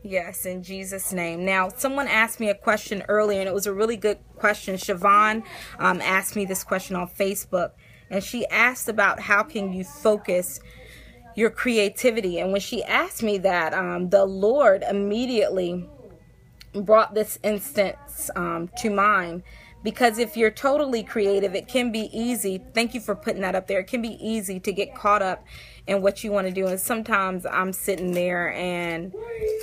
Yes, 0.03 0.45
in 0.45 0.63
Jesus' 0.63 1.11
name. 1.11 1.43
Now, 1.43 1.69
someone 1.69 2.07
asked 2.07 2.39
me 2.39 2.49
a 2.49 2.55
question 2.55 3.03
earlier, 3.09 3.41
and 3.41 3.49
it 3.49 3.53
was 3.53 3.67
a 3.67 3.73
really 3.73 3.97
good 3.97 4.17
question. 4.37 4.75
Siobhan 4.75 5.43
um, 5.77 5.99
asked 6.01 6.35
me 6.37 6.45
this 6.45 6.63
question 6.63 6.95
on 6.95 7.09
Facebook, 7.09 7.71
and 8.09 8.23
she 8.23 8.47
asked 8.47 8.87
about 8.87 9.19
how 9.19 9.43
can 9.43 9.73
you 9.73 9.83
focus 9.83 10.61
your 11.35 11.49
creativity. 11.49 12.39
And 12.39 12.51
when 12.51 12.61
she 12.61 12.83
asked 12.83 13.23
me 13.23 13.39
that, 13.39 13.73
um, 13.73 14.09
the 14.09 14.25
Lord 14.25 14.83
immediately 14.89 15.87
brought 16.73 17.13
this 17.13 17.37
instance 17.43 18.29
um, 18.35 18.69
to 18.77 18.89
mind 18.89 19.43
because 19.83 20.17
if 20.17 20.35
you're 20.35 20.51
totally 20.51 21.03
creative 21.03 21.55
it 21.55 21.67
can 21.67 21.91
be 21.91 22.09
easy 22.11 22.61
thank 22.73 22.93
you 22.93 22.99
for 22.99 23.15
putting 23.15 23.41
that 23.41 23.55
up 23.55 23.67
there 23.67 23.79
it 23.79 23.87
can 23.87 24.01
be 24.01 24.17
easy 24.25 24.59
to 24.59 24.71
get 24.71 24.93
caught 24.95 25.21
up 25.21 25.43
in 25.89 26.03
what 26.03 26.23
you 26.23 26.31
want 26.31 26.45
to 26.45 26.53
do. 26.53 26.67
And 26.67 26.79
sometimes 26.79 27.45
i'm 27.47 27.73
sitting 27.73 28.13
there 28.13 28.53
and 28.53 29.13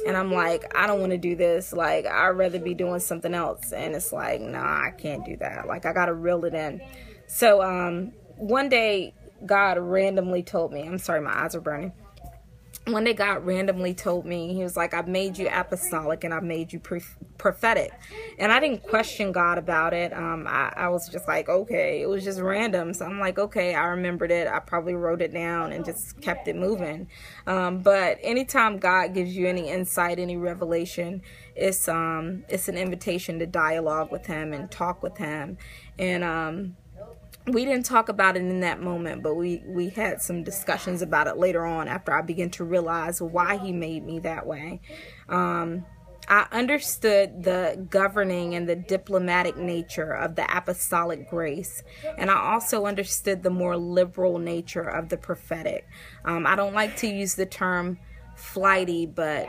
and 0.07 0.17
i'm 0.17 0.33
like 0.33 0.65
i 0.77 0.87
don't 0.87 0.99
want 0.99 1.13
to 1.13 1.19
do 1.19 1.37
this 1.37 1.73
like 1.73 2.05
i'd 2.05 2.31
rather 2.31 2.59
be 2.59 2.75
doing 2.75 3.01
something 3.01 3.33
else. 3.33 3.73
And 3.73 3.95
it's 3.95 4.12
like 4.12 4.41
nah 4.41 4.87
i 4.87 4.91
can't 4.91 5.25
do 5.25 5.37
that 5.37 5.69
like 5.69 5.87
i 5.87 5.93
gotta 5.93 6.12
reel 6.12 6.45
it 6.45 6.55
in. 6.55 6.83
So 7.29 7.62
um 7.62 8.12
one 8.37 8.69
day 8.69 9.14
god 9.45 9.79
randomly 9.79 10.43
told 10.43 10.73
me 10.73 10.83
i'm 10.83 10.99
sorry 10.99 11.21
my 11.21 11.45
eyes 11.45 11.55
are 11.55 11.61
burning 11.61 11.93
one 12.87 13.03
day 13.03 13.14
God 13.14 13.45
randomly 13.45 13.95
told 13.95 14.24
me, 14.24 14.55
He 14.55 14.62
was 14.62 14.76
like, 14.76 14.95
I've 14.95 15.09
made 15.09 15.37
you 15.37 15.49
apostolic 15.51 16.22
and 16.22 16.32
I've 16.32 16.45
made 16.45 16.72
you 16.72 16.80
prophetic. 17.37 17.93
And 18.39 18.53
I 18.53 18.61
didn't 18.61 18.84
question 18.84 19.32
God 19.32 19.59
about 19.59 19.93
it. 19.93 20.12
Um, 20.12 20.47
I, 20.47 20.72
I, 20.76 20.89
was 20.89 21.09
just 21.09 21.26
like, 21.26 21.49
okay, 21.49 22.01
it 22.01 22.09
was 22.09 22.22
just 22.22 22.41
random. 22.41 22.95
So 22.95 23.05
I'm 23.05 23.18
like, 23.18 23.39
okay, 23.39 23.74
I 23.74 23.87
remembered 23.87 24.30
it. 24.30 24.47
I 24.47 24.61
probably 24.61 24.95
wrote 24.95 25.20
it 25.20 25.32
down 25.32 25.72
and 25.72 25.84
just 25.84 26.20
kept 26.20 26.47
it 26.47 26.55
moving. 26.55 27.09
Um, 27.47 27.80
but 27.80 28.18
anytime 28.22 28.78
God 28.78 29.14
gives 29.14 29.37
you 29.37 29.49
any 29.49 29.68
insight, 29.68 30.20
any 30.20 30.37
revelation, 30.37 31.22
it's 31.57 31.89
um, 31.89 32.45
it's 32.49 32.68
an 32.68 32.76
invitation 32.76 33.41
to 33.41 33.47
dialogue 33.47 34.12
with 34.12 34.26
Him 34.26 34.53
and 34.53 34.70
talk 34.70 35.03
with 35.03 35.18
Him. 35.18 35.59
And 35.99 36.22
um, 36.22 36.76
we 37.47 37.64
didn't 37.64 37.86
talk 37.86 38.09
about 38.09 38.36
it 38.36 38.40
in 38.40 38.61
that 38.61 38.80
moment, 38.80 39.22
but 39.22 39.34
we 39.34 39.62
we 39.66 39.90
had 39.90 40.20
some 40.20 40.42
discussions 40.42 41.03
about 41.03 41.26
it 41.26 41.36
later 41.36 41.64
on 41.64 41.88
after 41.88 42.12
I 42.12 42.22
began 42.22 42.51
to 42.51 42.64
realize 42.64 43.22
why 43.22 43.57
he 43.57 43.72
made 43.72 44.05
me 44.05 44.18
that 44.20 44.47
way. 44.47 44.80
Um, 45.28 45.84
I 46.28 46.49
understood 46.51 47.44
the 47.44 47.86
governing 47.88 48.57
and 48.57 48.68
the 48.68 48.74
diplomatic 48.74 49.57
nature 49.57 50.11
of 50.11 50.34
the 50.34 50.44
apostolic 50.57 51.30
grace, 51.30 51.84
and 52.18 52.30
I 52.30 52.53
also 52.53 52.84
understood 52.86 53.44
the 53.44 53.51
more 53.51 53.76
liberal 53.76 54.38
nature 54.38 54.82
of 54.82 55.09
the 55.09 55.16
prophetic. 55.16 55.86
Um, 56.24 56.47
I 56.47 56.57
don't 56.57 56.74
like 56.74 56.97
to 56.99 57.07
use 57.07 57.36
the 57.36 57.47
term 57.47 57.99
flighty, 58.37 59.07
but 59.07 59.49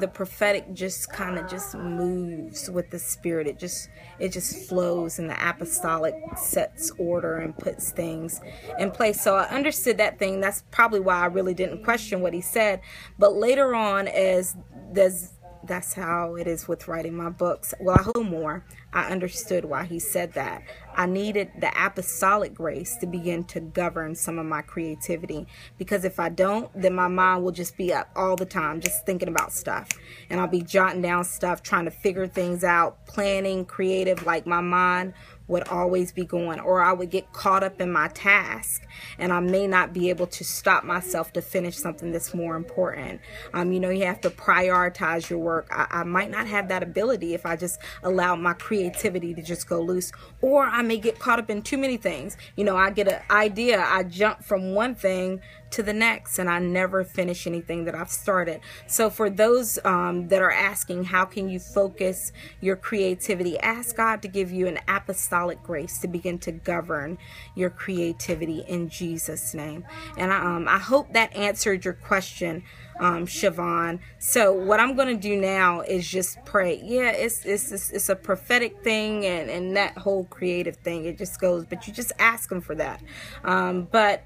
the 0.00 0.08
prophetic 0.08 0.72
just 0.72 1.12
kind 1.12 1.38
of 1.38 1.48
just 1.48 1.74
moves 1.74 2.70
with 2.70 2.90
the 2.90 2.98
spirit. 2.98 3.46
It 3.46 3.58
just 3.58 3.88
it 4.18 4.32
just 4.32 4.68
flows 4.68 5.18
and 5.18 5.28
the 5.28 5.48
apostolic 5.48 6.14
sets 6.36 6.90
order 6.98 7.38
and 7.38 7.56
puts 7.56 7.90
things 7.90 8.40
in 8.78 8.90
place. 8.90 9.20
So 9.22 9.36
I 9.36 9.48
understood 9.48 9.98
that 9.98 10.18
thing. 10.18 10.40
That's 10.40 10.64
probably 10.70 11.00
why 11.00 11.20
I 11.20 11.26
really 11.26 11.54
didn't 11.54 11.84
question 11.84 12.20
what 12.20 12.32
he 12.32 12.40
said. 12.40 12.80
But 13.18 13.34
later 13.34 13.74
on 13.74 14.08
as 14.08 14.56
there's 14.92 15.30
that's 15.66 15.94
how 15.94 16.34
it 16.34 16.46
is 16.46 16.68
with 16.68 16.88
writing 16.88 17.14
my 17.14 17.30
books. 17.30 17.72
Well, 17.80 17.96
I 17.98 18.02
hope 18.02 18.24
more. 18.24 18.64
I 18.92 19.10
understood 19.10 19.64
why 19.64 19.84
he 19.84 19.98
said 19.98 20.34
that. 20.34 20.62
I 20.96 21.06
needed 21.06 21.50
the 21.58 21.70
apostolic 21.76 22.54
grace 22.54 22.96
to 22.98 23.06
begin 23.06 23.44
to 23.44 23.60
govern 23.60 24.14
some 24.14 24.38
of 24.38 24.46
my 24.46 24.62
creativity 24.62 25.46
because 25.78 26.04
if 26.04 26.20
I 26.20 26.28
don't, 26.28 26.70
then 26.80 26.94
my 26.94 27.08
mind 27.08 27.44
will 27.44 27.52
just 27.52 27.76
be 27.76 27.92
up 27.92 28.10
all 28.16 28.36
the 28.36 28.46
time, 28.46 28.80
just 28.80 29.04
thinking 29.06 29.28
about 29.28 29.52
stuff. 29.52 29.88
And 30.30 30.40
I'll 30.40 30.46
be 30.46 30.62
jotting 30.62 31.02
down 31.02 31.24
stuff, 31.24 31.62
trying 31.62 31.84
to 31.86 31.90
figure 31.90 32.26
things 32.26 32.64
out, 32.64 33.06
planning, 33.06 33.64
creative, 33.64 34.24
like 34.24 34.46
my 34.46 34.60
mind 34.60 35.14
would 35.46 35.68
always 35.68 36.12
be 36.12 36.24
going, 36.24 36.58
or 36.60 36.80
I 36.80 36.92
would 36.92 37.10
get 37.10 37.32
caught 37.32 37.62
up 37.62 37.80
in 37.80 37.92
my 37.92 38.08
task 38.08 38.86
and 39.18 39.32
I 39.32 39.40
may 39.40 39.66
not 39.66 39.92
be 39.92 40.08
able 40.08 40.26
to 40.28 40.44
stop 40.44 40.84
myself 40.84 41.32
to 41.34 41.42
finish 41.42 41.76
something 41.76 42.12
that's 42.12 42.32
more 42.32 42.56
important. 42.56 43.20
Um, 43.52 43.72
you 43.72 43.80
know, 43.80 43.90
you 43.90 44.06
have 44.06 44.20
to 44.22 44.30
prioritize 44.30 45.28
your 45.28 45.38
work. 45.38 45.68
I, 45.70 46.00
I 46.00 46.04
might 46.04 46.30
not 46.30 46.46
have 46.46 46.68
that 46.68 46.82
ability 46.82 47.34
if 47.34 47.44
I 47.44 47.56
just 47.56 47.78
allow 48.02 48.36
my 48.36 48.54
creativity 48.54 49.34
to 49.34 49.42
just 49.42 49.68
go 49.68 49.80
loose, 49.80 50.12
or 50.40 50.64
I 50.64 50.82
may 50.82 50.96
get 50.96 51.18
caught 51.18 51.38
up 51.38 51.50
in 51.50 51.62
too 51.62 51.78
many 51.78 51.96
things. 51.96 52.36
You 52.56 52.64
know, 52.64 52.76
I 52.76 52.90
get 52.90 53.08
an 53.08 53.20
idea, 53.30 53.84
I 53.86 54.04
jump 54.04 54.42
from 54.42 54.74
one 54.74 54.94
thing 54.94 55.40
to 55.74 55.82
the 55.82 55.92
next 55.92 56.38
and 56.38 56.48
I 56.48 56.58
never 56.60 57.02
finish 57.04 57.46
anything 57.46 57.84
that 57.84 57.94
I've 57.94 58.10
started. 58.10 58.60
So 58.86 59.10
for 59.10 59.28
those 59.28 59.78
um, 59.84 60.28
that 60.28 60.40
are 60.40 60.52
asking, 60.52 61.04
how 61.04 61.24
can 61.24 61.48
you 61.48 61.58
focus 61.58 62.32
your 62.60 62.76
creativity? 62.76 63.58
Ask 63.58 63.96
God 63.96 64.22
to 64.22 64.28
give 64.28 64.52
you 64.52 64.66
an 64.68 64.78
apostolic 64.86 65.62
grace 65.62 65.98
to 65.98 66.08
begin 66.08 66.38
to 66.40 66.52
govern 66.52 67.18
your 67.54 67.70
creativity 67.70 68.64
in 68.68 68.88
Jesus' 68.88 69.52
name. 69.52 69.84
And 70.16 70.32
I, 70.32 70.56
um, 70.56 70.68
I 70.68 70.78
hope 70.78 71.12
that 71.12 71.34
answered 71.34 71.84
your 71.84 71.94
question 71.94 72.62
um, 73.00 73.26
Siobhan. 73.26 73.98
So 74.18 74.52
what 74.52 74.80
I'm 74.80 74.94
going 74.94 75.08
to 75.08 75.20
do 75.20 75.36
now 75.36 75.80
is 75.80 76.08
just 76.08 76.38
pray. 76.44 76.80
Yeah, 76.82 77.10
it's 77.10 77.44
it's 77.44 77.72
it's, 77.72 77.90
it's 77.90 78.08
a 78.08 78.16
prophetic 78.16 78.82
thing, 78.82 79.26
and 79.26 79.50
and 79.50 79.76
that 79.76 79.98
whole 79.98 80.24
creative 80.24 80.76
thing. 80.76 81.04
It 81.04 81.18
just 81.18 81.40
goes, 81.40 81.64
but 81.64 81.86
you 81.86 81.92
just 81.92 82.12
ask 82.18 82.50
him 82.50 82.60
for 82.60 82.74
that. 82.76 83.02
Um, 83.42 83.88
but 83.90 84.24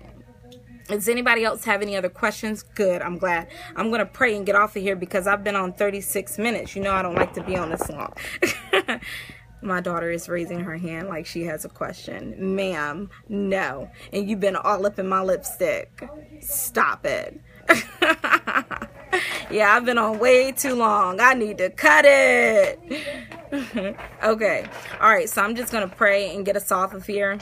does 0.88 1.08
anybody 1.08 1.44
else 1.44 1.64
have 1.64 1.82
any 1.82 1.96
other 1.96 2.08
questions? 2.08 2.62
Good. 2.62 3.02
I'm 3.02 3.18
glad. 3.18 3.48
I'm 3.76 3.88
going 3.88 4.00
to 4.00 4.06
pray 4.06 4.34
and 4.36 4.44
get 4.44 4.56
off 4.56 4.74
of 4.74 4.82
here 4.82 4.96
because 4.96 5.26
I've 5.26 5.44
been 5.44 5.54
on 5.54 5.72
36 5.74 6.38
minutes. 6.38 6.74
You 6.74 6.82
know, 6.82 6.92
I 6.92 7.02
don't 7.02 7.14
like 7.14 7.34
to 7.34 7.42
be 7.42 7.56
on 7.56 7.70
this 7.70 7.88
long. 7.90 8.12
My 9.60 9.80
daughter 9.80 10.10
is 10.10 10.28
raising 10.28 10.60
her 10.60 10.76
hand 10.76 11.08
like 11.08 11.26
she 11.26 11.44
has 11.44 11.64
a 11.64 11.68
question. 11.68 12.54
Ma'am, 12.54 13.10
no. 13.28 13.90
And 14.12 14.28
you've 14.28 14.40
been 14.40 14.56
all 14.56 14.86
up 14.86 14.98
in 15.00 15.08
my 15.08 15.20
lipstick. 15.20 16.08
Stop 16.40 17.04
it. 17.04 17.40
yeah, 19.50 19.74
I've 19.74 19.84
been 19.84 19.98
on 19.98 20.20
way 20.20 20.52
too 20.52 20.76
long. 20.76 21.20
I 21.20 21.34
need 21.34 21.58
to 21.58 21.70
cut 21.70 22.04
it. 22.06 22.78
okay. 24.22 24.64
All 25.00 25.10
right. 25.10 25.28
So 25.28 25.42
I'm 25.42 25.56
just 25.56 25.72
going 25.72 25.88
to 25.88 25.94
pray 25.96 26.36
and 26.36 26.46
get 26.46 26.56
us 26.56 26.70
off 26.70 26.94
of 26.94 27.04
here 27.04 27.40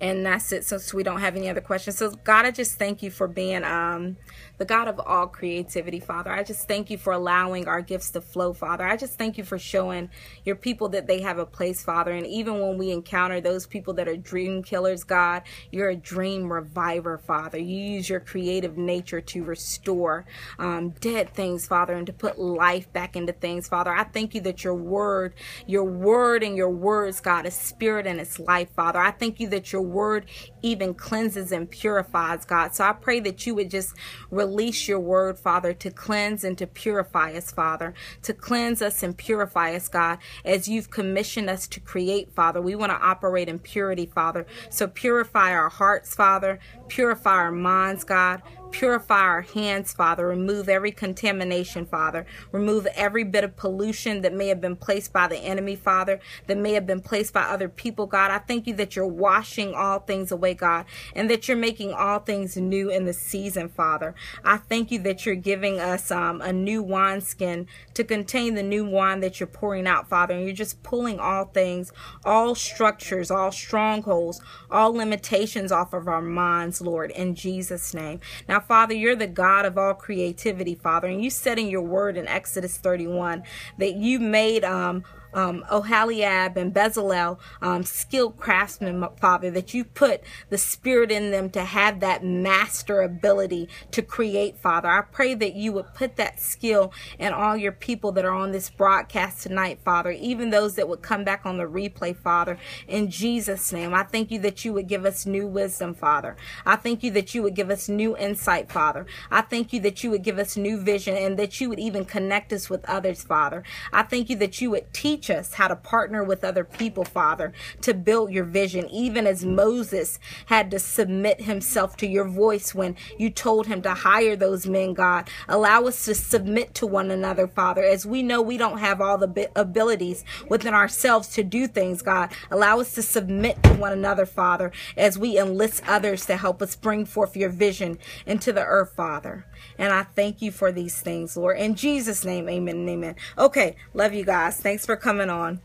and 0.00 0.24
that's 0.24 0.52
it. 0.52 0.64
So, 0.64 0.78
so 0.78 0.96
we 0.96 1.02
don't 1.02 1.20
have 1.20 1.36
any 1.36 1.48
other 1.48 1.60
questions. 1.60 1.96
So 1.96 2.10
god 2.24 2.44
i 2.44 2.50
just 2.50 2.78
thank 2.78 3.02
you 3.02 3.10
for 3.10 3.26
being 3.28 3.64
um 3.64 4.16
the 4.58 4.64
God 4.64 4.88
of 4.88 5.00
all 5.00 5.28
creativity, 5.28 6.00
Father. 6.00 6.32
I 6.32 6.42
just 6.42 6.66
thank 6.66 6.90
you 6.90 6.98
for 6.98 7.12
allowing 7.12 7.68
our 7.68 7.80
gifts 7.80 8.10
to 8.10 8.20
flow, 8.20 8.52
Father. 8.52 8.84
I 8.84 8.96
just 8.96 9.16
thank 9.16 9.38
you 9.38 9.44
for 9.44 9.58
showing 9.58 10.10
your 10.44 10.56
people 10.56 10.88
that 10.90 11.06
they 11.06 11.22
have 11.22 11.38
a 11.38 11.46
place, 11.46 11.82
Father. 11.82 12.10
And 12.10 12.26
even 12.26 12.60
when 12.60 12.76
we 12.76 12.90
encounter 12.90 13.40
those 13.40 13.66
people 13.66 13.94
that 13.94 14.08
are 14.08 14.16
dream 14.16 14.62
killers, 14.64 15.04
God, 15.04 15.42
you're 15.70 15.90
a 15.90 15.96
dream 15.96 16.52
reviver, 16.52 17.18
Father. 17.18 17.58
You 17.58 17.76
use 17.76 18.08
your 18.08 18.20
creative 18.20 18.76
nature 18.76 19.20
to 19.20 19.44
restore 19.44 20.26
um, 20.58 20.90
dead 20.90 21.32
things, 21.34 21.66
Father, 21.66 21.94
and 21.94 22.06
to 22.08 22.12
put 22.12 22.38
life 22.38 22.92
back 22.92 23.14
into 23.14 23.32
things, 23.32 23.68
Father. 23.68 23.92
I 23.94 24.04
thank 24.04 24.34
you 24.34 24.40
that 24.42 24.64
your 24.64 24.74
word, 24.74 25.34
your 25.66 25.84
word 25.84 26.42
and 26.42 26.56
your 26.56 26.70
words, 26.70 27.20
God, 27.20 27.46
is 27.46 27.54
spirit 27.54 28.08
and 28.08 28.20
it's 28.20 28.40
life, 28.40 28.70
Father. 28.74 28.98
I 28.98 29.12
thank 29.12 29.38
you 29.38 29.48
that 29.50 29.72
your 29.72 29.82
word 29.82 30.26
even 30.62 30.94
cleanses 30.94 31.52
and 31.52 31.70
purifies, 31.70 32.44
God. 32.44 32.74
So 32.74 32.82
I 32.82 32.92
pray 32.92 33.20
that 33.20 33.46
you 33.46 33.54
would 33.54 33.70
just 33.70 33.94
release 34.30 34.47
your 34.88 35.00
word, 35.00 35.38
Father, 35.38 35.72
to 35.74 35.90
cleanse 35.90 36.44
and 36.44 36.56
to 36.58 36.66
purify 36.66 37.32
us, 37.32 37.50
Father, 37.52 37.94
to 38.22 38.32
cleanse 38.32 38.82
us 38.82 39.02
and 39.02 39.16
purify 39.16 39.74
us, 39.74 39.88
God, 39.88 40.18
as 40.44 40.68
you've 40.68 40.90
commissioned 40.90 41.50
us 41.50 41.66
to 41.68 41.80
create, 41.80 42.32
Father. 42.32 42.60
We 42.60 42.74
want 42.74 42.90
to 42.90 42.98
operate 42.98 43.48
in 43.48 43.58
purity, 43.58 44.06
Father. 44.06 44.46
So 44.68 44.86
purify 44.86 45.52
our 45.52 45.68
hearts, 45.68 46.14
Father. 46.14 46.58
Purify 46.88 47.34
our 47.34 47.52
minds, 47.52 48.04
God. 48.04 48.42
Purify 48.70 49.20
our 49.20 49.42
hands, 49.42 49.92
Father. 49.92 50.26
Remove 50.26 50.68
every 50.68 50.92
contamination, 50.92 51.86
Father. 51.86 52.26
Remove 52.52 52.86
every 52.94 53.24
bit 53.24 53.44
of 53.44 53.56
pollution 53.56 54.22
that 54.22 54.32
may 54.32 54.48
have 54.48 54.60
been 54.60 54.76
placed 54.76 55.12
by 55.12 55.26
the 55.26 55.38
enemy, 55.38 55.74
Father, 55.74 56.20
that 56.46 56.56
may 56.56 56.72
have 56.72 56.86
been 56.86 57.00
placed 57.00 57.32
by 57.32 57.42
other 57.42 57.68
people, 57.68 58.06
God. 58.06 58.30
I 58.30 58.38
thank 58.38 58.66
you 58.66 58.74
that 58.74 58.94
you're 58.94 59.06
washing 59.06 59.74
all 59.74 60.00
things 60.00 60.30
away, 60.30 60.54
God, 60.54 60.84
and 61.14 61.30
that 61.30 61.48
you're 61.48 61.56
making 61.56 61.92
all 61.92 62.18
things 62.20 62.56
new 62.56 62.90
in 62.90 63.04
the 63.04 63.12
season, 63.12 63.68
Father. 63.68 64.14
I 64.44 64.58
thank 64.58 64.90
you 64.90 64.98
that 65.00 65.26
you're 65.26 65.34
giving 65.34 65.80
us 65.80 66.10
um, 66.10 66.40
a 66.40 66.52
new 66.52 66.82
wineskin 66.82 67.66
to 67.94 68.04
contain 68.04 68.54
the 68.54 68.62
new 68.62 68.84
wine 68.88 69.20
that 69.20 69.40
you're 69.40 69.46
pouring 69.46 69.86
out, 69.86 70.08
Father. 70.08 70.34
And 70.34 70.44
you're 70.44 70.54
just 70.54 70.82
pulling 70.82 71.18
all 71.18 71.46
things, 71.46 71.92
all 72.24 72.54
structures, 72.54 73.30
all 73.30 73.50
strongholds, 73.50 74.40
all 74.70 74.92
limitations 74.92 75.72
off 75.72 75.92
of 75.92 76.06
our 76.06 76.22
minds, 76.22 76.80
Lord, 76.80 77.10
in 77.12 77.34
Jesus' 77.34 77.94
name. 77.94 78.20
Now, 78.48 78.57
now, 78.58 78.64
Father, 78.64 78.92
you're 78.92 79.14
the 79.14 79.28
God 79.28 79.66
of 79.66 79.78
all 79.78 79.94
creativity, 79.94 80.74
Father, 80.74 81.06
and 81.06 81.22
you 81.22 81.30
said 81.30 81.60
in 81.60 81.68
your 81.68 81.82
word 81.82 82.16
in 82.16 82.26
Exodus 82.26 82.76
31 82.76 83.44
that 83.78 83.94
you 83.94 84.18
made 84.18 84.64
um, 84.64 85.04
um, 85.34 85.64
Oholiab 85.70 86.56
and 86.56 86.72
Bezalel, 86.72 87.38
um, 87.62 87.82
skilled 87.82 88.36
craftsmen, 88.36 89.06
Father, 89.20 89.50
that 89.50 89.74
you 89.74 89.84
put 89.84 90.22
the 90.50 90.58
Spirit 90.58 91.10
in 91.10 91.30
them 91.30 91.50
to 91.50 91.64
have 91.64 92.00
that 92.00 92.24
master 92.24 93.02
ability 93.02 93.68
to 93.90 94.02
create, 94.02 94.58
Father. 94.58 94.88
I 94.88 95.02
pray 95.02 95.34
that 95.34 95.54
you 95.54 95.72
would 95.72 95.94
put 95.94 96.16
that 96.16 96.40
skill 96.40 96.92
in 97.18 97.32
all 97.32 97.56
your 97.56 97.72
people 97.72 98.12
that 98.12 98.24
are 98.24 98.34
on 98.34 98.52
this 98.52 98.70
broadcast 98.70 99.42
tonight, 99.42 99.80
Father, 99.84 100.10
even 100.10 100.50
those 100.50 100.74
that 100.76 100.88
would 100.88 101.02
come 101.02 101.24
back 101.24 101.44
on 101.44 101.56
the 101.58 101.64
replay, 101.64 102.16
Father. 102.16 102.58
In 102.86 103.10
Jesus' 103.10 103.72
name, 103.72 103.94
I 103.94 104.02
thank 104.04 104.30
you 104.30 104.38
that 104.40 104.64
you 104.64 104.72
would 104.72 104.88
give 104.88 105.04
us 105.04 105.26
new 105.26 105.46
wisdom, 105.46 105.94
Father. 105.94 106.36
I 106.64 106.76
thank 106.76 107.02
you 107.02 107.10
that 107.12 107.34
you 107.34 107.42
would 107.42 107.54
give 107.54 107.70
us 107.70 107.88
new 107.88 108.16
insight, 108.16 108.70
Father. 108.70 109.06
I 109.30 109.42
thank 109.42 109.72
you 109.72 109.80
that 109.80 110.02
you 110.02 110.10
would 110.10 110.22
give 110.22 110.38
us 110.38 110.56
new 110.56 110.80
vision 110.80 111.16
and 111.16 111.38
that 111.38 111.60
you 111.60 111.68
would 111.68 111.78
even 111.78 112.04
connect 112.04 112.52
us 112.52 112.70
with 112.70 112.84
others, 112.86 113.22
Father. 113.22 113.62
I 113.92 114.02
thank 114.02 114.30
you 114.30 114.36
that 114.36 114.60
you 114.60 114.70
would 114.70 114.92
teach 114.92 115.17
Teach 115.18 115.30
us 115.30 115.54
how 115.54 115.66
to 115.66 115.74
partner 115.74 116.22
with 116.22 116.44
other 116.44 116.62
people, 116.62 117.04
Father, 117.04 117.52
to 117.80 117.92
build 117.92 118.30
your 118.30 118.44
vision, 118.44 118.88
even 118.88 119.26
as 119.26 119.44
Moses 119.44 120.20
had 120.46 120.70
to 120.70 120.78
submit 120.78 121.40
himself 121.40 121.96
to 121.96 122.06
your 122.06 122.28
voice 122.28 122.72
when 122.72 122.94
you 123.18 123.28
told 123.28 123.66
him 123.66 123.82
to 123.82 123.94
hire 123.94 124.36
those 124.36 124.68
men, 124.68 124.94
God. 124.94 125.28
Allow 125.48 125.86
us 125.86 126.04
to 126.04 126.14
submit 126.14 126.72
to 126.74 126.86
one 126.86 127.10
another, 127.10 127.48
Father, 127.48 127.82
as 127.82 128.06
we 128.06 128.22
know 128.22 128.40
we 128.40 128.56
don't 128.56 128.78
have 128.78 129.00
all 129.00 129.18
the 129.18 129.50
abilities 129.56 130.24
within 130.48 130.72
ourselves 130.72 131.26
to 131.30 131.42
do 131.42 131.66
things, 131.66 132.00
God. 132.00 132.30
Allow 132.48 132.78
us 132.78 132.94
to 132.94 133.02
submit 133.02 133.60
to 133.64 133.74
one 133.74 133.92
another, 133.92 134.24
Father, 134.24 134.70
as 134.96 135.18
we 135.18 135.36
enlist 135.36 135.82
others 135.88 136.26
to 136.26 136.36
help 136.36 136.62
us 136.62 136.76
bring 136.76 137.04
forth 137.04 137.36
your 137.36 137.50
vision 137.50 137.98
into 138.24 138.52
the 138.52 138.64
earth, 138.64 138.92
Father. 138.94 139.46
And 139.78 139.92
I 139.92 140.02
thank 140.04 140.42
you 140.42 140.50
for 140.50 140.72
these 140.72 141.00
things, 141.00 141.36
Lord. 141.36 141.58
In 141.58 141.74
Jesus' 141.74 142.24
name, 142.24 142.48
amen 142.48 142.76
and 142.76 142.88
amen. 142.88 143.16
Okay, 143.36 143.76
love 143.94 144.14
you 144.14 144.24
guys. 144.24 144.60
Thanks 144.60 144.86
for 144.86 144.96
coming 144.96 145.30
on. 145.30 145.60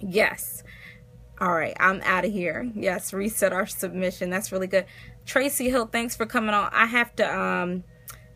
Yes. 0.00 0.62
All 1.40 1.52
right, 1.52 1.76
I'm 1.80 2.00
out 2.02 2.24
of 2.24 2.32
here. 2.32 2.70
Yes, 2.74 3.12
reset 3.12 3.52
our 3.52 3.66
submission. 3.66 4.30
That's 4.30 4.52
really 4.52 4.66
good. 4.66 4.86
Tracy 5.26 5.70
Hill, 5.70 5.86
thanks 5.86 6.14
for 6.14 6.26
coming 6.26 6.54
on. 6.54 6.70
I 6.72 6.86
have 6.86 7.14
to 7.16 7.38
um 7.38 7.84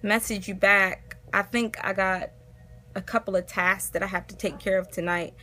message 0.02 0.48
you 0.48 0.54
back. 0.54 1.16
I 1.32 1.42
think 1.42 1.76
I 1.82 1.92
got 1.92 2.30
a 2.94 3.02
couple 3.02 3.36
of 3.36 3.46
tasks 3.46 3.90
that 3.90 4.02
I 4.02 4.06
have 4.06 4.26
to 4.28 4.36
take 4.36 4.58
care 4.58 4.78
of 4.78 4.90
tonight 4.90 5.34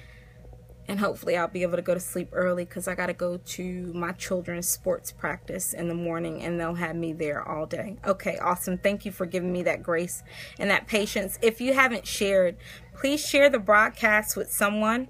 and 0.88 1.00
hopefully 1.00 1.36
I'll 1.36 1.48
be 1.48 1.64
able 1.64 1.78
to 1.78 1.82
go 1.82 1.94
to 1.94 2.00
sleep 2.00 2.30
early 2.32 2.66
because 2.66 2.88
I 2.88 2.96
got 2.96 3.08
to 3.08 3.14
go 3.14 3.38
to 3.38 3.94
my 3.94 4.12
children's 4.14 4.68
sports 4.68 5.12
practice 5.12 5.74
in 5.74 5.88
the 5.88 5.96
morning 5.96 6.42
and 6.44 6.60
they'll 6.60 6.76
have 6.76 6.96
me 6.96 7.14
there 7.14 7.48
all 7.48 7.66
day. 7.66 7.98
Okay, 8.06 8.38
awesome. 8.38 8.78
Thank 8.78 9.06
you 9.06 9.12
for 9.12 9.26
giving 9.26 9.52
me 9.52 9.64
that 9.64 9.82
grace 9.82 10.24
and 10.60 10.70
that 10.70 10.88
patience. 10.88 11.40
If 11.42 11.60
you 11.60 11.74
haven't 11.74 12.06
shared, 12.06 12.58
please 12.94 13.26
share 13.26 13.50
the 13.50 13.60
broadcast 13.60 14.38
with 14.38 14.52
someone 14.52 15.10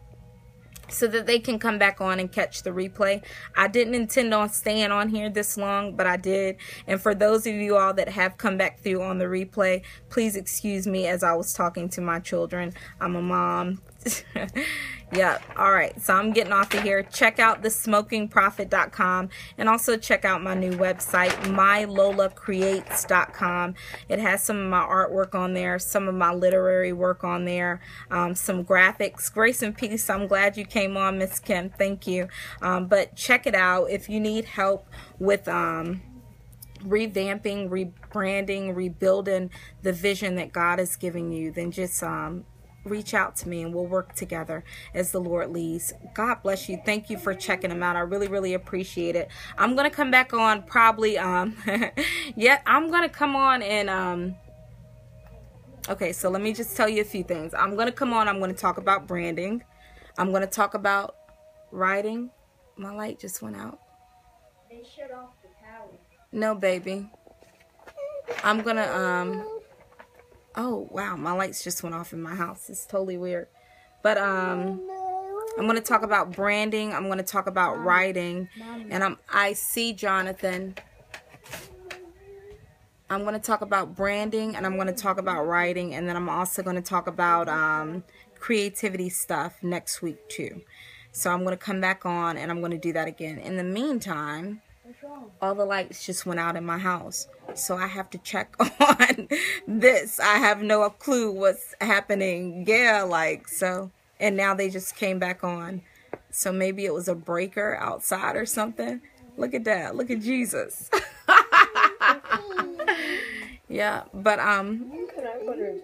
so 0.88 1.08
that 1.08 1.26
they 1.26 1.40
can 1.40 1.60
come 1.60 1.78
back 1.78 2.00
on 2.00 2.20
and 2.20 2.32
catch 2.32 2.64
the 2.64 2.70
replay. 2.70 3.24
I 3.56 3.68
didn't 3.68 3.96
intend 3.96 4.34
on 4.34 4.50
staying 4.50 4.92
on 4.92 5.10
here 5.10 5.30
this 5.30 5.58
long, 5.58 5.96
but 5.96 6.08
I 6.08 6.18
did. 6.18 6.58
And 6.88 7.02
for 7.02 7.16
those 7.16 7.48
of 7.48 7.56
you 7.56 7.78
all 7.78 7.94
that 7.96 8.10
have 8.10 8.38
come 8.38 8.58
back 8.58 8.80
through 8.80 9.02
on 9.02 9.18
the 9.18 9.26
replay, 9.26 9.84
please 10.10 10.36
excuse 10.36 10.86
me 10.86 11.08
as 11.08 11.24
I 11.24 11.34
was 11.34 11.54
talking 11.54 11.90
to 11.90 12.02
my 12.02 12.20
children. 12.20 12.74
I'm 13.00 13.16
a 13.16 13.22
mom. 13.22 13.82
Yep. 15.14 15.44
All 15.56 15.72
right. 15.72 16.02
So 16.02 16.14
I'm 16.14 16.34
getting 16.34 16.52
off 16.52 16.74
of 16.74 16.82
here. 16.82 17.04
Check 17.04 17.38
out 17.40 17.62
thesmokingprophet.com 17.62 19.30
and 19.58 19.70
also 19.70 19.96
check 19.98 20.26
out 20.26 20.42
my 20.42 20.56
new 20.56 20.72
website, 20.72 21.30
mylolacreates.com. 21.44 23.76
It 24.10 24.18
has 24.20 24.44
some 24.44 24.58
of 24.58 24.66
my 24.66 24.82
artwork 24.82 25.36
on 25.36 25.54
there, 25.54 25.78
some 25.80 26.08
of 26.08 26.16
my 26.16 26.34
literary 26.34 26.92
work 26.92 27.24
on 27.24 27.46
there, 27.46 27.82
um, 28.10 28.34
some 28.36 28.66
graphics. 28.66 29.32
Grace 29.32 29.62
and 29.62 29.78
peace. 29.78 30.10
I'm 30.10 30.26
glad 30.28 30.58
you 30.58 30.66
came 30.66 30.98
on, 30.98 31.20
Miss 31.20 31.40
Kim. 31.40 31.70
Thank 31.70 32.08
you. 32.08 32.28
Um, 32.62 32.88
but 32.88 33.16
check 33.16 33.48
it 33.48 33.56
out 33.56 33.92
if 33.92 34.10
you 34.10 34.20
need 34.20 34.46
help 34.46 34.88
with. 35.20 35.48
Um, 35.48 36.02
revamping, 36.84 37.70
rebranding, 37.70 38.76
rebuilding 38.76 39.50
the 39.82 39.92
vision 39.92 40.36
that 40.36 40.54
God 40.54 40.80
is 40.80 40.96
giving 40.96 41.32
you, 41.32 41.52
then 41.52 41.72
just 41.72 42.04
um, 42.04 42.46
reach 42.86 43.14
out 43.14 43.36
to 43.38 43.50
me 43.50 43.64
and 43.64 43.74
we'll 43.74 43.86
work 43.86 44.16
together 44.16 44.64
as 44.94 45.12
the 45.12 45.20
Lord 45.20 45.52
leads. 45.52 45.92
God 46.14 46.42
bless 46.44 46.70
you. 46.70 46.80
Thank 46.86 47.10
you 47.10 47.18
for 47.18 47.34
checking 47.34 47.70
them 47.70 47.84
out. 47.84 47.96
I 47.96 48.02
really, 48.02 48.28
really 48.28 48.54
appreciate 48.54 49.16
it. 49.16 49.30
I'm 49.58 49.76
going 49.76 49.90
to 49.90 49.96
come 49.96 50.12
back 50.12 50.34
on 50.34 50.64
probably, 50.64 51.18
um, 51.18 51.58
yeah, 52.36 52.62
I'm 52.66 52.90
going 52.90 53.04
to 53.04 53.10
come 53.10 53.36
on 53.36 53.62
and, 53.62 53.90
um, 53.90 54.36
okay, 55.90 56.14
so 56.14 56.30
let 56.30 56.42
me 56.42 56.54
just 56.54 56.78
tell 56.78 56.88
you 56.88 57.02
a 57.02 57.06
few 57.06 57.24
things. 57.24 57.54
I'm 57.54 57.76
going 57.76 57.88
to 57.88 57.92
come 57.92 58.14
on. 58.14 58.28
I'm 58.28 58.40
going 58.40 58.54
to 58.54 58.60
talk 58.60 58.78
about 58.78 59.08
branding. 59.08 59.64
I'm 60.18 60.30
going 60.30 60.44
to 60.44 60.48
talk 60.48 60.74
about 60.76 61.16
writing. 61.72 62.30
My 62.78 62.94
light 62.94 63.20
just 63.20 63.42
went 63.42 63.56
out. 63.56 63.80
They 64.70 64.84
shut 64.96 65.12
off 65.12 65.30
the 65.42 65.50
power. 65.64 65.90
No, 66.32 66.56
baby. 66.56 67.10
I'm 68.44 68.62
going 68.62 68.76
to, 68.78 68.98
um, 68.98 69.55
Oh, 70.58 70.88
wow, 70.92 71.16
my 71.16 71.32
lights 71.34 71.64
just 71.64 71.84
went 71.84 71.96
off 71.96 72.14
in 72.14 72.22
my 72.22 72.36
house. 72.36 72.70
It's 72.70 72.86
totally 72.86 73.18
weird. 73.18 73.48
But 74.02 74.18
um 74.18 74.82
I'm 75.58 75.66
going 75.66 75.78
to 75.78 75.84
talk 75.84 76.04
about 76.04 76.32
branding. 76.32 76.94
I'm 76.94 77.06
going 77.06 77.18
to 77.18 77.24
talk 77.24 77.48
about 77.48 77.82
writing. 77.82 78.50
And 78.90 79.04
I'm 79.04 79.18
I 79.32 79.54
see 79.54 79.94
Jonathan. 79.94 80.76
I'm 83.10 83.22
going 83.22 83.34
to 83.36 83.40
talk 83.40 83.62
about 83.62 83.96
branding 83.96 84.56
and 84.56 84.66
I'm 84.66 84.76
going 84.76 84.88
to 84.88 84.94
talk 84.94 85.20
about 85.20 85.46
writing 85.46 85.94
and 85.94 86.10
then 86.10 86.16
I'm 86.16 86.28
also 86.28 86.64
going 86.64 86.76
to 86.76 86.82
talk 86.82 87.06
about 87.06 87.48
um, 87.48 88.04
creativity 88.40 89.10
stuff 89.10 89.62
next 89.62 90.02
week 90.02 90.28
too. 90.28 90.62
So 91.12 91.30
I'm 91.30 91.44
going 91.44 91.56
to 91.56 91.64
come 91.64 91.80
back 91.80 92.06
on 92.06 92.36
and 92.36 92.50
I'm 92.50 92.60
going 92.60 92.72
to 92.72 92.80
do 92.80 92.94
that 92.94 93.08
again. 93.08 93.38
In 93.38 93.58
the 93.58 93.64
meantime, 93.64 94.62
all 95.42 95.56
the 95.56 95.66
lights 95.66 96.06
just 96.06 96.26
went 96.26 96.40
out 96.40 96.56
in 96.56 96.66
my 96.66 96.78
house. 96.78 97.28
So 97.54 97.78
I 97.78 97.88
have 97.88 98.10
to 98.12 98.18
check 98.20 98.56
on 98.60 99.28
this. 99.68 100.20
I 100.20 100.38
have 100.38 100.62
no 100.62 100.90
clue 100.90 101.32
what's 101.32 101.76
happening. 101.82 102.66
Yeah, 102.68 103.04
like 103.04 103.48
so. 103.48 103.92
And 104.20 104.38
now 104.38 104.54
they 104.54 104.70
just 104.70 104.96
came 104.96 105.20
back 105.20 105.44
on. 105.44 105.82
So 106.32 106.52
maybe 106.52 106.86
it 106.86 106.94
was 106.94 107.08
a 107.08 107.16
breaker 107.16 107.78
outside 107.80 108.36
or 108.36 108.46
something. 108.46 109.02
Look 109.38 109.54
at 109.54 109.66
that. 109.66 109.96
Look 109.96 110.10
at 110.10 110.22
Jesus. 110.22 110.90
yeah, 113.70 114.04
but 114.14 114.40
um 114.40 114.92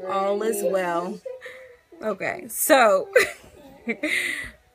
all 0.09 0.41
is 0.43 0.63
well. 0.63 1.19
Okay. 2.01 2.45
So 2.47 3.09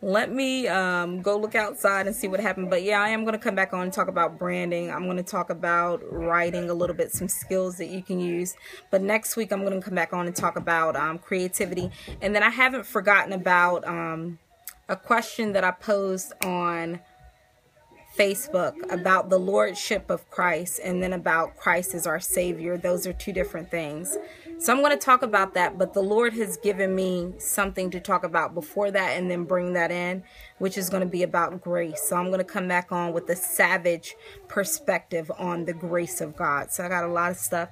let 0.03 0.31
me 0.31 0.69
um, 0.69 1.23
go 1.23 1.39
look 1.39 1.55
outside 1.55 2.07
and 2.07 2.15
see 2.15 2.29
what 2.29 2.39
happened. 2.41 2.69
But 2.69 2.83
yeah, 2.83 3.01
I 3.01 3.09
am 3.09 3.25
going 3.25 3.33
to 3.33 3.39
come 3.39 3.55
back 3.55 3.73
on 3.73 3.83
and 3.83 3.93
talk 3.93 4.09
about 4.09 4.39
branding. 4.39 4.91
I'm 4.91 5.05
going 5.05 5.17
to 5.17 5.23
talk 5.23 5.49
about 5.49 6.03
writing 6.13 6.69
a 6.69 6.75
little 6.75 6.95
bit, 6.95 7.13
some 7.13 7.29
skills 7.29 7.79
that 7.79 7.87
you 7.87 8.03
can 8.03 8.21
use. 8.21 8.55
But 8.91 9.03
next 9.03 9.37
week, 9.37 9.53
I'm 9.53 9.65
going 9.65 9.79
to 9.79 9.85
come 9.85 9.95
back 9.95 10.13
on 10.13 10.27
and 10.27 10.37
talk 10.37 10.57
about 10.57 10.97
um, 10.97 11.19
creativity. 11.19 11.91
And 12.21 12.35
then 12.35 12.43
I 12.43 12.51
haven't 12.51 12.87
forgotten 12.87 13.33
about 13.33 13.87
um, 13.89 14.39
a 14.89 14.97
question 14.97 15.53
that 15.53 15.65
I 15.65 15.71
posed 15.71 16.33
on 16.45 17.01
Facebook 18.17 18.75
about 18.91 19.29
the 19.29 19.39
lordship 19.39 20.11
of 20.11 20.29
Christ 20.31 20.81
and 20.83 21.03
then 21.03 21.13
about 21.13 21.57
Christ 21.57 21.95
as 21.95 22.07
our 22.07 22.21
Savior. 22.21 22.77
Those 22.77 23.07
are 23.07 23.13
two 23.13 23.33
different 23.33 23.71
things. 23.71 24.17
So 24.59 24.73
I'm 24.73 24.81
going 24.81 24.91
to 24.91 24.97
talk 24.97 25.23
about 25.23 25.53
that, 25.53 25.77
but 25.77 25.93
the 25.93 26.03
Lord 26.03 26.33
has 26.35 26.57
given 26.57 26.95
me 26.95 27.35
something 27.37 27.91
to 27.91 28.01
talk 28.01 28.25
about 28.25 28.55
before 28.55 28.91
that 28.91 29.11
and 29.11 29.31
then 29.31 29.45
bring 29.45 29.75
that 29.75 29.91
in, 29.91 30.25
which 30.59 30.79
is 30.79 30.89
going 30.89 31.03
to 31.03 31.09
be 31.09 31.23
about 31.23 31.61
grace. 31.61 32.03
So 32.09 32.17
I'm 32.17 32.29
going 32.29 32.39
to 32.39 32.45
come 32.45 32.67
back 32.67 32.91
on 32.91 33.13
with 33.13 33.29
a 33.29 33.37
savage 33.37 34.17
perspective 34.49 35.31
on 35.39 35.67
the 35.67 35.75
grace 35.75 36.23
of 36.23 36.35
God. 36.37 36.73
So 36.73 36.85
I 36.85 36.89
got 36.89 37.05
a 37.05 37.09
lot 37.09 37.31
of 37.31 37.37
stuff 37.37 37.69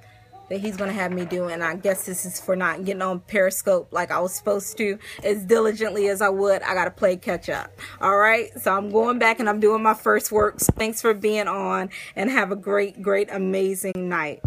that 0.49 0.59
he's 0.59 0.77
going 0.77 0.89
to 0.89 0.93
have 0.93 1.11
me 1.11 1.25
do 1.25 1.45
and 1.45 1.63
I 1.63 1.75
guess 1.75 2.05
this 2.05 2.23
is 2.23 2.39
for 2.39 2.55
not 2.55 2.85
getting 2.85 3.01
on 3.01 3.19
Periscope 3.21 3.91
like 3.91 4.11
I 4.11 4.19
was 4.19 4.35
supposed 4.35 4.77
to 4.77 4.99
as 5.23 5.43
diligently 5.43 6.07
as 6.07 6.21
I 6.21 6.29
would. 6.29 6.61
I 6.61 6.75
got 6.75 6.85
to 6.85 6.91
play 6.91 7.17
catch 7.17 7.49
up. 7.49 7.71
All 7.99 8.15
right? 8.15 8.51
So 8.59 8.71
I'm 8.71 8.91
going 8.91 9.17
back 9.17 9.39
and 9.39 9.49
I'm 9.49 9.59
doing 9.59 9.81
my 9.81 9.95
first 9.95 10.31
works. 10.31 10.67
Thanks 10.75 11.01
for 11.01 11.15
being 11.15 11.47
on 11.47 11.89
and 12.15 12.29
have 12.29 12.51
a 12.51 12.55
great 12.55 13.01
great 13.01 13.29
amazing 13.31 14.07
night. 14.09 14.41